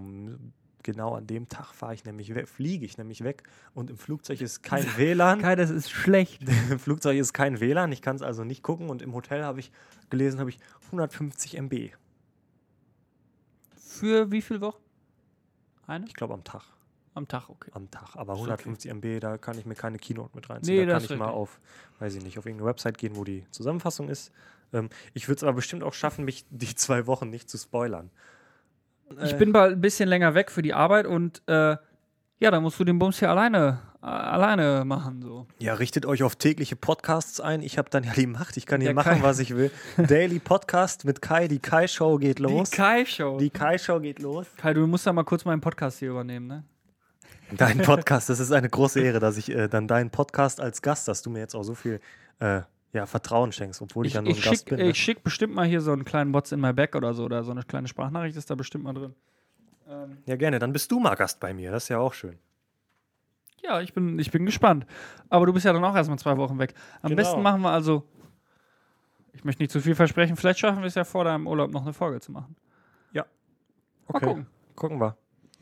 genau 0.83 1.15
an 1.15 1.27
dem 1.27 1.49
Tag 1.49 1.73
fahre 1.73 1.93
ich 1.93 2.05
nämlich 2.05 2.33
weg, 2.35 2.47
fliege 2.47 2.85
ich 2.85 2.97
nämlich 2.97 3.23
weg 3.23 3.43
und 3.73 3.89
im 3.89 3.97
Flugzeug 3.97 4.41
ist 4.41 4.63
kein 4.63 4.85
WLAN. 4.97 5.41
Kai, 5.41 5.55
das 5.55 5.69
ist 5.69 5.89
schlecht. 5.89 6.41
Im 6.69 6.79
Flugzeug 6.79 7.17
ist 7.17 7.33
kein 7.33 7.59
WLAN, 7.59 7.91
ich 7.91 8.01
kann 8.01 8.15
es 8.15 8.21
also 8.21 8.43
nicht 8.43 8.63
gucken 8.63 8.89
und 8.89 9.01
im 9.01 9.13
Hotel 9.13 9.43
habe 9.43 9.59
ich 9.59 9.71
gelesen, 10.09 10.39
habe 10.39 10.49
ich 10.49 10.59
150 10.87 11.57
MB. 11.57 11.91
Für 13.75 14.31
wie 14.31 14.41
viele 14.41 14.61
Wochen? 14.61 14.81
Eine? 15.87 16.05
Ich 16.05 16.13
glaube 16.13 16.33
am 16.33 16.43
Tag. 16.43 16.63
Am 17.13 17.27
Tag, 17.27 17.49
okay. 17.49 17.71
Am 17.73 17.91
Tag. 17.91 18.15
Aber 18.15 18.33
Ist 18.33 18.39
150 18.39 18.91
MB, 18.91 19.19
da 19.19 19.37
kann 19.37 19.57
ich 19.57 19.65
mir 19.65 19.75
keine 19.75 19.97
Keynote 19.97 20.31
mit 20.33 20.49
reinziehen. 20.49 20.79
Nee, 20.79 20.85
da 20.85 20.93
kann 20.93 21.03
ich 21.03 21.17
mal 21.17 21.27
auf, 21.27 21.59
weiß 21.99 22.15
ich 22.15 22.23
nicht, 22.23 22.39
auf 22.39 22.45
irgendeine 22.45 22.69
Website 22.69 22.97
gehen, 22.97 23.15
wo 23.17 23.25
die 23.25 23.45
Zusammenfassung 23.51 24.07
ist. 24.07 24.31
Ähm, 24.71 24.89
ich 25.13 25.27
würde 25.27 25.37
es 25.37 25.43
aber 25.43 25.53
bestimmt 25.53 25.83
auch 25.83 25.93
schaffen, 25.93 26.23
mich 26.23 26.45
die 26.49 26.73
zwei 26.73 27.07
Wochen 27.07 27.29
nicht 27.29 27.49
zu 27.49 27.57
spoilern. 27.57 28.09
Ich 29.23 29.33
Äh, 29.33 29.37
bin 29.37 29.51
bald 29.51 29.73
ein 29.73 29.81
bisschen 29.81 30.07
länger 30.09 30.33
weg 30.35 30.51
für 30.51 30.61
die 30.61 30.73
Arbeit 30.73 31.05
und 31.07 31.41
äh, 31.47 31.77
ja, 32.39 32.49
da 32.51 32.59
musst 32.59 32.79
du 32.79 32.83
den 32.83 32.97
Bums 32.97 33.19
hier 33.19 33.29
alleine, 33.29 33.79
äh, 34.01 34.05
alleine 34.07 34.83
machen. 34.85 35.21
So. 35.21 35.45
Ja, 35.59 35.75
richtet 35.75 36.05
euch 36.07 36.23
auf 36.23 36.35
tägliche 36.35 36.75
Podcasts 36.75 37.39
ein. 37.39 37.61
Ich 37.61 37.77
habe 37.77 37.89
dann 37.91 38.03
ja 38.03 38.13
die 38.13 38.25
Macht. 38.25 38.57
Ich 38.57 38.65
kann 38.65 38.81
hier 38.81 38.89
Der 38.89 38.95
machen, 38.95 39.17
Kai. 39.17 39.23
was 39.23 39.37
ich 39.39 39.55
will. 39.55 39.69
Daily 39.97 40.39
Podcast 40.39 41.05
mit 41.05 41.21
Kai. 41.21 41.47
Die 41.47 41.59
Kai-Show 41.59 42.17
geht 42.17 42.39
los. 42.39 42.69
Die 42.71 42.75
Kai-Show. 42.77 43.37
Die 43.37 43.49
Kai-Show 43.51 43.99
geht 43.99 44.19
los. 44.19 44.47
Kai, 44.57 44.73
du 44.73 44.87
musst 44.87 45.05
ja 45.05 45.13
mal 45.13 45.23
kurz 45.23 45.45
meinen 45.45 45.61
Podcast 45.61 45.99
hier 45.99 46.09
übernehmen, 46.09 46.47
ne? 46.47 46.63
Dein 47.55 47.77
Podcast, 47.83 48.29
das 48.29 48.39
ist 48.39 48.51
eine 48.51 48.69
große 48.69 49.01
Ehre, 49.01 49.19
dass 49.19 49.37
ich 49.37 49.51
äh, 49.51 49.67
dann 49.67 49.87
deinen 49.87 50.09
Podcast 50.09 50.59
als 50.61 50.81
Gast, 50.81 51.07
dass 51.07 51.21
du 51.21 51.29
mir 51.29 51.39
jetzt 51.39 51.53
auch 51.53 51.63
so 51.63 51.75
viel 51.75 51.99
äh, 52.39 52.61
ja, 52.93 53.05
Vertrauen 53.05 53.51
schenkst, 53.51 53.81
obwohl 53.81 54.05
ich, 54.05 54.11
Ich, 54.11 54.15
ja 54.15 54.21
nur 54.21 54.31
ich 54.31 54.37
ein 54.39 54.43
Gast 54.51 54.63
schicke 54.63 54.75
bin. 54.77 54.87
ne? 54.87 54.95
schick 54.95 55.23
bestimmt 55.23 55.53
mal 55.55 55.65
hier 55.65 55.81
so 55.81 55.91
einen 55.93 56.03
kleinen 56.05 56.33
What's 56.33 56.51
in 56.51 56.59
my 56.59 56.73
Back 56.73 56.95
oder 56.95 57.13
so, 57.13 57.23
oder 57.25 57.43
so 57.43 57.51
eine 57.51 57.63
kleine 57.63 57.87
Sprachnachricht 57.87 58.35
ist 58.35 58.49
da 58.49 58.55
bestimmt 58.55 58.83
mal 58.83 58.93
drin. 58.93 59.15
Ähm, 59.87 60.17
Ja, 60.25 60.35
gerne. 60.35 60.59
Dann 60.59 60.73
bist 60.73 60.91
du 60.91 60.99
mal 60.99 61.15
Gast 61.15 61.39
bei 61.39 61.53
mir. 61.53 61.71
Das 61.71 61.83
ist 61.83 61.89
ja 61.89 61.99
auch 61.99 62.13
schön. 62.13 62.37
ja, 63.63 63.79
ich 63.81 63.93
bin, 63.93 64.17
ich 64.19 64.31
bin 64.31 64.45
gespannt. 64.45 64.85
Aber 65.29 65.45
du 65.45 65.53
bist 65.53 65.65
ja 65.65 65.73
dann 65.73 65.83
auch 65.83 65.95
erstmal 65.95 66.19
zwei 66.19 66.35
Wochen 66.37 66.57
weg. 66.59 66.73
Am 67.01 67.09
Genau. 67.09 67.21
besten 67.21 67.41
machen 67.41 67.61
wir 67.61 67.69
also. 67.71 68.03
Ich 69.33 69.43
möchte 69.45 69.61
nicht 69.63 69.71
zu 69.71 69.79
viel 69.79 69.95
versprechen. 69.95 70.35
Vielleicht 70.35 70.59
schaffen 70.59 70.79
wir 70.79 70.87
es 70.87 70.95
ja 70.95 71.03
vor 71.05 71.23
deinem 71.23 71.47
Urlaub 71.47 71.71
noch 71.71 71.83
eine 71.83 71.93
Folge 71.93 72.19
zu 72.19 72.31
machen. 72.31 72.55
Mal 73.13 73.25
Okay. 74.17 74.25
gucken. 74.25 74.47
Gucken 74.75 74.99
wir. 74.99 75.15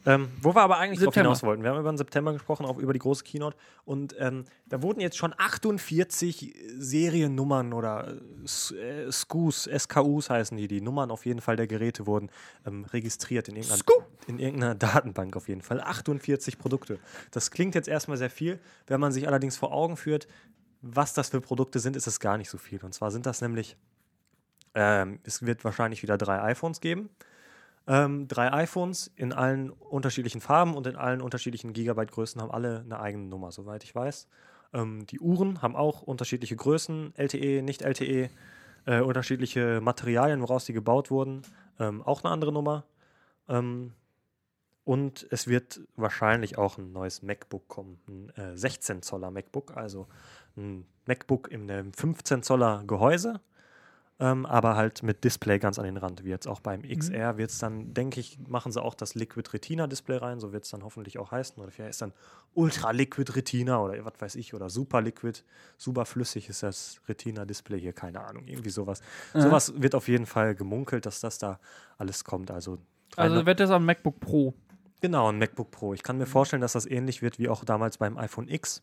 Ähm, 0.06 0.30
wo 0.42 0.56
wir 0.56 0.62
aber 0.62 0.78
eigentlich 0.78 1.00
drauf 1.00 1.14
September. 1.14 1.30
hinaus 1.30 1.44
wollten. 1.44 1.62
Wir 1.64 1.72
haben 1.72 1.80
über 1.80 1.92
den 1.92 1.98
September 1.98 2.32
gesprochen, 2.34 2.66
auch 2.66 2.78
über 2.78 2.94
die 2.94 3.00
große 3.00 3.24
Keynote. 3.24 3.58
Und 3.84 4.16
ähm, 4.18 4.46
da 4.68 4.82
wurden 4.82 5.02
jetzt 5.02 5.18
schon 5.18 5.34
48 5.38 6.56
Seriennummern 6.78 7.74
oder 7.74 8.08
äh, 8.08 8.44
S- 8.46 8.72
äh, 8.72 9.12
SKUs, 9.12 9.70
SKUs 9.78 10.30
heißen 10.30 10.56
die, 10.58 10.68
die 10.68 10.82
Nummern 10.82 11.12
auf 11.12 11.26
jeden 11.26 11.42
Fall 11.42 11.56
der 11.58 11.68
Geräte 11.68 12.08
wurden 12.08 12.30
ähm, 12.66 12.86
registriert 12.86 13.48
in 13.50 13.56
irgendeiner, 13.58 13.78
in 14.28 14.40
irgendeiner 14.40 14.76
Datenbank 14.76 15.36
auf 15.36 15.48
jeden 15.50 15.62
Fall. 15.62 15.82
48 15.82 16.58
Produkte. 16.58 16.98
Das 17.32 17.52
klingt 17.52 17.76
jetzt 17.76 17.88
erstmal 17.90 18.18
sehr 18.18 18.30
viel. 18.30 18.60
Wenn 18.88 19.00
man 19.00 19.12
sich 19.12 19.28
allerdings 19.28 19.58
vor 19.58 19.74
Augen 19.74 19.98
führt, 19.98 20.28
was 20.82 21.14
das 21.14 21.30
für 21.30 21.42
Produkte 21.42 21.80
sind, 21.80 21.98
ist 21.98 22.08
es 22.08 22.22
gar 22.22 22.38
nicht 22.38 22.50
so 22.50 22.58
viel. 22.58 22.82
Und 22.84 22.94
zwar 22.94 23.12
sind 23.12 23.26
das 23.26 23.42
nämlich, 23.42 23.76
ähm, 24.76 25.20
es 25.24 25.46
wird 25.46 25.64
wahrscheinlich 25.66 26.04
wieder 26.04 26.18
drei 26.18 26.42
iPhones 26.44 26.80
geben 26.80 27.10
ähm, 27.90 28.28
drei 28.28 28.54
iPhones 28.54 29.12
in 29.16 29.34
allen 29.34 29.72
unterschiedlichen 29.72 30.42
Farben 30.42 30.76
und 30.76 30.86
in 30.86 30.96
allen 30.96 31.22
unterschiedlichen 31.22 31.74
Gigabyte-Größen 31.74 32.40
haben 32.40 32.52
alle 32.52 32.82
eine 32.82 33.00
eigene 33.00 33.26
Nummer, 33.26 33.52
soweit 33.52 33.84
ich 33.84 33.96
weiß. 33.96 34.28
Ähm, 34.74 35.08
die 35.08 35.20
Uhren 35.20 35.64
haben 35.64 35.76
auch 35.76 36.04
unterschiedliche 36.04 36.56
Größen, 36.56 37.14
LTE, 37.18 37.64
nicht 37.64 37.82
LTE, 37.82 38.30
äh, 38.86 39.02
unterschiedliche 39.02 39.82
Materialien, 39.82 40.42
woraus 40.44 40.66
die 40.66 40.74
gebaut 40.74 41.10
wurden, 41.10 41.42
ähm, 41.80 42.04
auch 42.04 42.24
eine 42.24 42.32
andere 42.32 42.54
Nummer. 42.54 42.86
Ähm, 43.48 43.94
und 44.84 45.26
es 45.32 45.48
wird 45.48 45.82
wahrscheinlich 45.96 46.60
auch 46.60 46.78
ein 46.78 46.92
neues 46.92 47.24
MacBook 47.24 47.68
kommen, 47.68 48.00
ein 48.08 48.30
äh, 48.36 48.56
16 48.56 49.02
Zoller 49.02 49.32
MacBook, 49.32 49.76
also 49.76 50.08
ein 50.56 50.86
MacBook 51.08 51.52
in 51.52 51.70
einem 51.72 51.92
15 51.92 52.44
Zoller 52.44 52.84
Gehäuse 52.86 53.42
ähm, 54.20 54.46
aber 54.46 54.76
halt 54.76 55.02
mit 55.02 55.24
Display 55.24 55.60
ganz 55.60 55.80
an 55.80 55.86
den 55.86 55.98
Rand. 55.98 56.26
Wie 56.26 56.30
jetzt 56.30 56.48
auch 56.48 56.60
beim 56.60 56.82
XR 56.82 57.38
wird 57.38 57.52
es 57.52 57.60
dann, 57.60 57.94
denke 57.94 58.20
ich, 58.20 58.38
machen 58.48 58.72
sie 58.72 58.82
auch 58.82 58.94
das 58.94 59.16
Liquid 59.16 59.50
Retina 59.54 59.88
Display 59.88 60.18
rein, 60.18 60.40
so 60.40 60.52
wird 60.52 60.66
es 60.66 60.72
dann 60.72 60.84
hoffentlich 60.84 61.18
auch 61.18 61.32
heißen. 61.32 61.62
Oder 61.62 61.72
vielleicht 61.72 61.92
ist 61.92 62.02
dann 62.02 62.14
Ultra 62.54 62.92
Liquid 62.92 63.34
Retina 63.34 63.80
oder 63.80 64.04
was 64.04 64.14
weiß 64.20 64.36
ich, 64.36 64.54
oder 64.54 64.70
Super 64.70 65.02
Liquid, 65.02 65.40
super 65.78 66.06
flüssig 66.06 66.50
ist 66.50 66.64
das 66.64 67.00
Retina 67.08 67.46
Display 67.46 67.80
hier, 67.80 67.94
keine 67.94 68.22
Ahnung, 68.22 68.46
irgendwie 68.48 68.72
sowas. 68.72 69.02
Ja. 69.34 69.42
Sowas 69.42 69.74
wird 69.78 69.96
auf 69.96 70.08
jeden 70.10 70.26
Fall 70.26 70.54
gemunkelt, 70.54 71.06
dass 71.06 71.22
das 71.22 71.38
da 71.38 71.60
alles 71.98 72.26
kommt. 72.26 72.52
Also, 72.52 72.78
Also 73.16 73.46
wird 73.46 73.62
das 73.62 73.72
am 73.72 73.86
MacBook 73.86 74.20
Pro. 74.20 74.54
Genau, 75.02 75.30
ein 75.32 75.38
MacBook 75.38 75.72
Pro. 75.72 75.94
Ich 75.94 76.04
kann 76.04 76.18
mir 76.18 76.26
vorstellen, 76.26 76.62
dass 76.62 76.74
das 76.74 76.86
ähnlich 76.86 77.22
wird 77.22 77.40
wie 77.40 77.48
auch 77.48 77.64
damals 77.64 77.98
beim 77.98 78.18
iPhone 78.18 78.50
X, 78.50 78.82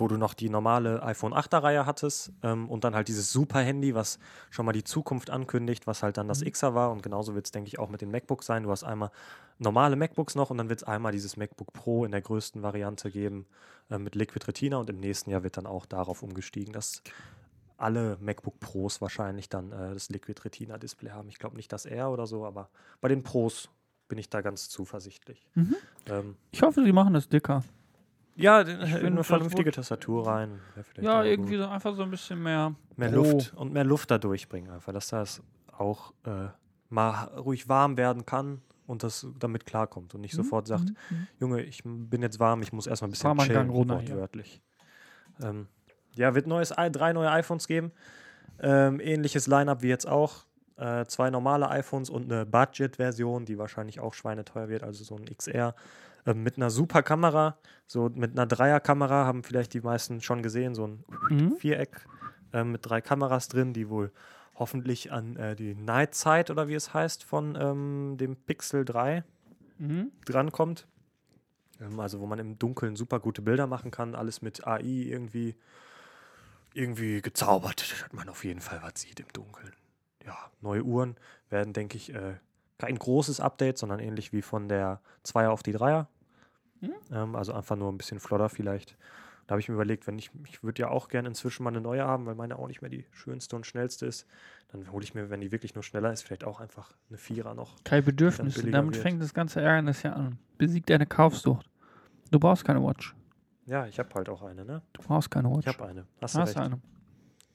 wo 0.00 0.08
du 0.08 0.16
noch 0.16 0.34
die 0.34 0.50
normale 0.50 1.02
iPhone 1.02 1.32
8er 1.32 1.62
Reihe 1.62 1.86
hattest 1.86 2.32
ähm, 2.42 2.68
und 2.68 2.84
dann 2.84 2.94
halt 2.94 3.08
dieses 3.08 3.32
Super-Handy, 3.32 3.94
was 3.94 4.18
schon 4.50 4.66
mal 4.66 4.72
die 4.72 4.84
Zukunft 4.84 5.30
ankündigt, 5.30 5.86
was 5.86 6.02
halt 6.02 6.16
dann 6.16 6.28
das 6.28 6.42
Xer 6.42 6.74
war. 6.74 6.90
Und 6.90 7.02
genauso 7.02 7.34
wird 7.34 7.46
es, 7.46 7.52
denke 7.52 7.68
ich, 7.68 7.78
auch 7.78 7.88
mit 7.88 8.00
den 8.00 8.10
MacBooks 8.10 8.46
sein. 8.46 8.62
Du 8.62 8.70
hast 8.70 8.84
einmal 8.84 9.10
normale 9.58 9.96
MacBooks 9.96 10.34
noch 10.34 10.50
und 10.50 10.58
dann 10.58 10.68
wird 10.68 10.80
es 10.80 10.88
einmal 10.88 11.12
dieses 11.12 11.36
MacBook 11.36 11.72
Pro 11.72 12.04
in 12.04 12.12
der 12.12 12.20
größten 12.20 12.62
Variante 12.62 13.10
geben 13.10 13.46
äh, 13.90 13.98
mit 13.98 14.14
Liquid 14.14 14.46
Retina 14.46 14.76
und 14.78 14.90
im 14.90 15.00
nächsten 15.00 15.30
Jahr 15.30 15.42
wird 15.42 15.56
dann 15.56 15.66
auch 15.66 15.86
darauf 15.86 16.22
umgestiegen, 16.22 16.72
dass 16.72 17.02
alle 17.76 18.16
MacBook 18.20 18.58
Pros 18.60 19.00
wahrscheinlich 19.00 19.48
dann 19.48 19.72
äh, 19.72 19.94
das 19.94 20.10
Liquid 20.10 20.40
Retina 20.44 20.78
Display 20.78 21.10
haben. 21.10 21.28
Ich 21.28 21.38
glaube 21.38 21.56
nicht 21.56 21.72
das 21.72 21.86
R 21.86 22.10
oder 22.10 22.26
so, 22.26 22.44
aber 22.44 22.70
bei 23.00 23.08
den 23.08 23.22
Pros 23.22 23.68
bin 24.08 24.18
ich 24.18 24.30
da 24.30 24.40
ganz 24.40 24.68
zuversichtlich. 24.68 25.46
Mhm. 25.54 25.76
Ähm, 26.06 26.36
Ich 26.50 26.62
hoffe, 26.62 26.84
sie 26.84 26.92
machen 26.92 27.14
das 27.14 27.28
dicker. 27.28 27.62
Ja, 28.38 28.64
find, 28.64 29.04
eine 29.04 29.24
vernünftige 29.24 29.70
Tastatur 29.70 30.26
rein. 30.26 30.60
Ja, 31.00 31.24
irgendwie 31.24 31.56
gut. 31.56 31.64
so 31.64 31.68
einfach 31.68 31.94
so 31.94 32.02
ein 32.02 32.10
bisschen 32.10 32.42
mehr. 32.42 32.74
Mehr 32.96 33.10
Pro. 33.10 33.16
Luft 33.16 33.54
und 33.54 33.72
mehr 33.72 33.84
Luft 33.84 34.10
da 34.10 34.18
durchbringen, 34.18 34.70
einfach, 34.70 34.92
dass 34.92 35.08
das 35.08 35.42
auch 35.76 36.12
äh, 36.24 36.48
mal 36.88 37.24
ruhig 37.36 37.68
warm 37.68 37.96
werden 37.96 38.26
kann 38.26 38.62
und 38.86 39.02
das 39.02 39.26
damit 39.38 39.66
klarkommt 39.66 40.14
und 40.14 40.22
nicht 40.22 40.32
Mhm, 40.32 40.42
sofort 40.42 40.66
sagt, 40.66 40.92
Junge, 41.38 41.62
ich 41.62 41.82
bin 41.84 42.22
jetzt 42.22 42.40
warm, 42.40 42.62
ich 42.62 42.72
muss 42.72 42.86
erstmal 42.86 43.08
ein 43.08 43.12
bisschen 43.12 43.38
chillen, 43.38 43.70
runter 43.70 43.96
wortwörtlich. 43.96 44.62
Ähm, 45.42 45.66
ja, 46.14 46.34
wird 46.34 46.46
neues, 46.46 46.70
drei 46.70 47.12
neue 47.12 47.30
iPhones 47.30 47.68
geben. 47.68 47.92
Ähm, 48.60 48.98
ähnliches 49.00 49.46
Line-Up 49.46 49.82
wie 49.82 49.88
jetzt 49.88 50.08
auch. 50.08 50.46
Äh, 50.76 51.06
zwei 51.06 51.30
normale 51.30 51.68
iPhones 51.70 52.08
und 52.08 52.32
eine 52.32 52.46
Budget-Version, 52.46 53.44
die 53.44 53.58
wahrscheinlich 53.58 54.00
auch 54.00 54.14
schweineteuer 54.14 54.68
wird, 54.68 54.82
also 54.82 55.04
so 55.04 55.16
ein 55.16 55.24
XR. 55.26 55.74
Ähm, 56.26 56.42
mit 56.42 56.56
einer 56.56 56.70
super 56.70 57.02
Kamera, 57.02 57.58
so 57.86 58.10
mit 58.14 58.32
einer 58.32 58.46
Dreierkamera, 58.46 59.24
haben 59.24 59.42
vielleicht 59.42 59.74
die 59.74 59.80
meisten 59.80 60.20
schon 60.20 60.42
gesehen, 60.42 60.74
so 60.74 60.86
ein 60.86 61.04
Mhm. 61.28 61.56
Viereck 61.56 62.06
ähm, 62.52 62.72
mit 62.72 62.86
drei 62.86 63.00
Kameras 63.00 63.48
drin, 63.48 63.72
die 63.72 63.88
wohl 63.88 64.12
hoffentlich 64.54 65.12
an 65.12 65.36
äh, 65.36 65.54
die 65.54 65.74
Night 65.74 66.14
Sight 66.14 66.50
oder 66.50 66.68
wie 66.68 66.74
es 66.74 66.92
heißt 66.92 67.22
von 67.24 67.56
ähm, 67.60 68.16
dem 68.18 68.36
Pixel 68.36 68.84
3 68.84 69.24
Mhm. 69.78 70.10
drankommt. 70.24 70.86
Ähm, 71.80 72.00
also 72.00 72.18
wo 72.20 72.26
man 72.26 72.38
im 72.40 72.58
Dunkeln 72.58 72.96
super 72.96 73.20
gute 73.20 73.42
Bilder 73.42 73.66
machen 73.66 73.90
kann, 73.90 74.14
alles 74.16 74.42
mit 74.42 74.66
AI 74.66 74.82
irgendwie, 74.82 75.54
irgendwie 76.74 77.22
gezaubert, 77.22 77.80
dass 78.02 78.12
man 78.12 78.28
auf 78.28 78.44
jeden 78.44 78.60
Fall 78.60 78.80
was 78.82 79.00
sieht 79.00 79.20
im 79.20 79.28
Dunkeln. 79.32 79.72
Ja, 80.24 80.36
neue 80.60 80.82
Uhren 80.82 81.16
werden, 81.48 81.72
denke 81.72 81.96
ich, 81.96 82.12
äh, 82.14 82.34
kein 82.78 82.96
großes 82.98 83.40
Update, 83.40 83.78
sondern 83.78 83.98
ähnlich 84.00 84.32
wie 84.32 84.42
von 84.42 84.68
der 84.68 85.00
2er 85.24 85.48
auf 85.48 85.62
die 85.62 85.74
3er. 85.76 86.06
Mhm. 86.80 86.92
Ähm, 87.12 87.34
also 87.36 87.52
einfach 87.52 87.76
nur 87.76 87.90
ein 87.92 87.98
bisschen 87.98 88.20
flotter 88.20 88.48
vielleicht. 88.48 88.96
Da 89.46 89.52
habe 89.54 89.60
ich 89.60 89.68
mir 89.68 89.74
überlegt, 89.76 90.06
wenn 90.06 90.18
ich, 90.18 90.30
ich 90.44 90.62
würde 90.62 90.82
ja 90.82 90.88
auch 90.90 91.08
gerne 91.08 91.28
inzwischen 91.28 91.64
mal 91.64 91.70
eine 91.70 91.80
neue 91.80 92.04
haben, 92.04 92.26
weil 92.26 92.34
meine 92.34 92.58
auch 92.58 92.68
nicht 92.68 92.82
mehr 92.82 92.90
die 92.90 93.06
schönste 93.12 93.56
und 93.56 93.66
schnellste 93.66 94.04
ist. 94.04 94.26
Dann 94.68 94.92
hole 94.92 95.02
ich 95.02 95.14
mir, 95.14 95.30
wenn 95.30 95.40
die 95.40 95.50
wirklich 95.50 95.74
nur 95.74 95.82
schneller 95.82 96.12
ist, 96.12 96.22
vielleicht 96.22 96.44
auch 96.44 96.60
einfach 96.60 96.92
eine 97.08 97.16
Vierer 97.16 97.54
noch. 97.54 97.74
Keine 97.82 98.02
Bedürfnisse. 98.02 98.58
billiger 98.60 98.76
Damit 98.76 98.94
wird. 98.96 99.02
fängt 99.02 99.22
das 99.22 99.32
ganze 99.32 99.62
Ärgernis 99.62 100.02
ja 100.02 100.12
an. 100.12 100.38
Besieg 100.58 100.84
deine 100.86 101.06
Kaufsucht. 101.06 101.68
Du 102.30 102.38
brauchst 102.38 102.64
keine 102.66 102.82
Watch. 102.82 103.14
Ja, 103.64 103.86
ich 103.86 103.98
habe 103.98 104.14
halt 104.14 104.28
auch 104.28 104.42
eine, 104.42 104.66
ne? 104.66 104.82
Du 104.92 105.02
brauchst 105.02 105.30
keine 105.30 105.50
Watch. 105.50 105.66
Ich 105.66 105.74
habe 105.78 105.88
eine. 105.88 106.06
Hast 106.20 106.34
du 106.34 106.40
Hast 106.40 106.48
recht. 106.50 106.58
eine? 106.58 106.80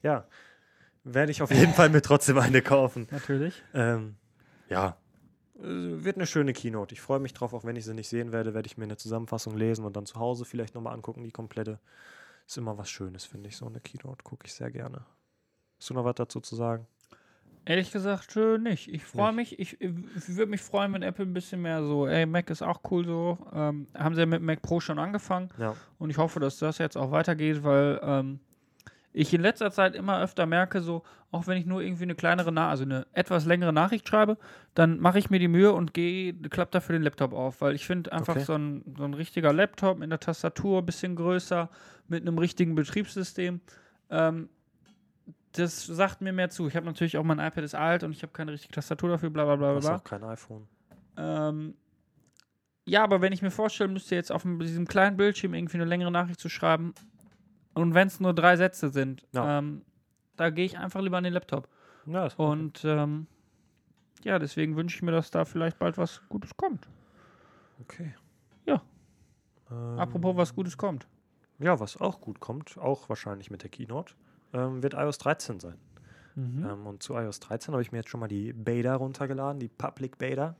Ja, 0.02 0.26
werde 1.04 1.30
ich 1.30 1.42
auf 1.42 1.52
jeden 1.52 1.72
Fall 1.74 1.90
mir 1.90 2.02
trotzdem 2.02 2.38
eine 2.38 2.60
kaufen. 2.60 3.06
Natürlich. 3.12 3.62
Ähm, 3.72 4.16
ja, 4.68 4.96
wird 5.54 6.16
eine 6.16 6.26
schöne 6.26 6.52
Keynote. 6.52 6.94
Ich 6.94 7.00
freue 7.00 7.20
mich 7.20 7.32
drauf, 7.32 7.54
auch 7.54 7.64
wenn 7.64 7.76
ich 7.76 7.84
sie 7.84 7.94
nicht 7.94 8.08
sehen 8.08 8.32
werde, 8.32 8.54
werde 8.54 8.66
ich 8.66 8.76
mir 8.76 8.84
eine 8.84 8.96
Zusammenfassung 8.96 9.56
lesen 9.56 9.84
und 9.84 9.96
dann 9.96 10.06
zu 10.06 10.16
Hause 10.16 10.44
vielleicht 10.44 10.74
nochmal 10.74 10.94
angucken, 10.94 11.22
die 11.22 11.30
komplette. 11.30 11.78
Ist 12.46 12.58
immer 12.58 12.76
was 12.76 12.90
Schönes, 12.90 13.24
finde 13.24 13.48
ich. 13.48 13.56
So 13.56 13.66
eine 13.66 13.80
Keynote 13.80 14.22
gucke 14.22 14.46
ich 14.46 14.52
sehr 14.52 14.70
gerne. 14.70 15.06
Hast 15.78 15.90
du 15.90 15.94
noch 15.94 16.04
was 16.04 16.16
dazu 16.16 16.40
zu 16.40 16.56
sagen? 16.56 16.86
Ehrlich 17.66 17.90
gesagt, 17.90 18.36
äh, 18.36 18.58
nicht. 18.58 18.88
Ich 18.88 19.04
freue 19.04 19.32
mich. 19.32 19.58
Ich, 19.58 19.80
ich 19.80 19.92
würde 20.28 20.50
mich 20.50 20.60
freuen, 20.60 20.92
wenn 20.92 21.02
Apple 21.02 21.24
ein 21.24 21.32
bisschen 21.32 21.62
mehr 21.62 21.82
so, 21.82 22.06
ey, 22.06 22.26
Mac 22.26 22.50
ist 22.50 22.60
auch 22.60 22.80
cool 22.90 23.06
so. 23.06 23.38
Ähm, 23.54 23.86
haben 23.94 24.14
sie 24.14 24.20
ja 24.20 24.26
mit 24.26 24.42
Mac 24.42 24.60
Pro 24.60 24.80
schon 24.80 24.98
angefangen. 24.98 25.48
Ja. 25.56 25.74
Und 25.98 26.10
ich 26.10 26.18
hoffe, 26.18 26.40
dass 26.40 26.58
das 26.58 26.76
jetzt 26.76 26.98
auch 26.98 27.10
weitergeht, 27.10 27.64
weil 27.64 27.98
ähm, 28.02 28.40
ich 29.16 29.32
in 29.32 29.40
letzter 29.40 29.70
Zeit 29.70 29.94
immer 29.94 30.20
öfter 30.20 30.44
merke, 30.44 30.80
so, 30.82 31.04
auch 31.30 31.46
wenn 31.46 31.56
ich 31.56 31.66
nur 31.66 31.80
irgendwie 31.80 32.02
eine 32.02 32.16
kleinere, 32.16 32.50
Na 32.50 32.68
also 32.68 32.82
eine 32.82 33.06
etwas 33.12 33.46
längere 33.46 33.72
Nachricht 33.72 34.08
schreibe, 34.08 34.36
dann 34.74 34.98
mache 34.98 35.20
ich 35.20 35.30
mir 35.30 35.38
die 35.38 35.46
Mühe 35.48 35.72
und 35.72 35.94
gehe, 35.94 36.34
klappt 36.34 36.74
dafür 36.74 36.94
den 36.94 37.02
Laptop 37.02 37.32
auf, 37.32 37.60
weil 37.60 37.76
ich 37.76 37.86
finde 37.86 38.12
einfach 38.12 38.34
Okay. 38.34 38.44
so, 38.44 38.54
ein, 38.54 38.82
so 38.98 39.04
ein 39.04 39.14
richtiger 39.14 39.52
Laptop 39.52 39.98
mit 39.98 40.08
einer 40.08 40.18
Tastatur, 40.18 40.80
ein 40.80 40.86
bisschen 40.86 41.14
größer, 41.14 41.70
mit 42.08 42.22
einem 42.22 42.38
richtigen 42.38 42.74
Betriebssystem, 42.74 43.60
ähm, 44.10 44.48
das 45.52 45.86
sagt 45.86 46.20
mir 46.20 46.32
mehr 46.32 46.50
zu. 46.50 46.66
Ich 46.66 46.74
habe 46.74 46.84
natürlich 46.84 47.16
auch 47.16 47.22
mein 47.22 47.38
iPad 47.38 47.62
ist 47.62 47.76
alt 47.76 48.02
und 48.02 48.10
ich 48.10 48.22
habe 48.22 48.32
keine 48.32 48.50
richtige 48.50 48.74
Tastatur 48.74 49.10
dafür, 49.10 49.30
bla 49.30 49.44
bla 49.44 49.54
bla 49.54 49.70
Du 49.70 49.76
hast 49.76 49.86
auch 49.86 50.04
kein 50.04 50.24
iPhone. 50.24 50.66
Ähm, 51.16 51.74
ja, 52.84 53.04
aber 53.04 53.20
wenn 53.20 53.32
ich 53.32 53.42
mir 53.42 53.52
vorstelle, 53.52 53.92
müsste 53.92 54.16
jetzt 54.16 54.32
auf 54.32 54.42
diesem 54.42 54.88
kleinen 54.88 55.16
Bildschirm 55.16 55.54
irgendwie 55.54 55.76
eine 55.76 55.84
längere 55.84 56.10
Nachricht 56.10 56.40
zu 56.40 56.48
schreiben 56.48 56.94
und 57.74 57.94
wenn 57.94 58.06
es 58.08 58.20
nur 58.20 58.34
drei 58.34 58.56
Sätze 58.56 58.90
sind, 58.90 59.26
Ja. 59.32 59.58
ähm, 59.58 59.82
da 60.36 60.50
gehe 60.50 60.64
ich 60.64 60.78
einfach 60.78 61.00
lieber 61.00 61.16
an 61.18 61.24
den 61.24 61.32
Laptop. 61.32 61.68
Ja, 62.06 62.28
Und 62.36 62.82
ähm, 62.84 63.26
ja, 64.24 64.38
deswegen 64.38 64.76
wünsche 64.76 64.96
ich 64.96 65.02
mir, 65.02 65.12
dass 65.12 65.30
da 65.30 65.44
vielleicht 65.44 65.78
bald 65.78 65.96
was 65.98 66.22
Gutes 66.28 66.56
kommt. 66.56 66.88
okay. 67.80 68.14
Ja. 68.66 68.82
Ähm, 69.70 69.98
Apropos 69.98 70.36
was 70.36 70.54
Gutes 70.54 70.76
kommt. 70.76 71.06
Ja, 71.58 71.78
was 71.78 71.96
auch 72.00 72.20
gut 72.20 72.40
kommt, 72.40 72.76
auch 72.78 73.08
wahrscheinlich 73.08 73.50
mit 73.50 73.62
der 73.62 73.70
Keynote, 73.70 74.14
ähm, 74.52 74.82
wird 74.82 74.94
iOS 74.94 75.18
13 75.18 75.60
sein. 75.60 75.78
Mhm. 76.34 76.66
Ähm, 76.68 76.86
und 76.86 77.02
zu 77.02 77.14
iOS 77.14 77.38
13 77.40 77.72
habe 77.72 77.82
ich 77.82 77.92
mir 77.92 77.98
jetzt 77.98 78.08
schon 78.10 78.20
mal 78.20 78.26
die 78.28 78.52
Beta 78.52 78.94
runtergeladen, 78.96 79.60
die 79.60 79.68
Public 79.68 80.18
Beta. 80.18 80.56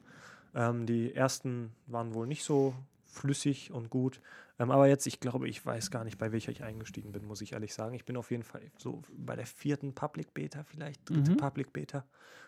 Ähm, 0.55 0.87
die 0.87 1.13
ersten 1.15 1.73
waren 1.89 2.15
wohl 2.15 2.27
nicht 2.29 2.45
so 2.45 2.75
flüssig 3.15 3.71
und 3.73 3.91
gut. 3.91 4.21
Ähm, 4.59 4.71
aber 4.71 4.87
jetzt, 4.87 5.07
ich 5.07 5.21
glaube, 5.21 5.49
ich 5.49 5.65
weiß 5.65 5.91
gar 5.91 6.05
nicht, 6.05 6.19
bei 6.19 6.33
welcher 6.33 6.53
ich 6.53 6.63
eingestiegen 6.63 7.13
bin, 7.13 7.25
muss 7.25 7.41
ich 7.41 7.53
ehrlich 7.53 7.75
sagen. 7.75 7.95
Ich 7.95 8.05
bin 8.05 8.17
auf 8.17 8.31
jeden 8.31 8.43
Fall 8.43 8.63
so 8.79 9.03
bei 9.17 9.37
der 9.37 9.47
vierten 9.47 9.95
Public 9.95 10.35
Beta 10.35 10.65
vielleicht, 10.65 11.09
dritte 11.09 11.33
Mhm. 11.33 11.37
Public 11.37 11.73
Beta 11.73 12.05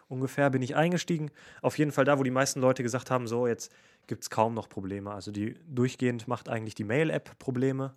ungefähr 0.08 0.50
bin 0.50 0.62
ich 0.62 0.76
eingestiegen. 0.76 1.30
Auf 1.62 1.78
jeden 1.78 1.92
Fall 1.92 2.04
da, 2.04 2.18
wo 2.18 2.22
die 2.22 2.30
meisten 2.30 2.60
Leute 2.60 2.82
gesagt 2.82 3.10
haben, 3.10 3.26
so 3.26 3.46
jetzt 3.46 3.72
gibt 4.06 4.22
es 4.22 4.30
kaum 4.30 4.54
noch 4.54 4.68
Probleme. 4.68 5.10
Also 5.10 5.32
die 5.32 5.56
durchgehend 5.66 6.28
macht 6.28 6.48
eigentlich 6.48 6.74
die 6.74 6.84
Mail-App 6.84 7.38
Probleme. 7.38 7.94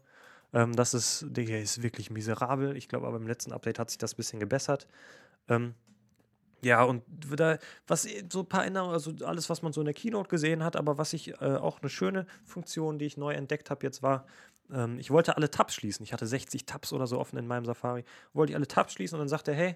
Ähm, 0.53 0.75
das 0.75 0.93
ist, 0.93 1.25
der 1.29 1.61
ist 1.61 1.83
wirklich 1.83 2.09
miserabel. 2.09 2.75
Ich 2.75 2.87
glaube, 2.87 3.07
aber 3.07 3.17
im 3.17 3.27
letzten 3.27 3.51
Update 3.51 3.79
hat 3.79 3.89
sich 3.89 3.97
das 3.99 4.13
ein 4.13 4.17
bisschen 4.17 4.39
gebessert. 4.39 4.87
Ähm, 5.47 5.75
ja, 6.61 6.83
und 6.83 7.03
da, 7.35 7.57
was 7.87 8.05
eh- 8.05 8.23
so 8.31 8.39
ein 8.41 8.45
paar 8.49 8.65
Änderungen, 8.65 8.93
also 8.93 9.13
alles, 9.25 9.49
was 9.49 9.61
man 9.61 9.73
so 9.73 9.81
in 9.81 9.85
der 9.85 9.93
Keynote 9.93 10.29
gesehen 10.29 10.63
hat, 10.63 10.75
aber 10.75 10.97
was 10.97 11.13
ich 11.13 11.29
äh, 11.41 11.55
auch 11.55 11.81
eine 11.81 11.89
schöne 11.89 12.25
Funktion, 12.45 12.99
die 12.99 13.05
ich 13.05 13.17
neu 13.17 13.33
entdeckt 13.33 13.69
habe, 13.69 13.85
jetzt 13.85 14.03
war, 14.03 14.25
ähm, 14.71 14.99
ich 14.99 15.11
wollte 15.11 15.37
alle 15.37 15.49
Tabs 15.49 15.73
schließen. 15.73 16.03
Ich 16.03 16.13
hatte 16.13 16.27
60 16.27 16.65
Tabs 16.65 16.93
oder 16.93 17.07
so 17.07 17.19
offen 17.19 17.37
in 17.37 17.47
meinem 17.47 17.65
Safari. 17.65 18.03
Wollte 18.33 18.51
ich 18.51 18.55
alle 18.55 18.67
Tabs 18.67 18.93
schließen 18.93 19.15
und 19.15 19.21
dann 19.21 19.29
sagte 19.29 19.51
er, 19.51 19.57
hey, 19.57 19.75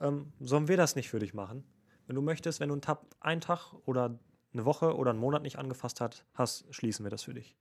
ähm, 0.00 0.32
sollen 0.40 0.68
wir 0.68 0.76
das 0.76 0.96
nicht 0.96 1.08
für 1.08 1.18
dich 1.18 1.34
machen? 1.34 1.64
Wenn 2.06 2.16
du 2.16 2.22
möchtest, 2.22 2.60
wenn 2.60 2.68
du 2.68 2.74
einen 2.74 2.82
Tab 2.82 3.06
einen 3.20 3.40
Tag 3.40 3.72
oder 3.84 4.18
eine 4.52 4.64
Woche 4.64 4.96
oder 4.96 5.10
einen 5.10 5.20
Monat 5.20 5.42
nicht 5.42 5.58
angefasst 5.58 6.00
hat, 6.00 6.24
hast, 6.34 6.66
schließen 6.74 7.04
wir 7.04 7.10
das 7.10 7.22
für 7.24 7.34
dich. 7.34 7.56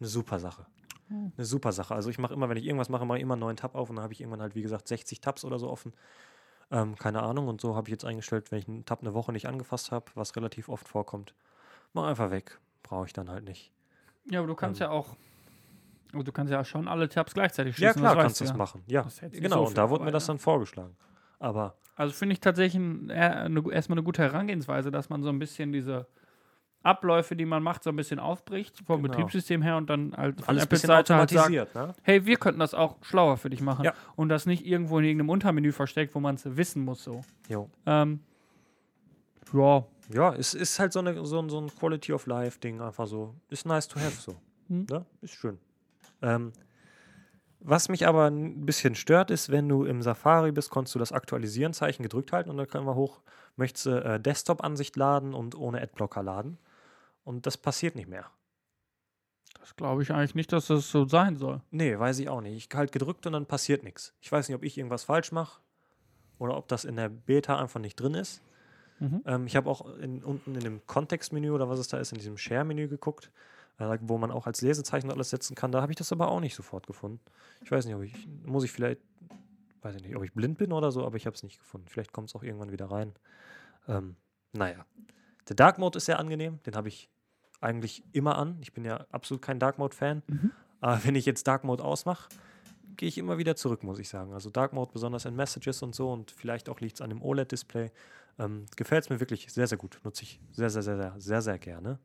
Eine 0.00 0.08
super 0.08 0.38
Sache. 0.38 0.66
Eine 1.36 1.44
super 1.46 1.72
Sache. 1.72 1.94
Also 1.94 2.10
ich 2.10 2.18
mache 2.18 2.34
immer, 2.34 2.48
wenn 2.48 2.56
ich 2.56 2.64
irgendwas 2.64 2.88
mache, 2.88 3.04
mache 3.06 3.18
ich 3.18 3.22
immer 3.22 3.34
einen 3.34 3.40
neuen 3.40 3.56
Tab 3.56 3.74
auf 3.74 3.90
und 3.90 3.96
dann 3.96 4.02
habe 4.02 4.12
ich 4.12 4.20
irgendwann 4.20 4.40
halt, 4.42 4.54
wie 4.54 4.62
gesagt, 4.62 4.88
60 4.88 5.20
Tabs 5.20 5.44
oder 5.44 5.58
so 5.58 5.68
offen. 5.70 5.92
Ähm, 6.70 6.96
keine 6.96 7.22
Ahnung. 7.22 7.48
Und 7.48 7.60
so 7.60 7.76
habe 7.76 7.88
ich 7.88 7.92
jetzt 7.92 8.04
eingestellt, 8.04 8.50
wenn 8.50 8.58
ich 8.58 8.68
einen 8.68 8.84
Tab 8.84 9.00
eine 9.00 9.14
Woche 9.14 9.32
nicht 9.32 9.46
angefasst 9.46 9.92
habe, 9.92 10.06
was 10.14 10.34
relativ 10.36 10.68
oft 10.68 10.88
vorkommt, 10.88 11.34
mach 11.92 12.04
einfach 12.06 12.30
weg. 12.30 12.58
Brauche 12.82 13.06
ich 13.06 13.12
dann 13.12 13.28
halt 13.30 13.44
nicht. 13.44 13.72
Ja, 14.30 14.40
aber 14.40 14.48
du 14.48 14.54
kannst 14.54 14.80
Ähm. 14.80 14.86
ja 14.86 14.90
auch. 14.90 15.16
Also 16.12 16.22
du 16.24 16.32
kannst 16.32 16.52
ja 16.52 16.64
schon 16.64 16.88
alle 16.88 17.08
Tabs 17.08 17.34
gleichzeitig 17.34 17.76
Ja, 17.78 17.90
schließen. 17.90 18.02
klar, 18.02 18.14
das 18.14 18.22
kannst 18.24 18.40
du 18.40 18.44
ja. 18.46 18.54
machen. 18.54 18.82
Ja, 18.86 19.02
Das 19.02 19.20
genau. 19.32 19.62
so 19.62 19.66
und 19.68 19.78
da 19.78 19.90
wurde 19.90 20.04
mir 20.04 20.12
das 20.12 20.24
ne? 20.24 20.34
dann 20.34 20.38
vorgeschlagen. 20.38 20.96
Aber 21.38 21.74
Also 21.96 22.14
finde 22.14 22.32
ich 22.32 22.40
tatsächlich 22.40 22.80
ein, 22.80 23.10
eine, 23.10 23.72
erstmal 23.72 23.98
eine 23.98 24.04
gute 24.04 24.22
Herangehensweise, 24.22 24.90
dass 24.90 25.08
man 25.10 25.22
so 25.22 25.28
ein 25.28 25.38
bisschen 25.38 25.72
diese 25.72 26.06
Abläufe, 26.86 27.36
die 27.36 27.44
man 27.44 27.62
macht, 27.62 27.82
so 27.84 27.90
ein 27.90 27.96
bisschen 27.96 28.18
aufbricht 28.18 28.78
vom 28.86 29.02
Genau. 29.02 29.12
Betriebssystem 29.14 29.60
her 29.60 29.76
und 29.76 29.90
dann 29.90 30.16
halt 30.16 30.40
von 30.40 30.56
Apples 30.56 30.82
Seite 30.82 31.14
halt 31.16 31.30
sagt, 31.30 31.32
automatisiert, 31.50 31.74
ne? 31.74 31.94
hey, 32.02 32.24
wir 32.24 32.36
könnten 32.36 32.60
das 32.60 32.72
auch 32.74 32.96
schlauer 33.02 33.36
für 33.36 33.50
dich 33.50 33.60
machen 33.60 33.84
Ja. 33.84 33.92
und 34.14 34.28
das 34.30 34.46
nicht 34.46 34.64
irgendwo 34.66 34.98
in 34.98 35.04
irgendeinem 35.04 35.30
Untermenü 35.30 35.72
versteckt, 35.72 36.14
wo 36.14 36.20
man 36.20 36.36
es 36.36 36.56
wissen 36.56 36.84
muss 36.84 37.04
so. 37.04 37.22
Jo. 37.48 37.68
Ähm, 37.86 38.20
ja, 39.52 39.84
Ja, 40.12 40.32
es 40.34 40.54
ist 40.54 40.78
halt 40.78 40.92
so, 40.92 41.00
eine, 41.00 41.24
so, 41.26 41.40
ein- 41.40 41.48
so 41.50 41.60
ein 41.60 41.68
Quality 41.68 42.12
of 42.12 42.26
Life 42.26 42.60
Ding, 42.60 42.80
einfach 42.80 43.06
so. 43.08 43.34
Ist 43.48 43.66
nice 43.66 43.88
to 43.88 43.98
have 43.98 44.12
so. 44.20 44.36
Hm. 44.68 44.86
Ne? 44.88 45.04
Ist 45.20 45.34
schön. 45.34 45.58
Ähm, 46.22 46.52
was 47.60 47.88
mich 47.88 48.06
aber 48.06 48.26
ein 48.30 48.64
bisschen 48.64 48.94
stört, 48.94 49.32
ist, 49.32 49.50
wenn 49.50 49.68
du 49.68 49.84
im 49.84 50.02
Safari 50.02 50.52
bist, 50.52 50.70
konntest 50.70 50.94
du 50.94 51.00
das 51.00 51.10
Aktualisieren-Zeichen 51.10 52.04
gedrückt 52.04 52.32
halten 52.32 52.50
und 52.50 52.56
dann 52.56 52.68
können 52.68 52.86
wir 52.86 52.94
hoch, 52.94 53.20
möchtest 53.56 53.86
du 53.86 53.90
äh, 54.04 54.20
Desktop-Ansicht 54.20 54.94
laden 54.94 55.34
und 55.34 55.56
ohne 55.56 55.80
Adblocker 55.82 56.22
laden. 56.22 56.58
Und 57.26 57.44
das 57.44 57.56
passiert 57.56 57.96
nicht 57.96 58.08
mehr. 58.08 58.30
das 59.58 59.74
glaube 59.74 60.00
ich 60.00 60.12
eigentlich 60.12 60.36
nicht, 60.36 60.52
dass 60.52 60.68
das 60.68 60.88
so 60.88 61.06
sein 61.06 61.34
soll. 61.34 61.60
Nee, 61.72 61.98
weiß 61.98 62.20
ich 62.20 62.28
auch 62.28 62.40
nicht. 62.40 62.54
Ich 62.54 62.76
halt 62.78 62.92
gedrückt 62.92 63.26
und 63.26 63.32
dann 63.32 63.46
passiert 63.46 63.82
nichts. 63.82 64.14
Ich 64.20 64.30
weiß 64.30 64.48
nicht, 64.48 64.54
ob 64.54 64.62
ich 64.62 64.78
irgendwas 64.78 65.02
falsch 65.02 65.32
mache 65.32 65.60
oder 66.38 66.56
ob 66.56 66.68
das 66.68 66.84
in 66.84 66.94
der 66.94 67.08
Beta 67.08 67.58
einfach 67.58 67.80
nicht 67.80 67.96
drin 67.96 68.14
ist. 68.14 68.42
Mhm. 69.00 69.22
Ähm, 69.26 69.46
ich 69.48 69.56
habe 69.56 69.68
auch 69.68 69.92
in, 69.96 70.22
unten 70.22 70.54
in 70.54 70.60
dem 70.60 70.86
Kontextmenü 70.86 71.50
oder 71.50 71.68
was 71.68 71.80
es 71.80 71.88
da 71.88 71.98
ist, 71.98 72.12
in 72.12 72.18
diesem 72.18 72.38
Share-Menü 72.38 72.86
geguckt, 72.86 73.32
äh, 73.78 73.98
wo 74.02 74.18
man 74.18 74.30
auch 74.30 74.46
als 74.46 74.60
Lesezeichen 74.60 75.10
alles 75.10 75.30
setzen 75.30 75.56
kann. 75.56 75.72
Da 75.72 75.82
habe 75.82 75.90
ich 75.90 75.98
das 75.98 76.12
aber 76.12 76.28
auch 76.28 76.40
nicht 76.40 76.54
sofort 76.54 76.86
gefunden. 76.86 77.18
Ich 77.60 77.72
weiß 77.72 77.86
nicht, 77.86 77.96
ob 77.96 78.02
ich, 78.02 78.14
muss 78.44 78.62
ich 78.62 78.70
vielleicht, 78.70 79.00
weiß 79.82 79.96
ich 79.96 80.02
nicht, 80.02 80.14
ob 80.14 80.22
ich 80.22 80.32
blind 80.32 80.58
bin 80.58 80.72
oder 80.72 80.92
so, 80.92 81.04
aber 81.04 81.16
ich 81.16 81.26
habe 81.26 81.34
es 81.34 81.42
nicht 81.42 81.58
gefunden. 81.58 81.88
Vielleicht 81.88 82.12
kommt 82.12 82.28
es 82.28 82.36
auch 82.36 82.44
irgendwann 82.44 82.70
wieder 82.70 82.88
rein. 82.88 83.14
Ähm, 83.88 84.14
naja. 84.52 84.86
Der 85.48 85.56
Dark 85.56 85.78
Mode 85.78 85.96
ist 85.96 86.04
sehr 86.04 86.20
angenehm, 86.20 86.60
den 86.66 86.76
habe 86.76 86.86
ich 86.86 87.10
eigentlich 87.66 88.04
immer 88.12 88.38
an. 88.38 88.56
Ich 88.60 88.72
bin 88.72 88.84
ja 88.84 89.04
absolut 89.10 89.42
kein 89.42 89.58
Dark 89.58 89.78
Mode-Fan. 89.78 90.22
Mhm. 90.26 90.52
Aber 90.80 91.04
wenn 91.04 91.14
ich 91.16 91.26
jetzt 91.26 91.46
Dark 91.46 91.64
Mode 91.64 91.84
ausmache, 91.84 92.28
gehe 92.96 93.08
ich 93.08 93.18
immer 93.18 93.38
wieder 93.38 93.56
zurück, 93.56 93.82
muss 93.82 93.98
ich 93.98 94.08
sagen. 94.08 94.32
Also 94.32 94.50
Dark 94.50 94.72
Mode 94.72 94.90
besonders 94.92 95.24
in 95.24 95.34
Messages 95.34 95.82
und 95.82 95.94
so 95.94 96.12
und 96.12 96.30
vielleicht 96.30 96.68
auch 96.68 96.80
liegt 96.80 96.96
es 96.96 97.00
an 97.00 97.10
dem 97.10 97.22
OLED-Display. 97.22 97.90
Ähm, 98.38 98.66
Gefällt 98.76 99.04
es 99.04 99.10
mir 99.10 99.20
wirklich 99.20 99.52
sehr, 99.52 99.66
sehr 99.66 99.78
gut. 99.78 100.00
Nutze 100.04 100.22
ich 100.22 100.40
sehr, 100.52 100.70
sehr, 100.70 100.82
sehr, 100.82 100.96
sehr, 100.96 101.14
sehr, 101.18 101.42
sehr 101.42 101.58
gerne. 101.58 101.98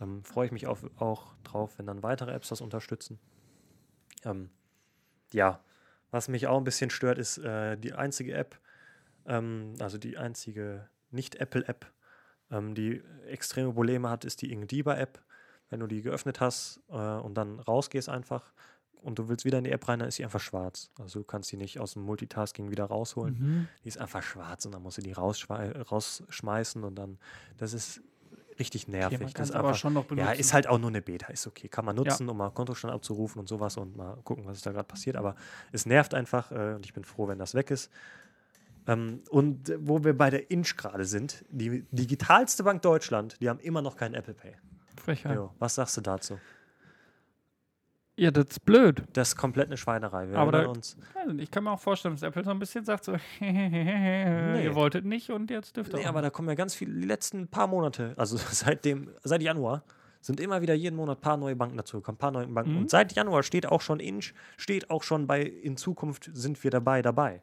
Ähm, 0.00 0.24
Freue 0.24 0.46
ich 0.46 0.52
mich 0.52 0.66
auf, 0.66 0.84
auch 0.96 1.34
drauf, 1.44 1.78
wenn 1.78 1.86
dann 1.86 2.02
weitere 2.02 2.32
Apps 2.32 2.48
das 2.48 2.60
unterstützen. 2.60 3.18
Ähm, 4.24 4.50
ja, 5.32 5.60
was 6.10 6.28
mich 6.28 6.46
auch 6.46 6.58
ein 6.58 6.64
bisschen 6.64 6.90
stört, 6.90 7.18
ist 7.18 7.38
äh, 7.38 7.76
die 7.76 7.92
einzige 7.92 8.34
App, 8.34 8.58
ähm, 9.26 9.74
also 9.80 9.98
die 9.98 10.16
einzige 10.16 10.88
Nicht-Apple-App, 11.10 11.86
ähm, 12.50 12.74
die 12.74 13.02
extreme 13.28 13.72
Probleme 13.72 14.08
hat, 14.10 14.24
ist 14.24 14.42
die 14.42 14.52
Ingdiba-App. 14.52 15.20
Wenn 15.70 15.80
du 15.80 15.86
die 15.86 16.02
geöffnet 16.02 16.40
hast 16.40 16.80
äh, 16.90 16.94
und 16.94 17.34
dann 17.34 17.58
rausgehst 17.58 18.08
einfach 18.08 18.52
und 19.02 19.18
du 19.18 19.28
willst 19.28 19.44
wieder 19.44 19.58
in 19.58 19.64
die 19.64 19.70
App 19.72 19.88
rein, 19.88 19.98
dann 19.98 20.08
ist 20.08 20.18
die 20.18 20.24
einfach 20.24 20.40
schwarz. 20.40 20.90
Also 20.98 21.20
du 21.20 21.24
kannst 21.24 21.50
die 21.52 21.56
nicht 21.56 21.80
aus 21.80 21.94
dem 21.94 22.02
Multitasking 22.02 22.70
wieder 22.70 22.84
rausholen. 22.84 23.34
Mhm. 23.38 23.68
Die 23.82 23.88
ist 23.88 23.98
einfach 23.98 24.22
schwarz 24.22 24.64
und 24.66 24.72
dann 24.72 24.82
musst 24.82 24.98
du 24.98 25.02
die 25.02 25.14
rausschmei- 25.14 25.82
rausschmeißen 25.82 26.84
und 26.84 26.94
dann, 26.96 27.18
das 27.56 27.72
ist 27.72 28.02
richtig 28.58 28.82
Okay, 28.84 28.92
nervig. 28.92 29.20
man 29.20 29.32
das 29.32 29.48
ist 29.48 29.54
aber 29.56 29.68
einfach, 29.68 29.80
schon 29.80 29.94
noch 29.94 30.04
benutzen. 30.04 30.26
ja, 30.28 30.32
ist 30.32 30.52
halt 30.54 30.68
auch 30.68 30.78
nur 30.78 30.90
eine 30.90 31.02
Beta, 31.02 31.26
ist 31.32 31.46
okay. 31.46 31.68
Kann 31.68 31.84
man 31.84 31.96
nutzen, 31.96 32.28
um 32.28 32.36
mal 32.36 32.50
Kontostand 32.50 32.94
abzurufen 32.94 33.40
und 33.40 33.48
sowas 33.48 33.76
und 33.78 33.96
mal 33.96 34.16
gucken, 34.22 34.44
was 34.46 34.58
ist 34.58 34.66
da 34.66 34.70
gerade 34.72 34.86
passiert. 34.86 35.16
Aber 35.16 35.34
es 35.72 35.86
nervt 35.86 36.14
einfach 36.14 36.52
äh, 36.52 36.74
und 36.74 36.84
ich 36.86 36.92
bin 36.92 37.04
froh, 37.04 37.26
wenn 37.26 37.38
das 37.38 37.54
weg 37.54 37.70
ist. 37.70 37.90
Ähm, 38.86 39.22
und 39.30 39.72
wo 39.78 40.04
wir 40.04 40.16
bei 40.16 40.30
der 40.30 40.50
Inch 40.50 40.76
gerade 40.76 41.04
sind, 41.04 41.44
die 41.50 41.84
digitalste 41.90 42.64
Bank 42.64 42.82
Deutschland, 42.82 43.40
die 43.40 43.48
haben 43.48 43.60
immer 43.60 43.80
noch 43.82 43.96
kein 43.96 44.14
Apple 44.14 44.34
Pay. 44.34 44.56
Frechheit. 44.96 45.36
Jo, 45.36 45.50
was 45.58 45.74
sagst 45.74 45.96
du 45.96 46.00
dazu? 46.00 46.38
Ja, 48.16 48.30
das 48.30 48.44
ist 48.50 48.64
blöd. 48.64 49.02
Das 49.12 49.28
ist 49.30 49.36
komplett 49.36 49.66
eine 49.66 49.76
Schweinerei. 49.76 50.28
Wir 50.28 50.38
Aber 50.38 50.52
da- 50.52 50.66
uns. 50.66 50.96
Ich 51.38 51.50
kann 51.50 51.64
mir 51.64 51.72
auch 51.72 51.80
vorstellen, 51.80 52.14
dass 52.14 52.22
Apple 52.22 52.44
so 52.44 52.50
ein 52.50 52.60
bisschen 52.60 52.84
sagt 52.84 53.04
so, 53.04 53.16
ihr 53.40 54.70
wolltet 54.74 55.04
nicht 55.04 55.30
und 55.30 55.50
jetzt 55.50 55.76
dürft 55.76 55.92
ihr 55.92 55.98
Nee, 55.98 56.06
aber 56.06 56.22
da 56.22 56.30
kommen 56.30 56.48
ja 56.48 56.54
ganz 56.54 56.74
viele, 56.76 56.94
die 56.94 57.06
letzten 57.06 57.48
paar 57.48 57.66
Monate, 57.66 58.14
also 58.16 58.36
seit 58.50 58.84
dem, 58.84 59.10
seit 59.24 59.42
Januar, 59.42 59.82
sind 60.20 60.38
immer 60.40 60.62
wieder 60.62 60.74
jeden 60.74 60.94
Monat 60.96 61.18
ein 61.18 61.20
paar 61.22 61.36
neue 61.36 61.56
Banken 61.56 61.76
dazu 61.76 61.96
gekommen, 61.98 62.16
paar 62.16 62.30
neue 62.30 62.46
Banken. 62.46 62.72
Mhm. 62.72 62.78
Und 62.82 62.90
seit 62.90 63.12
Januar 63.14 63.42
steht 63.42 63.66
auch 63.66 63.80
schon 63.80 63.98
Inch, 63.98 64.32
steht 64.56 64.90
auch 64.90 65.02
schon 65.02 65.26
bei, 65.26 65.42
in 65.42 65.76
Zukunft 65.76 66.30
sind 66.32 66.62
wir 66.62 66.70
dabei, 66.70 67.02
dabei. 67.02 67.42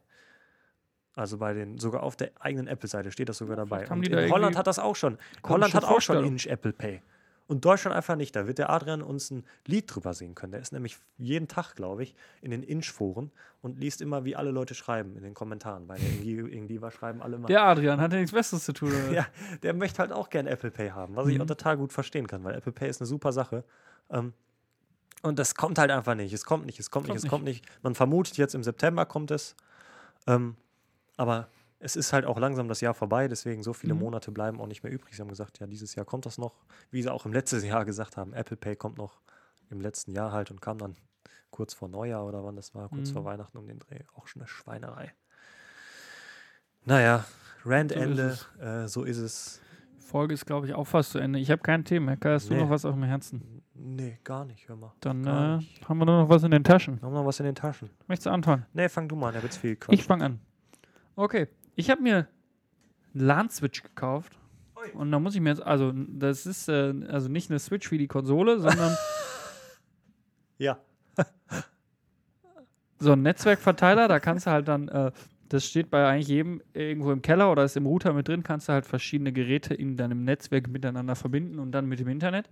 Also 1.15 1.37
bei 1.37 1.53
den, 1.53 1.77
sogar 1.77 2.03
auf 2.03 2.15
der 2.15 2.31
eigenen 2.39 2.67
Apple-Seite 2.67 3.11
steht 3.11 3.27
das 3.29 3.37
sogar 3.37 3.55
dabei. 3.57 3.77
vielleicht 3.85 3.91
haben 3.91 3.99
Und 3.99 4.11
da 4.11 4.27
Holland 4.29 4.57
hat 4.57 4.67
das 4.67 4.79
auch 4.79 4.95
schon. 4.95 5.17
Holland 5.43 5.73
hat 5.73 5.83
auch 5.83 5.99
schon. 6.01 6.23
Inch 6.25 6.45
Apple 6.47 6.73
Pay. 6.73 7.01
Und 7.47 7.65
Deutschland 7.65 7.93
einfach 7.93 8.15
nicht. 8.15 8.33
Da 8.33 8.47
wird 8.47 8.59
der 8.59 8.69
Adrian 8.69 9.01
uns 9.01 9.29
ein 9.29 9.43
Lied 9.65 9.93
drüber 9.93 10.13
singen 10.13 10.35
können. 10.35 10.53
Der 10.53 10.61
ist 10.61 10.71
nämlich 10.71 10.97
jeden 11.17 11.49
Tag, 11.49 11.75
glaube 11.75 12.01
ich, 12.03 12.15
in 12.41 12.51
den 12.51 12.63
Inch-Foren 12.63 13.29
und 13.61 13.77
liest 13.77 13.99
immer, 14.01 14.23
wie 14.23 14.37
alle 14.37 14.51
Leute 14.51 14.73
schreiben 14.73 15.17
in 15.17 15.23
den 15.23 15.33
Kommentaren. 15.33 15.85
Weil 15.89 15.99
irgendwie, 16.23 16.81
was 16.81 16.93
schreiben 16.93 17.21
alle 17.21 17.35
immer. 17.35 17.47
Der 17.47 17.63
Adrian 17.63 17.99
hat 17.99 18.13
ja 18.13 18.19
nichts 18.19 18.31
Besseres 18.31 18.63
zu 18.63 18.71
tun. 18.71 18.93
Ja, 19.11 19.25
der 19.63 19.73
möchte 19.73 19.99
halt 19.99 20.13
auch 20.13 20.29
gern 20.29 20.47
Apple 20.47 20.71
Pay 20.71 20.91
haben, 20.91 21.17
was 21.17 21.27
ich 21.27 21.35
Mhm. 21.35 21.41
auch 21.41 21.47
total 21.47 21.75
gut 21.75 21.91
verstehen 21.91 22.25
kann, 22.25 22.41
weil 22.45 22.55
Apple 22.55 22.71
Pay 22.71 22.87
ist 22.89 23.01
eine 23.01 23.07
super 23.07 23.33
Sache. 23.33 23.65
Ähm, 24.09 24.31
und 25.23 25.37
das 25.37 25.53
kommt 25.53 25.77
halt 25.77 25.91
einfach 25.91 26.15
nicht. 26.15 26.31
Es 26.31 26.45
kommt 26.45 26.65
nicht, 26.65 26.79
es 26.79 26.89
kommt, 26.89 27.07
Kommt 27.07 27.15
nicht, 27.17 27.25
es 27.25 27.29
kommt 27.29 27.43
nicht. 27.43 27.65
Man 27.83 27.95
vermutet 27.95 28.37
jetzt 28.37 28.55
im 28.55 28.63
September 28.63 29.05
kommt 29.05 29.29
es. 29.29 29.57
Ähm, 30.25 30.55
aber 31.21 31.47
es 31.79 31.95
ist 31.95 32.13
halt 32.13 32.25
auch 32.25 32.37
langsam 32.37 32.67
das 32.67 32.81
Jahr 32.81 32.93
vorbei, 32.93 33.27
deswegen 33.27 33.63
so 33.63 33.73
viele 33.73 33.93
Mhm. 33.93 34.01
Monate 34.01 34.31
bleiben 34.31 34.59
auch 34.59 34.67
nicht 34.67 34.83
mehr 34.83 34.91
übrig. 34.91 35.15
Sie 35.15 35.21
haben 35.21 35.29
gesagt, 35.29 35.59
ja, 35.59 35.67
dieses 35.67 35.95
Jahr 35.95 36.05
kommt 36.05 36.25
das 36.25 36.37
noch, 36.37 36.53
wie 36.91 37.01
sie 37.01 37.09
auch 37.11 37.25
im 37.25 37.33
letzten 37.33 37.63
Jahr 37.65 37.85
gesagt 37.85 38.17
haben. 38.17 38.33
Apple 38.33 38.57
Pay 38.57 38.75
kommt 38.75 38.97
noch 38.97 39.19
im 39.69 39.81
letzten 39.81 40.11
Jahr 40.11 40.31
halt 40.31 40.51
und 40.51 40.61
kam 40.61 40.77
dann 40.77 40.95
kurz 41.49 41.73
vor 41.73 41.87
Neujahr 41.89 42.25
oder 42.25 42.43
wann 42.43 42.55
das 42.55 42.75
war, 42.75 42.89
kurz 42.89 43.09
Mhm. 43.09 43.13
vor 43.13 43.25
Weihnachten 43.25 43.57
um 43.57 43.67
den 43.67 43.79
Dreh. 43.79 43.99
Auch 44.15 44.27
schon 44.27 44.41
eine 44.41 44.47
Schweinerei. 44.47 45.13
Naja, 46.85 47.25
Randende, 47.65 48.33
So 48.57 48.63
äh, 48.63 48.87
so 48.87 49.03
ist 49.03 49.17
es. 49.17 49.61
Folge 49.99 50.33
ist, 50.33 50.45
glaube 50.45 50.67
ich, 50.67 50.73
auch 50.73 50.85
fast 50.85 51.11
zu 51.11 51.19
Ende. 51.19 51.39
Ich 51.39 51.49
habe 51.51 51.61
kein 51.61 51.85
Thema. 51.85 52.17
Herr 52.21 52.33
hast 52.33 52.49
du 52.49 52.53
Nee. 52.53 52.61
noch 52.61 52.69
was 52.69 52.83
auf 52.85 52.93
dem 52.93 53.03
Herzen? 53.03 53.63
Nee, 53.73 54.19
gar 54.25 54.43
nicht, 54.45 54.67
hör 54.67 54.75
mal. 54.75 54.91
Dann 54.99 55.25
äh, 55.25 55.29
haben 55.87 55.97
wir 55.99 56.05
nur 56.05 56.23
noch 56.23 56.29
was 56.29 56.43
in 56.43 56.51
den 56.51 56.63
Taschen. 56.65 56.99
Wir 57.01 57.05
haben 57.07 57.13
noch 57.13 57.25
was 57.25 57.39
in 57.39 57.45
den 57.45 57.55
Taschen. 57.55 57.89
Möchtest 58.07 58.25
du 58.25 58.31
anfangen? 58.31 58.65
Nee, 58.73 58.89
fang 58.89 59.07
du 59.07 59.15
mal 59.15 59.27
an, 59.29 59.33
ich 59.33 59.37
hab 59.37 59.43
jetzt 59.45 59.57
viel 59.57 59.75
Quatsch. 59.77 59.93
Ich 59.99 60.03
fange 60.03 60.25
an. 60.25 60.39
Okay. 61.15 61.47
Ich 61.75 61.89
habe 61.89 62.01
mir 62.01 62.27
einen 63.13 63.25
LAN-Switch 63.25 63.83
gekauft. 63.83 64.37
Und 64.95 65.11
da 65.11 65.19
muss 65.19 65.35
ich 65.35 65.41
mir 65.41 65.49
jetzt, 65.49 65.61
also 65.61 65.91
das 65.93 66.45
ist 66.45 66.67
äh, 66.67 66.93
also 67.07 67.29
nicht 67.29 67.51
eine 67.51 67.59
Switch 67.59 67.91
wie 67.91 67.99
die 67.99 68.07
Konsole, 68.07 68.59
sondern 68.59 68.95
ja. 70.57 70.79
so 72.99 73.11
ein 73.11 73.21
Netzwerkverteiler. 73.21 74.07
Da 74.07 74.19
kannst 74.19 74.47
du 74.47 74.51
halt 74.51 74.67
dann, 74.67 74.87
äh, 74.87 75.11
das 75.49 75.67
steht 75.67 75.91
bei 75.91 76.07
eigentlich 76.07 76.29
jedem 76.29 76.63
irgendwo 76.73 77.11
im 77.11 77.21
Keller 77.21 77.51
oder 77.51 77.63
ist 77.63 77.77
im 77.77 77.85
Router 77.85 78.13
mit 78.13 78.27
drin, 78.27 78.41
kannst 78.41 78.69
du 78.69 78.73
halt 78.73 78.87
verschiedene 78.87 79.31
Geräte 79.31 79.75
in 79.75 79.97
deinem 79.97 80.23
Netzwerk 80.23 80.67
miteinander 80.67 81.15
verbinden 81.15 81.59
und 81.59 81.71
dann 81.73 81.85
mit 81.85 81.99
dem 81.99 82.07
Internet. 82.07 82.49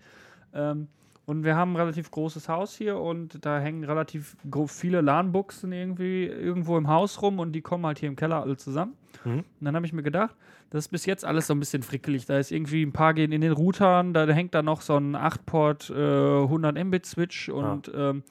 Ähm, 0.53 0.87
Und 1.29 1.43
wir 1.43 1.55
haben 1.55 1.73
ein 1.73 1.75
relativ 1.75 2.09
großes 2.09 2.49
Haus 2.49 2.75
hier 2.75 2.97
und 2.97 3.45
da 3.45 3.59
hängen 3.59 3.83
relativ 3.83 4.35
viele 4.65 5.01
LAN-Buchsen 5.01 5.71
irgendwie 5.71 6.25
irgendwo 6.25 6.75
im 6.75 6.87
Haus 6.87 7.21
rum 7.21 7.37
und 7.37 7.51
die 7.51 7.61
kommen 7.61 7.85
halt 7.85 7.99
hier 7.99 8.09
im 8.09 8.15
Keller 8.15 8.41
alle 8.41 8.57
zusammen. 8.57 8.95
Mhm. 9.23 9.37
Und 9.37 9.45
dann 9.61 9.75
habe 9.75 9.85
ich 9.85 9.93
mir 9.93 10.01
gedacht, 10.01 10.35
das 10.71 10.85
ist 10.85 10.87
bis 10.87 11.05
jetzt 11.05 11.23
alles 11.23 11.45
so 11.45 11.53
ein 11.53 11.59
bisschen 11.59 11.83
frickelig. 11.83 12.25
Da 12.25 12.39
ist 12.39 12.51
irgendwie 12.51 12.81
ein 12.81 12.93
paar 12.93 13.13
gehen 13.13 13.31
in 13.31 13.41
den 13.41 13.51
Routern, 13.51 14.11
da 14.11 14.25
hängt 14.25 14.55
da 14.55 14.63
noch 14.63 14.81
so 14.81 14.97
ein 14.97 15.15
8-Port 15.15 15.91
äh, 15.91 16.41
100 16.45 16.83
Mbit 16.83 17.05
Switch 17.05 17.47
und 17.47 17.91
ähm, 17.93 18.23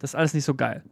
das 0.00 0.10
ist 0.10 0.14
alles 0.16 0.34
nicht 0.34 0.44
so 0.44 0.56
geil. 0.56 0.82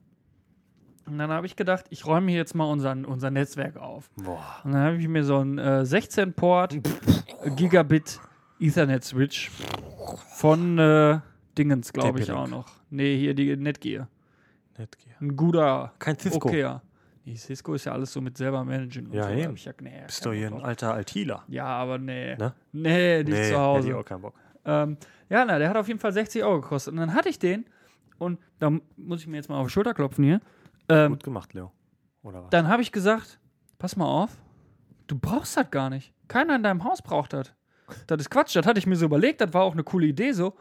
Und 1.07 1.19
dann 1.19 1.33
habe 1.33 1.47
ich 1.47 1.57
gedacht, 1.57 1.87
ich 1.91 2.07
räume 2.07 2.31
hier 2.31 2.39
jetzt 2.39 2.55
mal 2.55 2.71
unseren, 2.71 3.05
unser 3.05 3.33
Netzwerk 3.33 3.79
auf. 3.79 4.11
Boah. 4.15 4.61
Und 4.63 4.75
dann 4.75 4.83
habe 4.83 4.97
ich 4.99 5.09
mir 5.09 5.25
so 5.25 5.39
einen 5.39 5.59
äh, 5.59 5.83
16-Port 5.85 6.77
Gigabit 7.57 8.21
Ethernet 8.61 9.03
Switch 9.03 9.51
von 10.37 10.79
äh, 10.79 11.19
Dingens, 11.59 11.93
glaube 11.93 12.21
ich 12.21 12.31
auch 12.33 12.49
noch. 12.49 12.67
Nee, 12.91 13.17
hier 13.19 13.35
die 13.35 13.57
Netgear. 13.57 14.09
Netgear. 14.79 15.17
Ein 15.21 15.37
guter, 15.37 15.93
Kein 15.99 16.19
Cisco. 16.19 16.49
okayer. 16.49 16.83
Nee, 17.25 17.35
Cisco 17.35 17.75
ist 17.75 17.85
ja 17.85 17.93
alles 17.93 18.13
so 18.13 18.21
mit 18.21 18.39
selber 18.39 18.65
managen. 18.65 19.07
Und 19.09 19.15
Ja, 19.15 19.25
so. 19.25 19.31
Eben. 19.31 19.55
ich 19.55 19.65
ja, 19.65 19.73
nee, 19.83 20.03
Bist 20.07 20.25
doch 20.25 20.33
hier 20.33 20.47
ein 20.47 20.63
alter 20.63 20.95
Altila. 20.95 21.45
Ja, 21.49 21.67
aber 21.67 21.99
nee. 21.99 22.37
Ne? 22.37 22.55
Nee, 22.73 23.23
nicht 23.25 23.35
zu 23.35 23.43
hätte 23.43 23.59
Hause. 23.59 23.89
ich 23.89 23.95
auch 23.95 24.05
keinen 24.05 24.23
Bock. 24.23 24.35
Ähm, 24.65 24.97
ja, 25.29 25.45
na, 25.45 25.59
der 25.59 25.69
hat 25.69 25.77
auf 25.77 25.89
jeden 25.89 26.01
Fall 26.01 26.13
60 26.13 26.43
Euro 26.45 26.61
gekostet. 26.63 26.93
Und 26.95 27.01
dann 27.01 27.13
hatte 27.15 27.29
ich 27.29 27.39
den 27.39 27.67
und 28.19 28.39
da 28.61 28.71
muss 28.97 29.21
ich 29.21 29.27
mir 29.27 29.37
jetzt 29.37 29.49
mal 29.49 29.59
auf 29.59 29.67
die 29.67 29.73
Schulter 29.73 29.95
klopfen 29.95 30.25
hier. 30.25 30.41
Ähm, 30.89 31.13
Gut 31.13 31.25
gemacht, 31.25 31.53
Leo. 31.55 31.73
Oder 32.23 32.45
was? 32.45 32.51
dann 32.51 32.69
habe 32.69 32.83
ich 32.83 32.93
gesagt, 32.93 33.39
pass 33.79 33.97
mal 33.97 34.07
auf, 34.07 34.31
du 35.07 35.19
brauchst 35.19 35.57
das 35.57 35.71
gar 35.71 35.91
nicht. 35.91 36.13
Keiner 36.29 36.57
in 36.57 36.63
deinem 36.63 36.85
Haus 36.85 37.03
braucht 37.03 37.33
das. 37.33 37.53
Das 38.07 38.21
ist 38.21 38.31
Quatsch, 38.31 38.55
das 38.57 38.67
hatte 38.67 38.79
ich 38.79 38.87
mir 38.87 38.97
so 38.97 39.07
überlegt, 39.07 39.41
das 39.41 39.53
war 39.55 39.63
auch 39.63 39.73
eine 39.73 39.85
coole 39.85 40.07
Idee 40.07 40.33
so. 40.33 40.55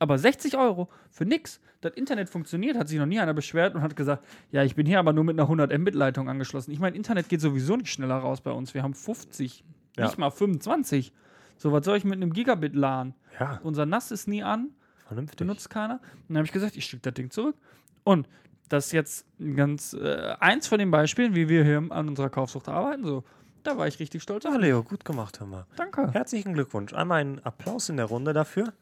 Aber 0.00 0.18
60 0.18 0.56
Euro 0.56 0.88
für 1.10 1.24
nix. 1.24 1.60
Das 1.82 1.92
Internet 1.94 2.28
funktioniert, 2.28 2.76
hat 2.76 2.88
sich 2.88 2.98
noch 2.98 3.06
nie 3.06 3.20
einer 3.20 3.32
beschwert 3.34 3.74
und 3.74 3.82
hat 3.82 3.94
gesagt, 3.96 4.24
ja, 4.50 4.64
ich 4.64 4.74
bin 4.74 4.86
hier 4.86 4.98
aber 4.98 5.12
nur 5.12 5.24
mit 5.24 5.34
einer 5.34 5.44
100 5.44 5.78
Mbit-Leitung 5.78 6.28
angeschlossen. 6.28 6.72
Ich 6.72 6.78
meine, 6.80 6.96
Internet 6.96 7.28
geht 7.28 7.40
sowieso 7.40 7.76
nicht 7.76 7.88
schneller 7.92 8.16
raus 8.16 8.40
bei 8.40 8.50
uns. 8.50 8.74
Wir 8.74 8.82
haben 8.82 8.94
50, 8.94 9.62
Ja. 9.96 10.06
nicht 10.06 10.18
mal 10.18 10.30
25. 10.30 11.12
So, 11.56 11.70
was 11.72 11.84
soll 11.84 11.96
ich 11.96 12.04
mit 12.04 12.14
einem 12.14 12.32
Gigabit-LAN? 12.32 13.14
Ja, 13.38 13.60
Unser 13.62 13.86
NAS 13.86 14.10
ist 14.10 14.26
nie 14.28 14.42
an, 14.42 14.70
vernünftig. 15.06 15.38
benutzt 15.38 15.70
keiner. 15.70 15.94
Und 16.02 16.28
dann 16.28 16.38
habe 16.38 16.46
ich 16.46 16.52
gesagt, 16.52 16.76
ich 16.76 16.84
schicke 16.86 17.02
das 17.02 17.14
Ding 17.14 17.30
zurück. 17.30 17.56
Und 18.04 18.26
das 18.70 18.86
ist 18.86 18.92
jetzt 18.92 19.26
ganz 19.56 19.92
äh, 19.94 20.34
eins 20.40 20.66
von 20.66 20.78
den 20.78 20.90
Beispielen, 20.90 21.34
wie 21.34 21.48
wir 21.48 21.64
hier 21.64 21.78
an 21.90 22.08
unserer 22.08 22.30
Kaufsucht 22.30 22.68
arbeiten. 22.68 23.04
So, 23.04 23.24
da 23.62 23.76
war 23.76 23.86
ich 23.86 23.98
richtig 24.00 24.22
stolz. 24.22 24.44
Ja, 24.44 24.56
Leo, 24.56 24.82
gut 24.82 25.04
gemacht, 25.04 25.40
hör 25.40 25.46
mal. 25.46 25.66
Danke. 25.76 26.10
Herzlichen 26.12 26.54
Glückwunsch. 26.54 26.94
Einmal 26.94 27.20
einen 27.20 27.38
Applaus 27.40 27.88
in 27.90 27.96
der 27.98 28.06
Runde 28.06 28.32
dafür. 28.32 28.72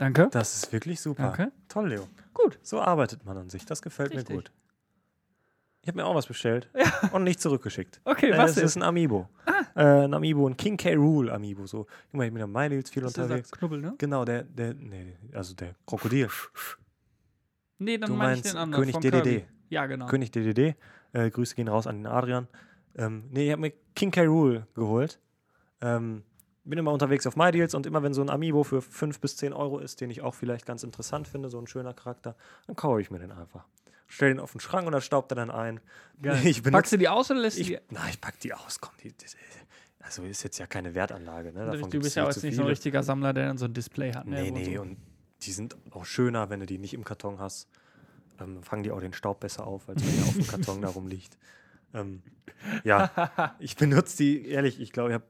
Danke. 0.00 0.28
Das 0.32 0.54
ist 0.56 0.72
wirklich 0.72 0.98
super. 0.98 1.24
Danke. 1.24 1.52
Toll, 1.68 1.90
Leo. 1.90 2.08
Gut. 2.32 2.58
So 2.62 2.80
arbeitet 2.80 3.26
man 3.26 3.36
an 3.36 3.50
sich. 3.50 3.66
Das 3.66 3.82
gefällt 3.82 4.12
Richtig. 4.12 4.30
mir 4.30 4.36
gut. 4.36 4.50
Ich 5.82 5.88
habe 5.88 5.96
mir 5.98 6.06
auch 6.06 6.14
was 6.14 6.26
bestellt 6.26 6.70
und 7.12 7.24
nicht 7.24 7.38
zurückgeschickt. 7.40 8.00
Okay, 8.04 8.30
Äh, 8.30 8.38
was 8.38 8.52
es 8.52 8.56
ist? 8.56 8.62
ist 8.64 8.76
ein 8.76 8.82
Amiibo. 8.82 9.28
Äh, 9.74 10.04
ein 10.04 10.14
Amiibo, 10.14 10.46
ein 10.48 10.56
King 10.56 10.78
K. 10.78 10.94
Rool 10.94 11.30
Amiibo. 11.30 11.66
So, 11.66 11.86
immer 12.14 12.24
ich 12.24 12.32
bin 12.32 12.42
am 12.42 12.50
MyDeals 12.50 12.88
viel 12.88 13.02
Das 13.02 13.10
ist 13.10 13.16
dieser 13.16 13.24
unterwegs. 13.26 13.50
Knubbel, 13.50 13.80
ne? 13.82 13.94
Genau, 13.98 14.24
der, 14.24 14.42
der, 14.44 14.72
nee, 14.74 15.16
also 15.34 15.54
der 15.54 15.74
Krokodil. 15.86 16.28
Nee, 17.78 17.98
dann 17.98 18.10
Du 18.10 18.16
meine 18.16 18.32
ich 18.32 18.38
meinst 18.38 18.52
den 18.54 18.58
anderen. 18.58 18.84
König 18.84 18.96
DDD. 19.00 19.22
Kirby. 19.22 19.44
Ja, 19.68 19.86
genau. 19.86 20.06
König 20.06 20.30
DDD. 20.30 20.76
Äh, 21.12 21.30
Grüße 21.30 21.54
gehen 21.54 21.68
raus 21.68 21.86
an 21.86 21.96
den 21.98 22.06
Adrian. 22.06 22.48
Ähm, 22.96 23.24
nee, 23.30 23.46
ich 23.46 23.52
habe 23.52 23.60
mir 23.60 23.72
King 23.94 24.10
K. 24.10 24.24
Rool 24.24 24.66
geholt. 24.74 25.18
Ähm, 25.82 26.24
bin 26.70 26.78
immer 26.78 26.92
unterwegs 26.92 27.26
auf 27.26 27.36
MyDeals 27.36 27.74
und 27.74 27.86
immer 27.86 28.02
wenn 28.02 28.14
so 28.14 28.22
ein 28.22 28.30
Amiibo 28.30 28.64
für 28.64 28.80
5 28.80 29.20
bis 29.20 29.36
10 29.36 29.52
Euro 29.52 29.78
ist, 29.78 30.00
den 30.00 30.10
ich 30.10 30.22
auch 30.22 30.34
vielleicht 30.34 30.64
ganz 30.64 30.82
interessant 30.82 31.28
finde, 31.28 31.50
so 31.50 31.58
ein 31.58 31.66
schöner 31.66 31.92
Charakter, 31.92 32.36
dann 32.66 32.76
kaufe 32.76 33.00
ich 33.00 33.10
mir 33.10 33.18
den 33.18 33.32
einfach. 33.32 33.66
Stell 34.06 34.30
den 34.30 34.40
auf 34.40 34.52
den 34.52 34.60
Schrank 34.60 34.86
und 34.86 34.92
dann 34.92 35.02
staubt 35.02 35.30
er 35.32 35.36
dann 35.36 35.50
ein. 35.50 35.80
Ich 36.44 36.62
benutze 36.62 36.70
Packst 36.70 36.92
du 36.92 36.96
die 36.96 37.08
aus 37.08 37.30
oder 37.30 37.40
lässt 37.40 37.58
du 37.58 37.62
ich, 37.62 37.68
die? 37.68 37.78
na, 37.90 38.08
ich 38.08 38.20
pack 38.20 38.38
die 38.40 38.52
aus, 38.52 38.80
komm, 38.80 38.92
die, 39.02 39.12
das, 39.16 39.36
also 40.00 40.22
ist 40.22 40.42
jetzt 40.42 40.58
ja 40.58 40.66
keine 40.66 40.94
Wertanlage, 40.94 41.52
ne? 41.52 41.60
Du 41.60 41.72
Davon 41.72 41.80
bist 41.80 41.90
gibt's 41.90 42.14
ja 42.14 42.24
auch 42.24 42.28
nicht 42.28 42.40
so 42.40 42.46
ein 42.46 42.52
viele. 42.52 42.68
richtiger 42.68 43.02
Sammler, 43.02 43.32
der 43.32 43.46
dann 43.46 43.58
so 43.58 43.66
ein 43.66 43.74
Display 43.74 44.12
hat. 44.12 44.26
Ne? 44.26 44.42
Nee, 44.42 44.50
nee, 44.50 44.76
so. 44.76 44.82
und 44.82 44.96
die 45.42 45.52
sind 45.52 45.76
auch 45.90 46.04
schöner, 46.04 46.50
wenn 46.50 46.60
du 46.60 46.66
die 46.66 46.78
nicht 46.78 46.94
im 46.94 47.04
Karton 47.04 47.38
hast. 47.38 47.68
Ähm, 48.40 48.62
fangen 48.62 48.82
die 48.82 48.90
auch 48.90 49.00
den 49.00 49.12
Staub 49.12 49.40
besser 49.40 49.66
auf, 49.66 49.88
als 49.88 50.02
wenn 50.04 50.16
der 50.16 50.24
auf 50.24 50.34
dem 50.34 50.46
Karton 50.46 50.82
darum 50.82 51.06
liegt. 51.06 51.38
Ähm, 51.94 52.22
ja, 52.84 53.54
ich 53.58 53.76
benutze 53.76 54.16
die, 54.18 54.46
ehrlich, 54.48 54.80
ich 54.80 54.92
glaube, 54.92 55.10
ich 55.10 55.14
habe 55.14 55.24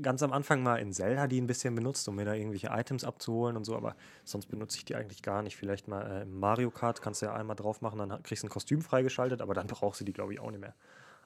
ganz 0.00 0.22
am 0.22 0.32
Anfang 0.32 0.62
mal 0.62 0.76
in 0.76 0.92
Zelda 0.92 1.26
die 1.26 1.40
ein 1.40 1.46
bisschen 1.46 1.74
benutzt, 1.74 2.08
um 2.08 2.16
mir 2.16 2.24
da 2.24 2.34
irgendwelche 2.34 2.68
Items 2.68 3.04
abzuholen 3.04 3.56
und 3.56 3.64
so, 3.64 3.76
aber 3.76 3.96
sonst 4.24 4.46
benutze 4.46 4.78
ich 4.78 4.84
die 4.84 4.94
eigentlich 4.94 5.22
gar 5.22 5.42
nicht. 5.42 5.56
Vielleicht 5.56 5.88
mal 5.88 6.02
äh, 6.02 6.22
im 6.22 6.38
Mario 6.38 6.70
Kart 6.70 7.02
kannst 7.02 7.22
du 7.22 7.26
ja 7.26 7.34
einmal 7.34 7.56
drauf 7.56 7.80
machen, 7.80 7.98
dann 7.98 8.22
kriegst 8.22 8.42
du 8.42 8.46
ein 8.46 8.50
Kostüm 8.50 8.82
freigeschaltet, 8.82 9.40
aber 9.42 9.54
dann 9.54 9.66
brauchst 9.68 10.00
du 10.00 10.04
die, 10.04 10.12
glaube 10.12 10.32
ich, 10.32 10.40
auch 10.40 10.50
nicht 10.50 10.60
mehr. 10.60 10.74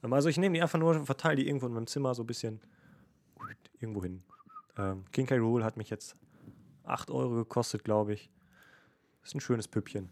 Ähm, 0.03 0.13
also 0.13 0.29
ich 0.29 0.39
nehme 0.39 0.55
die 0.55 0.63
einfach 0.63 0.79
nur, 0.79 1.05
verteile 1.05 1.37
die 1.37 1.47
irgendwo 1.47 1.67
in 1.67 1.73
meinem 1.73 1.87
Zimmer 1.87 2.15
so 2.15 2.23
ein 2.23 2.27
bisschen 2.27 2.61
irgendwo 3.81 4.03
hin. 4.03 4.23
Ähm, 4.79 5.05
King 5.13 5.27
K. 5.27 5.37
Rool 5.37 5.65
hat 5.65 5.77
mich 5.77 5.91
jetzt 5.91 6.17
8 6.85 7.11
Euro 7.11 7.35
gekostet, 7.37 7.85
glaube 7.85 8.15
ich. 8.15 8.31
Ist 9.23 9.35
ein 9.35 9.41
schönes 9.41 9.69
Püppchen. 9.69 10.11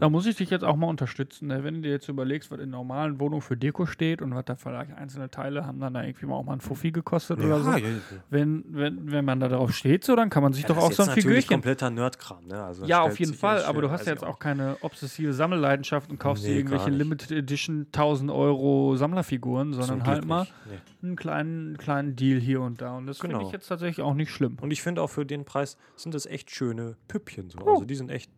Da 0.00 0.08
muss 0.08 0.26
ich 0.26 0.36
dich 0.36 0.50
jetzt 0.50 0.64
auch 0.64 0.76
mal 0.76 0.86
unterstützen. 0.86 1.48
Ne? 1.48 1.64
Wenn 1.64 1.74
du 1.74 1.80
dir 1.82 1.90
jetzt 1.90 2.08
überlegst, 2.08 2.50
was 2.50 2.60
in 2.60 2.70
normalen 2.70 3.18
Wohnungen 3.20 3.42
für 3.42 3.56
Deko 3.56 3.86
steht 3.86 4.20
und 4.22 4.34
was 4.34 4.44
da 4.44 4.56
vielleicht 4.56 4.92
einzelne 4.94 5.30
Teile 5.30 5.66
haben 5.66 5.80
dann 5.80 5.94
da 5.94 6.02
irgendwie 6.02 6.26
mal 6.26 6.34
auch 6.36 6.44
mal 6.44 6.54
ein 6.54 6.60
Fuffi 6.60 6.90
gekostet 6.92 7.38
oder 7.40 7.60
so. 7.60 7.70
ja, 7.70 7.78
ja, 7.78 7.88
ja. 7.88 7.96
Wenn, 8.30 8.64
wenn, 8.68 9.10
wenn 9.10 9.24
man 9.24 9.40
da 9.40 9.48
drauf 9.48 9.72
steht, 9.74 10.04
so, 10.04 10.14
dann 10.16 10.30
kann 10.30 10.42
man 10.42 10.52
sich 10.52 10.64
doch 10.66 10.74
das 10.76 10.84
auch 10.84 10.90
ist 10.90 10.96
so 10.96 11.02
ein 11.02 11.06
jetzt 11.08 11.16
natürlich 11.16 11.44
Figürchen. 11.46 11.54
kompletter 11.62 11.90
Nerdkram, 11.90 12.46
ne? 12.46 12.62
Also 12.62 12.80
das 12.82 12.90
Ja, 12.90 13.02
auf 13.02 13.18
jeden 13.18 13.34
Fall, 13.34 13.62
aber 13.64 13.82
du 13.82 13.90
hast 13.90 14.06
ja 14.06 14.12
jetzt 14.12 14.24
auch 14.24 14.38
keine 14.38 14.76
obsessive 14.82 15.32
Sammelleidenschaft 15.32 16.10
und 16.10 16.18
kaufst 16.18 16.44
dir 16.44 16.50
Nee, 16.50 16.56
irgendwelche 16.58 16.84
gar 16.86 16.90
nicht. 16.90 16.98
Limited 16.98 17.30
Edition 17.32 17.86
1000 17.92 18.30
Euro 18.30 18.96
Sammlerfiguren, 18.96 19.72
sondern 19.72 20.04
halt 20.06 20.24
mal. 20.26 20.46
Nee. 20.70 20.78
einen 21.02 21.16
kleinen, 21.16 21.76
kleinen 21.78 22.16
Deal 22.16 22.40
hier 22.40 22.60
und 22.60 22.80
da. 22.82 22.96
Und 22.96 23.06
das 23.06 23.18
finde 23.18 23.36
Genau. 23.36 23.46
ich 23.46 23.52
jetzt 23.52 23.68
tatsächlich 23.68 24.04
auch 24.04 24.14
nicht 24.14 24.30
schlimm. 24.30 24.56
Und 24.60 24.70
ich 24.72 24.82
finde 24.82 25.00
auch 25.02 25.08
für 25.08 25.24
den 25.24 25.44
Preis 25.44 25.76
sind 25.96 26.14
das 26.14 26.26
echt 26.26 26.50
schöne 26.50 26.96
Püppchen. 27.08 27.50
So. 27.50 27.58
Oh. 27.64 27.70
Also 27.74 27.84
die 27.84 27.94
sind 27.94 28.10
echt 28.10 28.30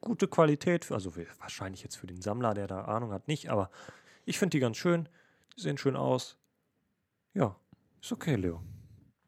gute 0.00 0.28
Qualität. 0.28 0.84
Für, 0.84 0.94
also 0.94 1.12
wahrscheinlich 1.40 1.82
jetzt 1.82 1.96
für 1.96 2.06
den 2.06 2.20
Sammler, 2.22 2.54
der 2.54 2.66
da 2.66 2.82
Ahnung 2.84 3.12
hat, 3.12 3.28
nicht. 3.28 3.50
Aber 3.50 3.70
ich 4.24 4.38
finde 4.38 4.56
die 4.56 4.60
ganz 4.60 4.76
schön. 4.76 5.08
Die 5.56 5.60
sehen 5.62 5.78
schön 5.78 5.96
aus. 5.96 6.36
Ja, 7.34 7.56
ist 8.00 8.12
okay, 8.12 8.36
Leo. 8.36 8.62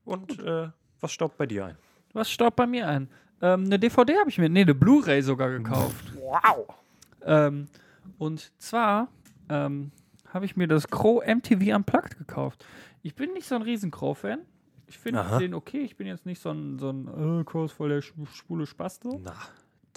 Und 0.04 0.38
äh, 0.40 0.68
was 1.00 1.12
staubt 1.12 1.36
bei 1.36 1.46
dir 1.46 1.66
ein? 1.66 1.76
Was 2.12 2.30
staubt 2.30 2.56
bei 2.56 2.66
mir 2.66 2.88
ein? 2.88 3.08
Ähm, 3.40 3.64
eine 3.64 3.78
DVD 3.78 4.16
habe 4.18 4.30
ich 4.30 4.38
mir, 4.38 4.48
nee, 4.48 4.62
eine 4.62 4.74
Blu-ray 4.74 5.22
sogar 5.22 5.50
gekauft. 5.50 6.12
Wow! 6.14 6.66
Ähm, 7.22 7.68
und 8.18 8.50
zwar 8.60 9.08
ähm, 9.48 9.92
habe 10.32 10.44
ich 10.44 10.56
mir 10.56 10.66
das 10.66 10.88
Crow 10.88 11.22
MTV 11.24 11.74
Unplugged 11.76 12.18
gekauft. 12.18 12.64
Ich 13.02 13.14
bin 13.14 13.32
nicht 13.32 13.46
so 13.46 13.54
ein 13.54 13.62
riesen 13.62 13.90
Crow-Fan. 13.90 14.40
Ich 14.86 14.98
finde 14.98 15.24
den 15.38 15.52
okay. 15.54 15.82
Ich 15.82 15.96
bin 15.96 16.06
jetzt 16.06 16.24
nicht 16.26 16.40
so 16.40 16.50
ein, 16.50 16.78
so 16.78 16.90
ein 16.90 17.40
äh, 17.40 17.44
Crow 17.44 17.66
ist 17.66 17.72
voll 17.72 17.90
der 17.90 18.02
sch- 18.02 18.26
schwule 18.32 18.66
Spaß 18.66 19.00
so. 19.02 19.20
Na, 19.22 19.34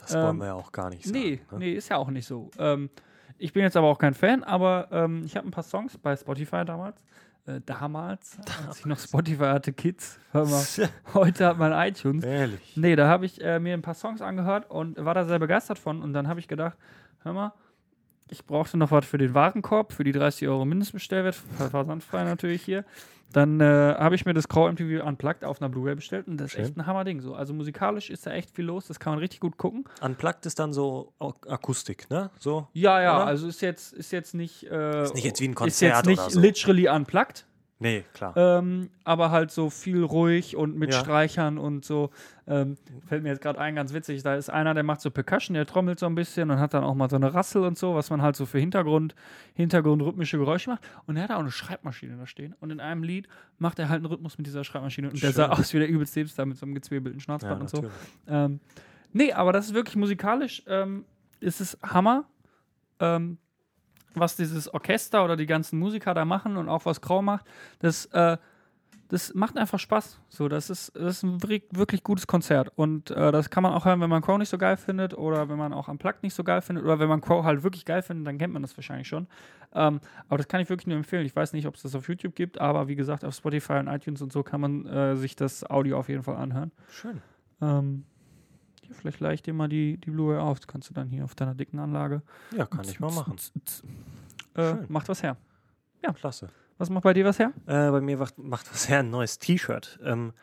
das 0.01 0.13
Ähm, 0.15 0.21
wollen 0.23 0.37
wir 0.39 0.45
ja 0.47 0.53
auch 0.53 0.71
gar 0.71 0.89
nicht 0.89 1.05
sagen. 1.05 1.17
Nee, 1.19 1.41
ne? 1.51 1.57
nee, 1.59 1.73
ist 1.73 1.89
ja 1.89 1.97
auch 1.97 2.09
nicht 2.09 2.25
so. 2.27 2.49
Ähm, 2.57 2.89
ich 3.37 3.53
bin 3.53 3.63
jetzt 3.63 3.75
aber 3.77 3.87
auch 3.87 3.97
kein 3.97 4.13
Fan, 4.13 4.43
aber 4.43 4.87
ähm, 4.91 5.23
ich 5.25 5.35
habe 5.35 5.47
ein 5.47 5.51
paar 5.51 5.63
Songs 5.63 5.97
bei 5.97 6.15
Spotify 6.15 6.63
damals. 6.65 7.03
Äh, 7.47 7.59
damals, 7.65 8.37
als 8.67 8.79
ich 8.79 8.85
noch 8.85 8.99
Spotify 8.99 9.45
hatte, 9.45 9.73
Kids. 9.73 10.19
Hör 10.31 10.45
mal, 10.45 10.63
heute 11.15 11.47
hat 11.47 11.57
man 11.57 11.71
iTunes. 11.87 12.23
Ehrlich. 12.23 12.73
Nee, 12.77 12.95
da 12.95 13.07
habe 13.07 13.25
ich 13.25 13.41
äh, 13.41 13.59
mir 13.59 13.73
ein 13.73 13.81
paar 13.81 13.95
Songs 13.95 14.21
angehört 14.21 14.69
und 14.69 15.03
war 15.03 15.15
da 15.15 15.25
sehr 15.25 15.39
begeistert 15.39 15.79
von. 15.79 16.03
Und 16.03 16.13
dann 16.13 16.27
habe 16.27 16.39
ich 16.39 16.47
gedacht, 16.47 16.77
hör 17.23 17.33
mal, 17.33 17.53
ich 18.29 18.45
brauchte 18.45 18.77
noch 18.77 18.91
was 18.91 19.05
für 19.05 19.17
den 19.17 19.33
Warenkorb, 19.33 19.91
für 19.91 20.03
die 20.03 20.11
30 20.11 20.47
Euro 20.47 20.63
Mindestbestellwert, 20.65 21.33
ver- 21.35 21.69
versandfrei 21.71 22.23
natürlich 22.23 22.61
hier. 22.63 22.85
Dann 23.33 23.59
äh, 23.61 23.63
habe 23.97 24.15
ich 24.15 24.25
mir 24.25 24.33
das 24.33 24.47
Crow 24.47 24.69
MTV 24.71 25.05
Unplugged 25.05 25.43
auf 25.45 25.61
einer 25.61 25.69
Blu-ray 25.69 25.95
bestellt 25.95 26.27
und 26.27 26.37
das 26.37 26.47
ist 26.47 26.51
Schön. 26.53 26.65
echt 26.65 26.77
ein 26.77 26.85
Hammerding 26.85 27.21
so. 27.21 27.33
Also 27.35 27.53
musikalisch 27.53 28.09
ist 28.09 28.25
da 28.25 28.31
echt 28.31 28.51
viel 28.51 28.65
los, 28.65 28.87
das 28.87 28.99
kann 28.99 29.13
man 29.13 29.19
richtig 29.19 29.39
gut 29.39 29.57
gucken. 29.57 29.85
Unplugged 30.01 30.45
ist 30.45 30.59
dann 30.59 30.73
so 30.73 31.13
Ak- 31.19 31.49
Akustik, 31.49 32.09
ne? 32.09 32.29
So. 32.39 32.67
Ja, 32.73 33.01
ja, 33.01 33.15
Oder? 33.17 33.25
also 33.27 33.47
ist 33.47 33.61
jetzt, 33.61 33.93
ist 33.93 34.11
jetzt 34.11 34.33
nicht. 34.33 34.63
Äh, 34.69 35.03
Ist 35.03 35.15
nicht 35.15 35.23
jetzt 35.25 35.39
wie 35.41 35.45
ein 35.47 35.51
Ist 35.51 35.55
Konzert 35.57 35.95
jetzt 35.97 36.05
nicht 36.07 36.19
oder 36.21 36.29
so. 36.29 36.39
literally 36.39 36.87
unplugged, 36.89 37.45
Nee, 37.81 38.05
klar. 38.13 38.33
ähm, 38.37 38.89
aber 39.03 39.31
halt 39.31 39.49
so 39.49 39.71
viel 39.71 40.03
ruhig 40.03 40.55
und 40.55 40.77
mit 40.77 40.93
Ja. 40.93 40.99
Streichern 40.99 41.57
und 41.57 41.83
so. 41.83 42.11
Ähm, 42.47 42.77
fällt 43.07 43.23
mir 43.23 43.29
jetzt 43.29 43.41
gerade 43.41 43.59
ein, 43.59 43.73
ganz 43.73 43.91
witzig. 43.91 44.21
Da 44.21 44.35
ist 44.35 44.49
einer, 44.49 44.73
der 44.75 44.83
macht 44.83 45.01
so 45.01 45.09
Percussion, 45.09 45.55
der 45.55 45.65
trommelt 45.65 45.97
so 45.97 46.05
ein 46.05 46.13
bisschen 46.13 46.51
und 46.51 46.59
hat 46.59 46.75
dann 46.75 46.83
auch 46.83 46.93
mal 46.93 47.09
so 47.09 47.15
eine 47.15 47.33
Rassel 47.33 47.63
und 47.63 47.77
so, 47.77 47.95
was 47.95 48.11
man 48.11 48.21
halt 48.21 48.35
so 48.35 48.45
für 48.45 48.59
Hintergrund, 48.59 49.15
Hintergrundrhythmische 49.55 50.37
Geräusche 50.37 50.69
macht. 50.69 50.87
Und 51.07 51.17
er 51.17 51.23
hat 51.23 51.31
auch 51.31 51.39
eine 51.39 51.51
Schreibmaschine 51.51 52.17
da 52.17 52.27
stehen. 52.27 52.55
Und 52.59 52.69
in 52.71 52.79
einem 52.79 53.01
Lied 53.03 53.27
macht 53.57 53.79
er 53.79 53.89
halt 53.89 53.97
einen 53.97 54.05
Rhythmus 54.05 54.37
mit 54.37 54.45
dieser 54.45 54.63
Schreibmaschine. 54.63 55.07
Und 55.09 55.15
der 55.15 55.27
Schön. 55.27 55.35
sah 55.35 55.49
aus 55.49 55.73
wie 55.73 55.79
der 55.79 55.89
übelste 55.89 56.19
Hipster 56.19 56.45
mit 56.45 56.57
so 56.57 56.65
einem 56.67 56.75
gezwiebelten 56.75 57.19
ja, 57.19 57.23
Schnauzbart 57.23 57.61
und 57.61 57.69
so. 57.69 57.83
Ähm, 58.27 58.59
nee, 59.11 59.33
aber 59.33 59.53
das 59.53 59.65
ist 59.67 59.73
wirklich 59.73 59.95
musikalisch, 59.95 60.61
ähm, 60.67 61.05
ist 61.39 61.61
es 61.61 61.77
Hammer, 61.81 62.25
ähm, 62.99 63.39
was 64.15 64.35
dieses 64.35 64.73
Orchester 64.73 65.23
oder 65.23 65.35
die 65.35 65.45
ganzen 65.45 65.79
Musiker 65.79 66.13
da 66.13 66.25
machen 66.25 66.57
und 66.57 66.69
auch 66.69 66.85
was 66.85 67.01
Grau 67.01 67.21
macht. 67.21 67.45
Das, 67.79 68.05
äh, 68.07 68.37
das 69.09 69.33
macht 69.33 69.57
einfach 69.57 69.77
Spaß. 69.77 70.21
So, 70.29 70.47
das 70.47 70.69
ist, 70.69 70.95
das 70.95 71.17
ist 71.17 71.23
ein 71.23 71.43
wirklich, 71.43 71.63
wirklich 71.71 72.03
gutes 72.03 72.27
Konzert. 72.27 72.71
Und 72.75 73.11
äh, 73.11 73.31
das 73.31 73.49
kann 73.49 73.61
man 73.61 73.73
auch 73.73 73.85
hören, 73.85 73.99
wenn 73.99 74.09
man 74.09 74.21
Crow 74.21 74.37
nicht 74.37 74.49
so 74.49 74.57
geil 74.57 74.77
findet 74.77 75.13
oder 75.17 75.49
wenn 75.49 75.57
man 75.57 75.73
auch 75.73 75.89
am 75.89 75.97
Plug 75.97 76.13
nicht 76.21 76.33
so 76.33 76.43
geil 76.43 76.61
findet 76.61 76.85
oder 76.85 76.99
wenn 76.99 77.09
man 77.09 77.19
Crow 77.19 77.43
halt 77.43 77.63
wirklich 77.63 77.83
geil 77.83 78.01
findet, 78.01 78.25
dann 78.27 78.37
kennt 78.37 78.53
man 78.53 78.61
das 78.61 78.77
wahrscheinlich 78.77 79.07
schon. 79.07 79.27
Ähm, 79.73 79.99
aber 80.27 80.37
das 80.37 80.47
kann 80.47 80.61
ich 80.61 80.69
wirklich 80.69 80.87
nur 80.87 80.95
empfehlen. 80.95 81.25
Ich 81.25 81.35
weiß 81.35 81.51
nicht, 81.53 81.67
ob 81.67 81.75
es 81.75 81.81
das 81.81 81.93
auf 81.93 82.07
YouTube 82.07 82.35
gibt, 82.35 82.61
aber 82.61 82.87
wie 82.87 82.95
gesagt, 82.95 83.25
auf 83.25 83.35
Spotify 83.35 83.73
und 83.73 83.87
iTunes 83.87 84.21
und 84.21 84.31
so 84.31 84.43
kann 84.43 84.61
man 84.61 84.85
äh, 84.85 85.15
sich 85.17 85.35
das 85.35 85.69
Audio 85.69 85.97
auf 85.97 86.07
jeden 86.07 86.23
Fall 86.23 86.37
anhören. 86.37 86.71
Schön. 86.89 87.21
Ähm, 87.61 88.05
vielleicht 88.93 89.19
leicht 89.19 89.45
dir 89.45 89.53
mal 89.53 89.67
die, 89.67 89.97
die 89.97 90.11
Blu-ray 90.11 90.39
auf. 90.39 90.59
Das 90.59 90.67
kannst 90.67 90.89
du 90.89 90.93
dann 90.93 91.09
hier 91.09 91.23
auf 91.23 91.35
deiner 91.35 91.55
dicken 91.55 91.79
Anlage. 91.79 92.21
Ja, 92.55 92.65
kann 92.65 92.85
ich 92.87 92.99
mal 92.99 93.11
machen. 93.11 93.35
Äh, 94.55 94.75
macht 94.87 95.09
was 95.09 95.23
her. 95.23 95.37
Klasse. 96.15 96.49
Was 96.77 96.89
macht 96.89 97.03
bei 97.03 97.13
dir 97.13 97.25
was 97.25 97.37
her? 97.39 97.53
Äh, 97.67 97.91
bei 97.91 98.01
mir 98.01 98.17
macht, 98.17 98.37
macht 98.39 98.71
was 98.71 98.89
her 98.89 98.99
ein 98.99 99.09
neues 99.11 99.37
T-Shirt. 99.37 99.99
Ähm, 100.03 100.33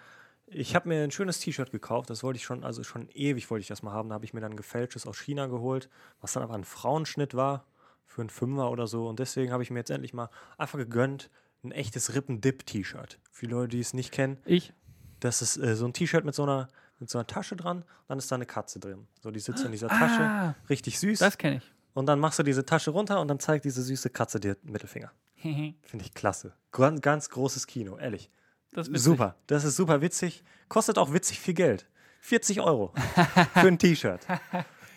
ich 0.46 0.74
habe 0.74 0.88
mir 0.88 1.02
ein 1.02 1.10
schönes 1.10 1.40
T-Shirt 1.40 1.72
gekauft. 1.72 2.10
Das 2.10 2.22
wollte 2.22 2.38
ich 2.38 2.44
schon, 2.44 2.64
also 2.64 2.84
schon 2.84 3.08
ewig 3.10 3.50
wollte 3.50 3.62
ich 3.62 3.66
das 3.68 3.82
mal 3.82 3.92
haben. 3.92 4.08
Da 4.08 4.14
habe 4.14 4.24
ich 4.24 4.32
mir 4.32 4.40
dann 4.40 4.56
gefälschtes 4.56 5.06
aus 5.06 5.18
China 5.18 5.46
geholt, 5.46 5.90
was 6.20 6.32
dann 6.32 6.42
aber 6.42 6.54
ein 6.54 6.64
Frauenschnitt 6.64 7.34
war 7.34 7.64
für 8.06 8.22
einen 8.22 8.30
Fünfer 8.30 8.70
oder 8.70 8.86
so. 8.86 9.08
Und 9.08 9.18
deswegen 9.18 9.52
habe 9.52 9.62
ich 9.62 9.70
mir 9.70 9.80
jetzt 9.80 9.90
endlich 9.90 10.14
mal 10.14 10.30
einfach 10.56 10.78
gegönnt 10.78 11.28
ein 11.64 11.72
echtes 11.72 12.14
Rippen-Dip-T-Shirt. 12.14 13.18
Für 13.32 13.46
die 13.46 13.52
Leute, 13.52 13.68
die 13.68 13.80
es 13.80 13.92
nicht 13.92 14.12
kennen, 14.12 14.38
Ich. 14.44 14.72
das 15.20 15.42
ist 15.42 15.56
äh, 15.56 15.74
so 15.74 15.86
ein 15.86 15.92
T-Shirt 15.92 16.24
mit 16.24 16.34
so 16.34 16.44
einer 16.44 16.68
mit 17.00 17.08
so 17.10 17.18
einer 17.18 17.26
Tasche 17.26 17.56
dran. 17.56 17.84
Dann 18.08 18.18
ist 18.18 18.30
da 18.30 18.36
eine 18.36 18.46
Katze 18.46 18.78
drin. 18.80 19.06
So, 19.22 19.30
die 19.30 19.40
sitzt 19.40 19.64
in 19.64 19.72
dieser 19.72 19.88
Tasche, 19.88 20.20
Ah, 20.22 20.54
richtig 20.68 20.98
süß. 20.98 21.18
das 21.18 21.38
kenne 21.38 21.56
ich. 21.58 21.72
und 21.94 22.06
dann 22.06 22.18
machst 22.20 22.38
du 22.38 22.42
diese 22.42 22.64
Tasche 22.64 22.90
runter 22.90 23.20
und 23.20 23.28
dann 23.28 23.38
zeigt 23.40 23.64
diese 23.64 23.82
süße 23.82 24.10
Katze 24.10 24.40
dir 24.40 24.56
Mittelfinger. 24.62 25.10
Finde 25.36 25.74
ich 26.04 26.14
klasse. 26.14 26.52
Ganz, 26.72 27.00
ganz 27.00 27.28
großes 27.30 27.66
Kino, 27.66 27.96
ehrlich. 27.98 28.30
das 28.72 28.88
ist 28.88 28.92
witzig. 28.94 29.04
Super. 29.04 29.36
Das 29.46 29.64
ist 29.64 29.76
super 29.76 30.00
witzig. 30.00 30.42
Kostet 30.68 30.98
auch 30.98 31.12
witzig 31.12 31.38
viel 31.40 31.54
Geld. 31.54 31.86
40 32.20 32.60
Euro 32.60 32.92
für 33.54 33.68
ein 33.68 33.78
T-Shirt. 33.78 34.26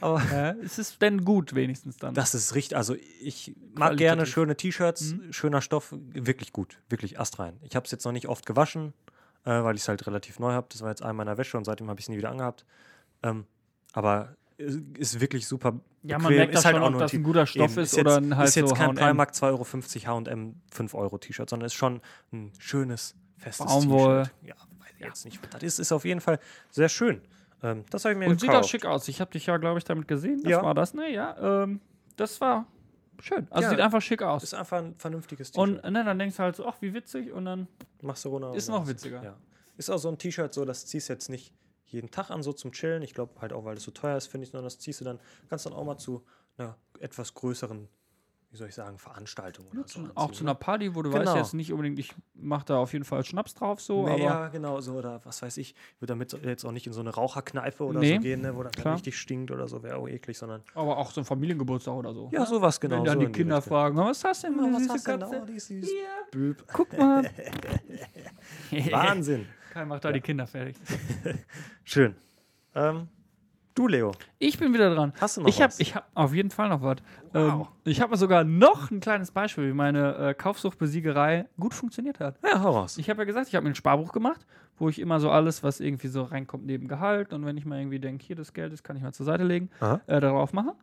Aber 0.01 0.19
Ja, 0.31 0.49
ist 0.49 0.79
es 0.79 0.97
denn 0.97 1.23
gut 1.23 1.53
wenigstens 1.53 1.97
dann? 1.97 2.15
das 2.15 2.33
ist 2.33 2.55
richtig. 2.55 2.75
Also 2.75 2.95
ich 3.21 3.55
mag 3.75 3.95
gerne 3.97 4.25
schöne 4.25 4.57
T-Shirts, 4.57 5.13
schöner 5.29 5.61
Stoff, 5.61 5.93
wirklich 5.95 6.51
gut, 6.51 6.79
wirklich 6.89 7.19
astrein. 7.19 7.59
Ich 7.61 7.75
habe 7.75 7.85
es 7.85 7.91
jetzt 7.91 8.03
noch 8.03 8.11
nicht 8.11 8.27
oft 8.27 8.47
gewaschen, 8.47 8.93
äh, 9.45 9.63
weil 9.63 9.75
ich 9.75 9.81
es 9.81 9.87
halt 9.87 10.05
relativ 10.07 10.39
neu 10.39 10.51
habe. 10.51 10.67
Das 10.71 10.81
war 10.81 10.89
jetzt 10.89 11.03
einmal 11.03 11.25
in 11.25 11.27
der 11.29 11.37
Wäsche 11.37 11.57
und 11.57 11.65
seitdem 11.65 11.89
habe 11.89 11.99
ich 11.99 12.05
es 12.05 12.09
nie 12.09 12.17
wieder 12.17 12.29
angehabt. 12.31 12.65
Ähm, 13.23 13.45
aber 13.93 14.35
es 14.57 14.75
ist 14.97 15.19
wirklich 15.21 15.47
super. 15.47 15.79
ja, 16.03 16.17
man 16.19 16.27
bequem. 16.27 16.37
merkt 16.37 16.53
ist 16.53 16.65
halt 16.65 16.75
schon, 16.75 16.83
auch 16.83 16.87
ob 16.87 16.91
nur 16.93 17.01
das 17.01 17.13
ein 17.13 17.23
guter 17.23 17.45
Stoff 17.47 17.71
Eben, 17.71 17.81
ist, 17.81 17.95
jetzt, 17.97 18.05
oder 18.05 18.17
ein 18.17 18.37
halt 18.37 18.47
ist 18.49 18.55
jetzt 18.55 18.69
so 18.69 18.75
kein. 18.75 18.93
Primark 18.95 19.31
2,50 19.31 20.07
Euro, 20.07 20.25
H&M 20.25 20.55
5 20.71 20.93
Euro 20.93 21.17
T-Shirt, 21.17 21.49
sondern 21.49 21.65
ist 21.67 21.73
schon 21.73 22.01
ein 22.31 22.51
schönes, 22.59 23.15
festes 23.37 23.65
Baumwoll. 23.65 24.23
T-Shirt. 24.23 24.35
Ja, 24.43 24.55
weiß 24.79 24.89
ich 24.99 25.05
jetzt 25.05 25.25
nicht, 25.25 25.39
was 25.41 25.49
das 25.49 25.63
ist. 25.63 25.79
Ist 25.79 25.91
auf 25.91 26.05
jeden 26.05 26.21
Fall 26.21 26.39
sehr 26.69 26.89
schön. 26.89 27.21
Ähm, 27.63 27.85
das 27.89 28.05
habe 28.05 28.13
ich 28.13 28.19
mir 28.19 28.27
Und 28.27 28.39
sieht 28.39 28.49
auch 28.49 28.53
gekauft. 28.53 28.69
schick 28.69 28.85
aus. 28.85 29.07
Ich 29.07 29.19
habe 29.21 29.31
dich 29.31 29.47
ja, 29.47 29.57
glaube 29.57 29.79
ich, 29.79 29.83
damit 29.83 30.07
gesehen. 30.07 30.41
Das 30.43 30.51
Ja. 30.51 30.63
war 30.63 30.73
das, 30.75 30.93
ne? 30.93 31.11
Ja, 31.11 31.63
ähm, 31.63 31.81
das 32.15 32.39
war 32.41 32.65
schön. 33.21 33.47
Also 33.49 33.63
Ja. 33.63 33.69
sieht 33.69 33.79
einfach 33.79 34.01
schick 34.01 34.21
aus. 34.21 34.43
Ist 34.43 34.53
einfach 34.53 34.77
ein 34.79 34.95
vernünftiges 34.97 35.51
Und 35.51 35.75
T-Shirt. 35.77 35.91
ne, 35.91 36.03
dann 36.03 36.19
denkst 36.19 36.37
du 36.37 36.43
halt 36.43 36.55
so, 36.55 36.65
ach, 36.65 36.75
wie 36.81 36.93
witzig. 36.93 37.31
Und 37.31 37.45
dann, 37.45 37.67
Machst 38.01 38.25
du 38.25 38.29
runter. 38.29 38.53
Ist 38.55 38.69
und 38.69 38.75
noch 38.75 38.87
witziger. 38.87 39.23
Ja. 39.23 39.37
Ist 39.77 39.89
auch 39.89 39.97
so 39.97 40.09
ein 40.09 40.17
T-Shirt, 40.17 40.53
so 40.53 40.65
das 40.65 40.85
ziehst 40.85 41.09
du 41.09 41.13
jetzt 41.13 41.29
nicht 41.29 41.53
jeden 41.85 42.09
Tag 42.11 42.29
an, 42.29 42.41
so 42.43 42.53
zum 42.53 42.71
Chillen. 42.71 43.01
Ich 43.03 43.13
glaube 43.13 43.39
halt 43.41 43.53
auch, 43.53 43.65
weil 43.65 43.77
es 43.77 43.83
so 43.83 43.91
teuer 43.91 44.15
ist, 44.17 44.27
finde 44.27 44.45
ich, 44.45 44.51
sondern 44.51 44.65
das 44.65 44.79
ziehst 44.79 45.01
du 45.01 45.05
dann, 45.05 45.19
kannst 45.49 45.65
dann 45.65 45.73
auch 45.73 45.83
mal 45.83 45.97
zu 45.97 46.23
einer 46.57 46.77
etwas 46.99 47.33
größeren, 47.33 47.87
wie 48.51 48.57
soll 48.57 48.67
ich 48.67 48.75
sagen, 48.75 48.97
Veranstaltung 48.97 49.65
oder 49.71 49.83
so. 49.87 50.01
auch 50.15 50.23
anziehen, 50.23 50.33
zu 50.33 50.43
ne? 50.43 50.49
einer 50.49 50.55
Party, 50.59 50.93
wo 50.93 51.01
du 51.01 51.09
Genau. 51.09 51.23
weißt 51.25 51.35
jetzt 51.37 51.53
nicht 51.53 51.71
unbedingt, 51.71 51.97
ich 51.99 52.13
mache 52.33 52.65
da 52.65 52.77
auf 52.79 52.91
jeden 52.91 53.05
Fall 53.05 53.23
Schnaps 53.23 53.53
drauf, 53.55 53.79
so, 53.79 54.03
Nee, 54.05 54.11
aber 54.11 54.19
ja, 54.21 54.47
genau 54.49 54.81
so. 54.81 54.93
Oder 54.95 55.21
was 55.23 55.41
weiß 55.41 55.55
ich. 55.57 55.73
Ich 55.95 56.01
würde 56.01 56.11
damit 56.13 56.33
jetzt 56.43 56.65
auch 56.65 56.73
nicht 56.73 56.85
in 56.85 56.91
so 56.93 56.99
eine 56.99 57.11
Raucherkneipe 57.11 57.83
oder 57.85 57.99
Nee, 58.01 58.15
so 58.15 58.21
gehen, 58.21 58.41
ne, 58.41 58.53
wo 58.55 58.63
klar. 58.63 58.95
richtig 58.95 59.17
stinkt 59.17 59.51
oder 59.51 59.67
so, 59.69 59.81
wäre 59.83 59.95
auch 59.95 60.07
eklig, 60.09 60.37
sondern. 60.37 60.63
aber 60.75 60.97
auch 60.97 61.11
so 61.11 61.21
ein 61.21 61.25
Familiengeburtstag 61.25 61.93
oder 61.95 62.13
so. 62.13 62.29
Ja, 62.33 62.45
sowas 62.45 62.79
genau. 62.79 62.97
Wenn 62.97 63.05
dann 63.05 63.13
so 63.13 63.19
die 63.21 63.25
in 63.27 63.31
Kinder 63.31 63.57
Richtung. 63.57 63.69
fragen, 63.71 63.97
was 63.97 64.17
ist 64.17 64.23
das 64.25 64.41
denn 64.41 64.59
eine 64.59 64.73
was 64.73 64.89
hast 64.89 65.07
du 65.07 65.11
denn 65.11 65.19
Katze? 65.21 65.35
da? 65.39 65.45
Die 65.45 65.53
ist 65.53 65.67
süß. 65.67 65.85
Hier, 65.87 66.07
Büb. 66.31 66.63
guck 66.73 66.97
mal. 66.97 67.23
Wahnsinn. 68.91 69.47
Kai 69.73 69.85
macht 69.85 70.03
da 70.03 70.11
die 70.11 70.19
Kinder 70.21 70.45
fertig. 70.47 70.75
Schön. 71.85 72.15
Ähm, 72.75 73.07
du, 73.75 73.87
Leo, 73.87 74.11
Ich 74.39 74.57
bin 74.59 74.73
wieder 74.73 74.93
dran. 74.93 75.13
hast 75.19 75.37
du 75.37 75.41
noch 75.41 75.47
Ich 75.47 75.61
habe 75.61 75.71
was? 75.71 75.79
ich 75.79 75.95
hab 75.95 76.09
auf 76.13 76.33
jeden 76.33 76.51
Fall 76.51 76.69
noch 76.69 76.81
was. 76.81 76.97
Wow. 77.33 77.67
Ähm, 77.67 77.67
ich 77.85 78.01
habe 78.01 78.15
sogar 78.17 78.43
noch 78.43 78.91
ein 78.91 78.99
kleines 78.99 79.31
Beispiel, 79.31 79.69
wie 79.69 79.73
meine 79.73 80.15
äh, 80.17 80.33
Kaufsuchtbesiegerei 80.33 81.45
gut 81.59 81.73
funktioniert 81.73 82.19
hat. 82.19 82.37
ja, 82.43 82.61
hau 82.61 82.71
raus. 82.71 82.97
Ich 82.97 83.09
habe 83.09 83.21
ja 83.21 83.25
gesagt, 83.25 83.47
ich 83.47 83.55
habe 83.55 83.63
mir 83.63 83.71
ein 83.71 83.75
Sparbuch 83.75 84.11
gemacht, 84.11 84.45
wo 84.77 84.89
ich 84.89 84.99
immer 84.99 85.19
so 85.19 85.29
alles, 85.29 85.63
was 85.63 85.79
irgendwie 85.79 86.07
so 86.07 86.23
reinkommt 86.23 86.65
neben 86.65 86.87
Gehalt 86.87 87.33
und 87.33 87.45
wenn 87.45 87.57
ich 87.57 87.65
mal 87.65 87.79
irgendwie 87.79 87.99
denke, 87.99 88.25
hier 88.25 88.35
das 88.35 88.53
Geld, 88.53 88.73
das 88.73 88.83
kann 88.83 88.95
ich 88.97 89.03
mal 89.03 89.13
zur 89.13 89.25
Seite 89.25 89.43
legen, 89.43 89.69
äh, 90.07 90.19
darauf 90.19 90.53
mache. 90.53 90.73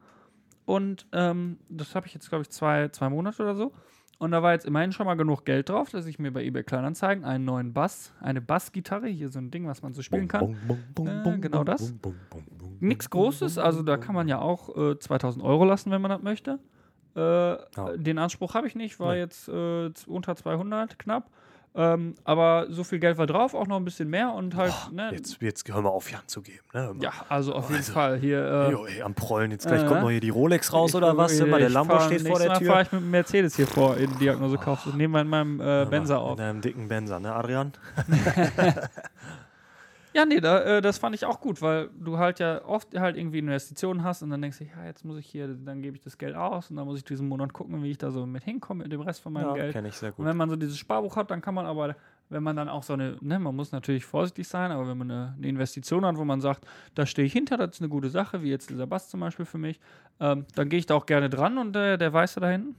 Und 0.64 1.06
ähm, 1.12 1.58
das 1.68 1.94
habe 1.94 2.06
ich 2.06 2.14
jetzt, 2.14 2.28
glaube 2.28 2.42
ich, 2.42 2.50
zwei, 2.50 2.88
zwei 2.88 3.08
Monate 3.08 3.42
oder 3.42 3.54
so. 3.54 3.72
Und 4.18 4.32
da 4.32 4.42
war 4.42 4.52
jetzt 4.52 4.66
immerhin 4.66 4.90
schon 4.92 5.06
mal 5.06 5.14
genug 5.14 5.44
Geld 5.44 5.68
drauf, 5.68 5.90
dass 5.90 6.06
ich 6.06 6.18
mir 6.18 6.32
bei 6.32 6.42
eBay 6.44 6.64
Kleinanzeigen 6.64 7.24
einen 7.24 7.44
neuen 7.44 7.72
Bass, 7.72 8.12
eine 8.20 8.40
Bassgitarre, 8.40 9.06
hier 9.06 9.28
so 9.28 9.38
ein 9.38 9.50
Ding, 9.52 9.66
was 9.68 9.80
man 9.82 9.94
so 9.94 10.02
spielen 10.02 10.26
kann. 10.26 10.56
Äh, 10.98 11.38
genau 11.38 11.62
das. 11.62 11.94
Nichts 12.80 13.10
Großes, 13.10 13.58
also 13.58 13.82
da 13.82 13.96
kann 13.96 14.14
man 14.16 14.26
ja 14.28 14.40
auch 14.40 14.76
äh, 14.76 14.98
2000 14.98 15.44
Euro 15.44 15.64
lassen, 15.64 15.90
wenn 15.92 16.02
man 16.02 16.10
das 16.10 16.22
möchte. 16.22 16.58
Äh, 17.14 17.56
Den 17.96 18.18
Anspruch 18.18 18.54
habe 18.54 18.66
ich 18.66 18.74
nicht, 18.74 18.98
war 18.98 19.12
Nee. 19.14 19.20
jetzt 19.20 19.48
äh, 19.48 19.90
unter 20.06 20.34
200 20.36 20.98
knapp. 20.98 21.30
Ähm, 21.80 22.16
aber 22.24 22.66
so 22.70 22.82
viel 22.82 22.98
Geld 22.98 23.18
war 23.18 23.26
drauf, 23.28 23.54
auch 23.54 23.68
noch 23.68 23.76
ein 23.76 23.84
bisschen 23.84 24.10
mehr 24.10 24.32
und 24.32 24.56
halt, 24.56 24.74
ne? 24.92 25.10
Jetzt, 25.12 25.40
jetzt 25.40 25.72
hör 25.72 25.80
mal 25.80 25.90
auf, 25.90 26.10
Jan 26.10 26.22
zu 26.26 26.42
geben. 26.42 26.58
Ne? 26.74 26.92
Mal. 26.92 27.02
Ja, 27.04 27.12
also 27.28 27.54
auf 27.54 27.66
jeden 27.68 27.76
Also, 27.76 27.92
Fall 27.92 28.18
hier. 28.18 28.44
Äh, 28.44 28.72
Jo, 28.72 28.84
ey, 28.86 29.00
am 29.02 29.14
Prollen. 29.14 29.52
Jetzt 29.52 29.64
gleich 29.68 29.84
äh, 29.84 29.86
kommt 29.86 30.00
noch 30.00 30.10
hier 30.10 30.18
die 30.18 30.30
Rolex 30.30 30.72
raus 30.72 30.90
ich- 30.90 30.96
oder 30.96 31.16
was? 31.16 31.38
Hör 31.38 31.46
mal, 31.46 31.58
der 31.60 31.68
ich 31.68 31.74
Lambo 31.74 32.00
steht 32.00 32.26
vor 32.26 32.40
der 32.40 32.48
Mal 32.48 32.58
Tür. 32.58 32.66
fahre 32.66 32.82
ich 32.82 32.90
mit 32.92 33.00
dem 33.00 33.10
Mercedes 33.12 33.54
hier 33.54 33.68
vor 33.68 33.96
in 33.96 34.10
die 34.14 34.18
Diagnose 34.18 34.58
kaufst 34.58 34.88
und 34.88 34.96
nehme 34.96 35.20
in 35.20 35.28
meinem 35.28 35.60
äh, 35.60 35.64
mal, 35.64 35.86
Benzer 35.86 36.18
auf. 36.18 36.36
In 36.36 36.44
einem 36.44 36.60
dicken 36.60 36.88
Benzer, 36.88 37.20
ne, 37.20 37.32
Adrian? 37.32 37.72
Ja, 40.18 40.24
nee, 40.26 40.40
da, 40.40 40.58
äh, 40.62 40.80
das 40.82 40.98
fand 40.98 41.14
ich 41.14 41.24
auch 41.24 41.40
gut, 41.40 41.62
weil 41.62 41.90
du 41.96 42.18
halt 42.18 42.40
ja 42.40 42.64
oft 42.64 42.98
halt 42.98 43.16
irgendwie 43.16 43.38
Investitionen 43.38 44.02
hast 44.02 44.20
und 44.24 44.30
dann 44.30 44.42
denkst 44.42 44.58
du, 44.58 44.64
ja, 44.64 44.84
jetzt 44.84 45.04
muss 45.04 45.16
ich 45.16 45.26
hier, 45.28 45.46
dann 45.46 45.80
gebe 45.80 45.96
ich 45.96 46.02
das 46.02 46.18
Geld 46.18 46.34
aus 46.34 46.70
und 46.70 46.76
dann 46.76 46.86
muss 46.86 46.98
ich 46.98 47.04
diesen 47.04 47.28
Monat 47.28 47.52
gucken, 47.52 47.84
wie 47.84 47.90
ich 47.92 47.98
da 47.98 48.10
so 48.10 48.26
mit 48.26 48.42
hinkomme 48.42 48.82
mit 48.82 48.90
dem 48.92 49.00
Rest 49.00 49.20
von 49.22 49.32
meinem 49.32 49.46
Ja, 49.46 49.54
Geld. 49.54 49.72
kenne 49.74 49.86
ich 49.86 49.94
sehr 49.96 50.08
Und 50.10 50.16
gut. 50.16 50.26
wenn 50.26 50.36
man 50.36 50.50
so 50.50 50.56
dieses 50.56 50.76
Sparbuch 50.76 51.14
hat, 51.14 51.30
dann 51.30 51.40
kann 51.40 51.54
man 51.54 51.66
aber, 51.66 51.94
wenn 52.30 52.42
man 52.42 52.56
dann 52.56 52.68
auch 52.68 52.82
so 52.82 52.94
eine, 52.94 53.16
ne, 53.20 53.38
man 53.38 53.54
muss 53.54 53.70
natürlich 53.70 54.04
vorsichtig 54.04 54.48
sein, 54.48 54.72
aber 54.72 54.88
wenn 54.88 54.98
man 54.98 55.08
eine, 55.08 55.34
eine 55.36 55.46
Investition 55.46 56.04
hat, 56.04 56.16
wo 56.16 56.24
man 56.24 56.40
sagt, 56.40 56.66
da 56.96 57.06
stehe 57.06 57.24
ich 57.24 57.32
hinter, 57.32 57.56
das 57.56 57.76
ist 57.76 57.80
eine 57.80 57.88
gute 57.88 58.10
Sache, 58.10 58.42
wie 58.42 58.50
jetzt 58.50 58.70
dieser 58.70 58.88
Bass 58.88 59.08
zum 59.08 59.20
Beispiel 59.20 59.44
für 59.46 59.58
mich, 59.58 59.78
ähm, 60.18 60.46
dann 60.56 60.68
gehe 60.68 60.80
ich 60.80 60.86
da 60.86 60.96
auch 60.96 61.06
gerne 61.06 61.30
dran 61.30 61.58
und 61.58 61.76
äh, 61.76 61.96
der 61.96 62.12
Weiße 62.12 62.40
da 62.40 62.48
hinten, 62.50 62.74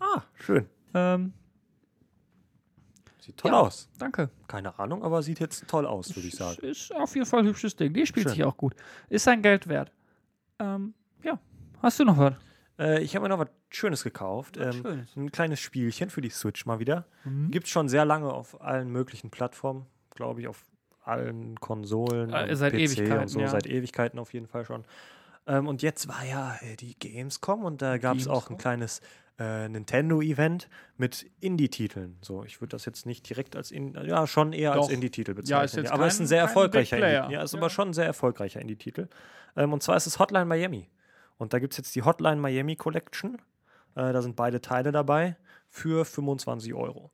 Ah, 0.00 0.22
schön. 0.34 0.66
ähm, 0.94 1.34
Sieht 3.30 3.38
toll 3.38 3.52
Ja. 3.52 3.60
aus. 3.60 3.88
danke. 3.98 4.28
Keine 4.48 4.76
Ahnung, 4.78 5.04
aber 5.04 5.22
sieht 5.22 5.38
jetzt 5.40 5.68
toll 5.68 5.86
aus, 5.86 6.14
würde 6.16 6.26
ich 6.28 6.34
sagen. 6.34 6.58
Ist 6.62 6.92
auf 6.94 7.14
jeden 7.14 7.26
Fall 7.26 7.40
ein 7.40 7.46
hübsches 7.46 7.76
Ding. 7.76 7.92
Die 7.94 8.04
spielt 8.06 8.24
Schön. 8.26 8.34
sich 8.34 8.44
auch 8.44 8.56
gut. 8.56 8.74
Ist 9.08 9.22
sein 9.24 9.40
Geld 9.42 9.68
wert. 9.68 9.92
Ähm, 10.58 10.94
ja. 11.22 11.38
Hast 11.80 12.00
du 12.00 12.04
noch 12.04 12.18
was? 12.18 12.34
Äh, 12.78 13.02
ich 13.02 13.14
habe 13.14 13.22
mir 13.24 13.28
noch 13.28 13.38
was 13.38 13.48
Schönes 13.70 14.02
gekauft. 14.02 14.56
Ähm, 14.56 14.72
Schönes. 14.72 15.16
ein 15.16 15.30
kleines 15.30 15.60
Spielchen 15.60 16.10
für 16.10 16.20
die 16.20 16.30
Switch 16.30 16.66
mal 16.66 16.80
wieder. 16.80 17.06
Mhm. 17.24 17.50
Gibt 17.50 17.66
es 17.66 17.70
schon 17.70 17.88
sehr 17.88 18.04
lange 18.04 18.32
auf 18.32 18.60
allen 18.60 18.90
möglichen 18.90 19.30
Plattformen, 19.30 19.86
glaube 20.14 20.40
ich, 20.40 20.48
auf 20.48 20.64
allen 21.04 21.58
Konsolen, 21.60 22.30
Äh, 22.32 22.54
seit 22.56 22.72
PC 22.72 22.78
Ewigkeiten, 22.80 23.18
und 23.22 23.28
so, 23.28 23.40
ja. 23.40 23.48
seit 23.48 23.66
Ewigkeiten 23.66 24.18
auf 24.18 24.32
jeden 24.34 24.46
Fall 24.48 24.64
schon. 24.64 24.84
Ähm, 25.46 25.66
und 25.68 25.82
jetzt 25.82 26.08
war 26.08 26.24
ja 26.24 26.56
äh, 26.60 26.76
die 26.76 26.98
Gamescom 26.98 27.64
und 27.64 27.80
da 27.80 27.96
gab 27.98 28.16
es 28.18 28.28
auch 28.28 28.50
ein 28.50 28.58
kleines 28.58 29.00
äh, 29.40 29.68
Nintendo-Event 29.68 30.68
mit 30.98 31.28
Indie-Titeln. 31.40 32.18
So, 32.20 32.44
ich 32.44 32.60
würde 32.60 32.72
das 32.72 32.84
jetzt 32.84 33.06
nicht 33.06 33.28
direkt 33.28 33.56
als 33.56 33.70
In 33.70 33.94
ja 33.94 34.26
schon 34.26 34.52
eher 34.52 34.72
als 34.74 34.86
Doch. 34.86 34.92
Indie-Titel 34.92 35.30
Ja, 35.32 35.34
bezeichnen. 35.34 35.84
jetzt 35.84 35.92
aber 35.92 36.06
es 36.06 36.14
ist 36.14 36.20
ein 36.20 36.26
sehr 36.26 36.42
erfolgreicher. 36.42 36.96
Indie. 36.98 37.32
Ja, 37.34 37.42
ist 37.42 37.52
Ja. 37.54 37.58
aber 37.58 37.70
schon 37.70 37.88
ein 37.88 37.92
sehr 37.94 38.04
erfolgreicher 38.04 38.60
Indie-Titel. 38.60 39.08
Ähm, 39.56 39.72
und 39.72 39.82
zwar 39.82 39.96
ist 39.96 40.06
es 40.06 40.18
Hotline 40.18 40.44
Miami. 40.44 40.88
Und 41.38 41.54
da 41.54 41.58
gibt 41.58 41.72
es 41.72 41.78
jetzt 41.78 41.94
die 41.96 42.02
Hotline 42.02 42.36
Miami 42.36 42.76
Collection. 42.76 43.36
Äh, 43.96 44.12
da 44.12 44.20
sind 44.22 44.36
beide 44.36 44.60
Teile 44.60 44.92
dabei 44.92 45.36
für 45.68 46.04
25 46.04 46.74
Euro. 46.74 47.10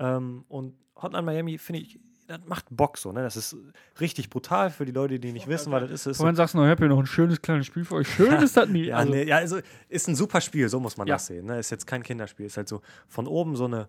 Ähm, 0.00 0.44
und 0.48 0.74
Hotline 0.96 1.22
Miami 1.22 1.56
finde 1.58 1.80
ich, 1.82 2.00
das 2.26 2.40
macht 2.46 2.64
Bock 2.70 2.96
so. 2.98 3.12
Ne? 3.12 3.22
Das 3.22 3.36
ist 3.36 3.56
richtig 4.00 4.30
brutal 4.30 4.70
für 4.70 4.84
die 4.86 4.92
Leute, 4.92 5.18
die 5.20 5.32
nicht 5.32 5.46
wissen, 5.46 5.70
was 5.72 5.82
das 5.82 5.90
ist. 5.90 6.06
ist 6.06 6.16
so, 6.18 6.22
Vorhin 6.22 6.36
sagst 6.36 6.54
du 6.54 6.58
noch, 6.58 6.64
ich 6.64 6.70
habe 6.70 6.80
hier 6.84 6.88
noch 6.88 6.98
ein 6.98 7.06
schönes 7.06 7.40
kleines 7.42 7.66
Spiel 7.66 7.84
für 7.84 7.96
euch. 7.96 8.08
Schön 8.08 8.32
ist 8.42 8.56
das 8.56 8.68
nie. 8.68 8.84
ja, 8.86 8.96
also, 8.96 9.12
nee, 9.12 9.24
ja, 9.24 9.36
also 9.36 9.58
ist 9.88 10.08
ein 10.08 10.14
super 10.14 10.40
Spiel, 10.40 10.68
so 10.68 10.80
muss 10.80 10.96
man 10.96 11.06
Ja. 11.06 11.16
das 11.16 11.26
sehen. 11.26 11.46
Ne? 11.46 11.58
Ist 11.58 11.70
jetzt 11.70 11.86
kein 11.86 12.02
Kinderspiel, 12.02 12.46
ist 12.46 12.56
halt 12.56 12.68
so 12.68 12.80
von 13.08 13.26
oben 13.26 13.56
so 13.56 13.66
eine, 13.66 13.88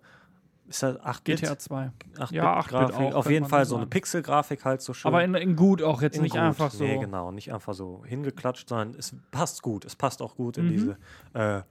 ist 0.67 0.81
das 0.83 0.97
8-Bit? 0.99 1.41
GTA 1.41 1.57
2. 1.59 1.91
8-Bit 2.17 2.31
Ja, 2.31 2.59
8-Bit 2.59 2.69
Grafik. 2.69 2.95
auch, 2.95 3.13
Auf 3.15 3.29
jeden 3.29 3.45
Fall 3.47 3.65
so 3.65 3.69
so 3.71 3.77
eine. 3.77 3.85
Pixelgrafik 3.87 4.65
halt 4.65 4.81
so 4.81 4.93
schön. 4.93 5.07
Aber 5.09 5.23
in, 5.23 5.33
in 5.35 5.55
gut 5.55 5.81
auch 5.83 6.01
jetzt 6.01 6.17
In 6.17 6.23
nicht 6.23 6.31
gut. 6.31 6.41
einfach 6.41 6.71
so. 6.71 6.83
Nee, 6.83 6.97
genau, 6.97 7.31
nicht 7.31 7.53
einfach 7.53 7.73
so 7.75 8.03
hingeklatscht, 8.05 8.67
sondern 8.69 8.95
es 8.97 9.15
passt 9.31 9.61
gut. 9.61 9.85
Es 9.85 9.95
passt 9.95 10.21
auch 10.21 10.35
gut 10.35 10.57
in 10.57 10.65
Mhm. 10.65 10.69
diese 10.69 10.97
äh, 11.33 11.61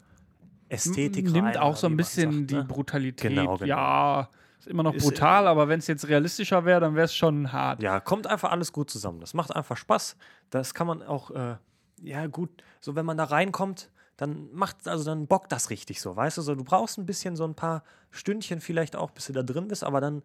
Ästhetik 0.69 1.31
Nimmt 1.31 1.49
rein, 1.49 1.57
auch 1.59 1.71
oder 1.71 1.77
so 1.77 1.87
ein 1.89 1.97
bisschen 1.97 2.33
sagt, 2.33 2.51
die 2.51 2.55
ne? 2.55 2.65
Brutalität. 2.65 3.31
Genau, 3.37 3.57
genau. 3.59 3.67
Ja, 3.67 4.29
Ist 4.65 4.71
immer 4.71 4.83
noch 4.83 4.95
Ist- 4.95 5.05
brutal, 5.05 5.47
aber 5.47 5.69
wenn 5.69 5.79
es 5.79 5.87
jetzt 5.89 6.09
realistischer 6.09 6.65
wäre, 6.65 6.81
dann 6.81 6.95
wäre 6.95 7.05
es 7.05 7.15
schon 7.15 7.53
hart. 7.53 7.83
Ja, 7.83 8.01
kommt 8.01 8.27
einfach 8.27 8.51
alles 8.51 8.73
gut 8.73 8.89
zusammen. 8.89 9.21
Das 9.21 9.35
macht 9.35 9.55
einfach 9.55 9.77
Spaß. 9.77 10.17
Das 10.49 10.73
kann 10.73 10.87
man 10.87 11.03
auch, 11.03 11.31
äh, 11.33 11.57
ja, 12.03 12.27
gut, 12.29 12.49
so 12.81 12.97
wenn 12.97 13.05
man 13.05 13.19
da 13.19 13.25
reinkommt, 13.25 13.91
dann 14.17 14.49
macht, 14.55 14.89
also 14.89 15.05
dann 15.05 15.27
bockt 15.27 15.53
das 15.53 15.69
richtig 15.69 16.01
so, 16.01 16.17
weißt 16.17 16.39
du? 16.39 16.43
So, 16.43 16.55
du 16.55 16.65
brauchst 16.65 16.97
ein 16.97 17.05
bisschen 17.05 17.37
so 17.37 17.45
ein 17.45 17.55
paar 17.55 17.83
Stündchen 18.11 18.61
vielleicht 18.62 18.97
auch, 18.97 19.11
bis 19.11 19.27
du 19.27 19.35
da 19.35 19.43
drin 19.43 19.69
bist, 19.69 19.85
aber 19.85 20.01
dann 20.01 20.23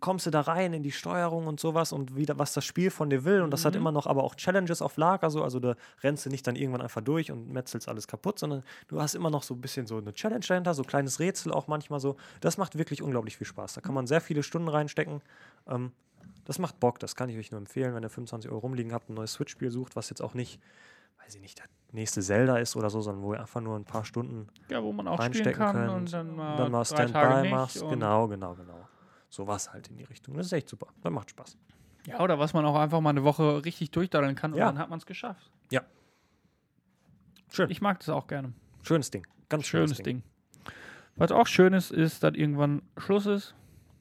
kommst 0.00 0.26
du 0.26 0.30
da 0.30 0.42
rein 0.42 0.72
in 0.72 0.82
die 0.82 0.92
Steuerung 0.92 1.46
und 1.46 1.60
sowas 1.60 1.92
und 1.92 2.16
wieder, 2.16 2.38
was 2.38 2.52
das 2.52 2.64
Spiel 2.64 2.90
von 2.90 3.10
dir 3.10 3.24
will. 3.24 3.42
Und 3.42 3.50
das 3.50 3.64
hat 3.64 3.74
immer 3.76 3.92
noch 3.92 4.06
aber 4.06 4.24
auch 4.24 4.34
Challenges 4.34 4.82
auf 4.82 4.96
Lager, 4.96 5.30
so. 5.30 5.42
Also 5.42 5.60
da 5.60 5.74
rennst 6.02 6.26
du 6.26 6.30
nicht 6.30 6.46
dann 6.46 6.56
irgendwann 6.56 6.82
einfach 6.82 7.00
durch 7.00 7.30
und 7.30 7.50
metzelst 7.50 7.88
alles 7.88 8.06
kaputt, 8.06 8.38
sondern 8.38 8.62
du 8.88 9.00
hast 9.00 9.14
immer 9.14 9.30
noch 9.30 9.42
so 9.42 9.54
ein 9.54 9.60
bisschen 9.60 9.86
so 9.86 9.98
eine 9.98 10.12
Challenge 10.12 10.44
dahinter, 10.46 10.74
so 10.74 10.82
kleines 10.82 11.20
Rätsel 11.20 11.52
auch 11.52 11.66
manchmal 11.68 12.00
so. 12.00 12.16
Das 12.40 12.58
macht 12.58 12.78
wirklich 12.78 13.02
unglaublich 13.02 13.36
viel 13.36 13.46
Spaß. 13.46 13.74
Da 13.74 13.80
kann 13.80 13.94
man 13.94 14.06
sehr 14.06 14.20
viele 14.20 14.42
Stunden 14.42 14.68
reinstecken. 14.68 15.20
Ähm, 15.68 15.92
das 16.44 16.58
macht 16.58 16.78
Bock, 16.78 16.98
das 17.00 17.16
kann 17.16 17.28
ich 17.28 17.36
euch 17.36 17.50
nur 17.50 17.58
empfehlen, 17.58 17.94
wenn 17.94 18.02
ihr 18.02 18.10
25 18.10 18.50
Euro 18.50 18.60
rumliegen 18.60 18.92
habt, 18.92 19.10
ein 19.10 19.14
neues 19.14 19.32
Switch-Spiel 19.32 19.70
sucht, 19.70 19.96
was 19.96 20.10
jetzt 20.10 20.22
auch 20.22 20.34
nicht, 20.34 20.60
weiß 21.24 21.34
ich 21.34 21.40
nicht, 21.40 21.58
das 21.58 21.66
nächste 21.92 22.22
Zelda 22.22 22.58
ist 22.58 22.76
oder 22.76 22.88
so, 22.88 23.00
sondern 23.00 23.24
wo 23.24 23.34
ihr 23.34 23.40
einfach 23.40 23.60
nur 23.60 23.76
ein 23.76 23.84
paar 23.84 24.04
Stunden 24.04 24.48
Ja, 24.68 24.82
wo 24.82 24.92
man 24.92 25.08
auch 25.08 25.18
reinstecken 25.18 25.58
kann 25.58 25.74
könnt, 25.74 25.90
und 25.90 26.12
dann 26.12 26.36
mal, 26.36 26.56
dann 26.56 26.70
mal 26.70 26.84
Standby 26.84 27.50
machst. 27.50 27.80
Genau, 27.88 28.28
genau, 28.28 28.54
genau. 28.54 28.88
Sowas 29.36 29.70
halt 29.70 29.88
in 29.88 29.98
die 29.98 30.04
Richtung. 30.04 30.34
Das 30.34 30.46
ist 30.46 30.52
echt 30.52 30.66
super. 30.66 30.86
Das 31.02 31.12
macht 31.12 31.28
Spaß. 31.28 31.58
Ja, 32.06 32.20
oder 32.20 32.38
was 32.38 32.54
man 32.54 32.64
auch 32.64 32.74
einfach 32.76 33.02
mal 33.02 33.10
eine 33.10 33.22
Woche 33.22 33.62
richtig 33.66 33.90
durchdaddeln 33.90 34.34
kann 34.34 34.52
und 34.54 34.58
Ja. 34.58 34.64
dann 34.64 34.78
hat 34.78 34.88
man 34.88 34.98
es 34.98 35.04
geschafft. 35.04 35.50
Ja. 35.70 35.82
Schön. 37.52 37.68
Ich 37.70 37.82
mag 37.82 37.98
das 37.98 38.08
auch 38.08 38.28
gerne. 38.28 38.54
Schönes 38.82 39.10
Ding. 39.10 39.26
Ganz 39.50 39.66
Schönes 39.66 39.98
Ding. 39.98 40.22
Was 41.16 41.32
auch 41.32 41.46
schön 41.46 41.74
ist, 41.74 41.90
ist, 41.90 42.22
dass 42.22 42.34
irgendwann 42.34 42.80
Schluss 42.96 43.26
ist. 43.26 43.54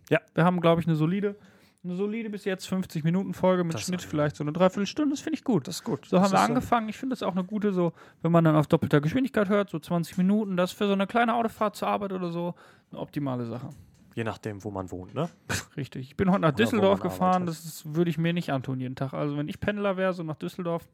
Ja. 0.09 0.21
Wir 0.33 0.45
haben, 0.45 0.61
glaube 0.61 0.79
ich, 0.79 0.87
eine 0.87 0.95
solide, 0.95 1.35
eine 1.83 1.95
solide 1.97 2.29
bis 2.29 2.45
jetzt 2.45 2.65
50 2.67 3.03
Minuten 3.03 3.33
Folge 3.33 3.65
mit 3.65 3.73
Das 3.73 3.81
Schnitt 3.81 4.01
vielleicht 4.03 4.37
so 4.37 4.43
eine 4.45 4.53
Dreiviertelstunde. 4.53 5.11
Das 5.15 5.19
finde 5.19 5.35
ich 5.37 5.43
gut. 5.43 5.67
Das 5.67 5.75
ist 5.77 5.83
gut. 5.83 6.05
So 6.05 6.15
das 6.15 6.25
haben 6.25 6.31
wir 6.31 6.39
angefangen. 6.39 6.87
Ich 6.87 6.97
finde 6.97 7.13
das 7.13 7.23
auch 7.23 7.33
eine 7.33 7.43
gute, 7.43 7.73
so, 7.73 7.91
wenn 8.21 8.31
man 8.31 8.45
dann 8.45 8.55
auf 8.55 8.67
doppelter 8.67 9.01
Geschwindigkeit 9.01 9.49
hört, 9.49 9.69
so 9.69 9.79
20 9.79 10.17
Minuten, 10.17 10.55
das 10.55 10.71
für 10.71 10.87
so 10.87 10.93
eine 10.93 11.07
kleine 11.07 11.33
Autofahrt 11.35 11.75
zur 11.75 11.89
Arbeit 11.89 12.13
oder 12.13 12.31
so 12.31 12.55
eine 12.91 13.01
optimale 13.01 13.45
Sache. 13.45 13.69
Je 14.15 14.23
nachdem, 14.23 14.63
wo 14.63 14.71
man 14.71 14.89
wohnt, 14.91 15.13
ne? 15.13 15.29
Richtig. 15.77 16.07
Ich 16.07 16.15
bin 16.17 16.31
heute 16.31 16.41
nach 16.41 16.51
Düsseldorf 16.55 17.01
gefahren, 17.01 17.45
das 17.45 17.63
ist- 17.65 17.95
würde 17.95 18.09
ich 18.09 18.17
mir 18.17 18.33
nicht 18.33 18.51
antun 18.51 18.79
jeden 18.79 18.95
Tag. 18.95 19.13
Also 19.13 19.37
wenn 19.37 19.47
ich 19.49 19.59
Pendler 19.59 19.97
wäre, 19.97 20.13
so 20.13 20.23
nach 20.23 20.37
Düsseldorf, 20.37 20.87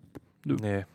Nö. 0.44 0.58
Nee. 0.60 0.86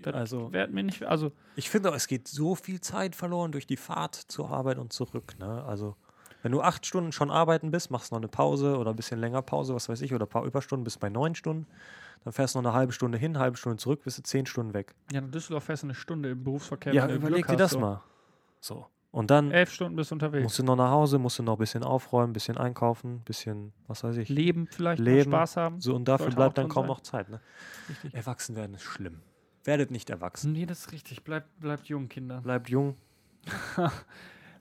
das 0.00 0.14
Also, 0.14 0.48
mir 0.50 0.68
nicht, 0.84 1.02
also 1.04 1.32
ich 1.56 1.68
finde, 1.68 1.90
auch, 1.90 1.94
es 1.96 2.06
geht 2.06 2.28
so 2.28 2.54
viel 2.54 2.80
Zeit 2.80 3.14
verloren 3.16 3.50
durch 3.52 3.66
die 3.66 3.76
Fahrt 3.76 4.14
zur 4.14 4.48
Arbeit 4.50 4.78
und 4.78 4.92
zurück, 4.92 5.34
ne? 5.38 5.64
Also, 5.64 5.96
wenn 6.44 6.52
du 6.52 6.60
acht 6.62 6.86
Stunden 6.86 7.10
schon 7.12 7.30
arbeiten 7.30 7.70
bist, 7.72 7.90
machst 7.90 8.10
noch 8.12 8.18
eine 8.18 8.28
Pause 8.28 8.78
oder 8.78 8.90
ein 8.90 8.96
bisschen 8.96 9.18
länger 9.20 9.42
Pause, 9.42 9.74
was 9.74 9.88
weiß 9.88 10.02
ich, 10.02 10.14
oder 10.14 10.26
ein 10.26 10.28
paar 10.28 10.44
Überstunden, 10.44 10.84
bis 10.84 10.98
bei 10.98 11.08
neun 11.08 11.34
Stunden, 11.34 11.66
dann 12.24 12.32
fährst 12.32 12.54
du 12.54 12.60
noch 12.60 12.70
eine 12.70 12.78
halbe 12.78 12.92
Stunde 12.92 13.18
hin, 13.18 13.38
halbe 13.38 13.56
Stunde 13.56 13.78
zurück, 13.78 14.02
bist 14.04 14.18
du 14.18 14.22
zehn 14.22 14.46
Stunden 14.46 14.72
weg. 14.72 14.94
ja, 15.12 15.20
nach 15.20 15.30
Düsseldorf 15.32 15.64
fährst 15.64 15.82
du 15.82 15.88
eine 15.88 15.94
Stunde 15.96 16.30
im 16.30 16.44
Berufsverkehr. 16.44 16.94
Ja, 16.94 17.08
überleg 17.08 17.46
dir 17.48 17.56
das 17.56 17.72
so. 17.72 17.80
mal. 17.80 18.02
So. 18.60 18.86
Und 19.12 19.30
dann 19.30 19.50
Elf 19.50 19.70
Stunden 19.70 19.94
bist 19.94 20.10
du 20.10 20.14
unterwegs. 20.14 20.42
musst 20.42 20.58
du 20.58 20.62
noch 20.64 20.74
nach 20.74 20.90
Hause, 20.90 21.18
musst 21.18 21.38
du 21.38 21.42
noch 21.42 21.56
ein 21.56 21.58
bisschen 21.58 21.84
aufräumen, 21.84 22.30
ein 22.30 22.32
bisschen 22.32 22.56
einkaufen, 22.56 23.16
ein 23.16 23.20
bisschen, 23.20 23.74
was 23.86 24.02
weiß 24.02 24.16
ich. 24.16 24.30
Leben 24.30 24.66
vielleicht, 24.70 25.00
Leben. 25.00 25.30
Spaß 25.30 25.58
haben. 25.58 25.80
So, 25.82 25.94
und 25.94 26.08
dafür 26.08 26.30
bleibt 26.30 26.56
dann 26.56 26.68
kaum 26.68 26.84
sein. 26.84 26.88
noch 26.88 27.00
Zeit, 27.00 27.28
ne? 27.28 27.40
Richtig. 27.90 28.14
Erwachsen 28.14 28.56
werden 28.56 28.74
ist 28.74 28.84
schlimm. 28.84 29.20
Werdet 29.64 29.90
nicht 29.90 30.08
erwachsen. 30.08 30.52
Nee, 30.52 30.64
das 30.64 30.80
ist 30.80 30.92
richtig. 30.92 31.24
Bleibt, 31.24 31.60
bleibt 31.60 31.86
jung, 31.88 32.08
Kinder. 32.08 32.40
Bleibt 32.40 32.68
jung. 32.70 32.96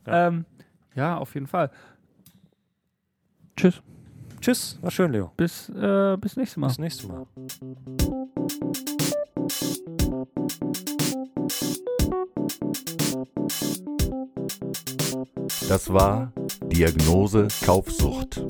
Ja. 0.07 0.29
Ähm, 0.29 0.45
ja, 0.95 1.15
auf 1.15 1.35
jeden 1.35 1.45
Fall. 1.45 1.69
Tschüss. 3.55 3.83
Tschüss, 4.39 4.79
war 4.81 4.89
schön, 4.89 5.11
Leo. 5.11 5.31
Bis, 5.37 5.69
äh, 5.69 6.17
bis 6.19 6.35
nächstes 6.35 6.57
Mal. 6.57 6.67
Bis 6.69 6.79
nächstes 6.79 7.07
Mal. 7.07 7.27
Das 15.67 15.91
war 15.91 16.31
Diagnose 16.71 17.47
Kaufsucht. 17.63 18.41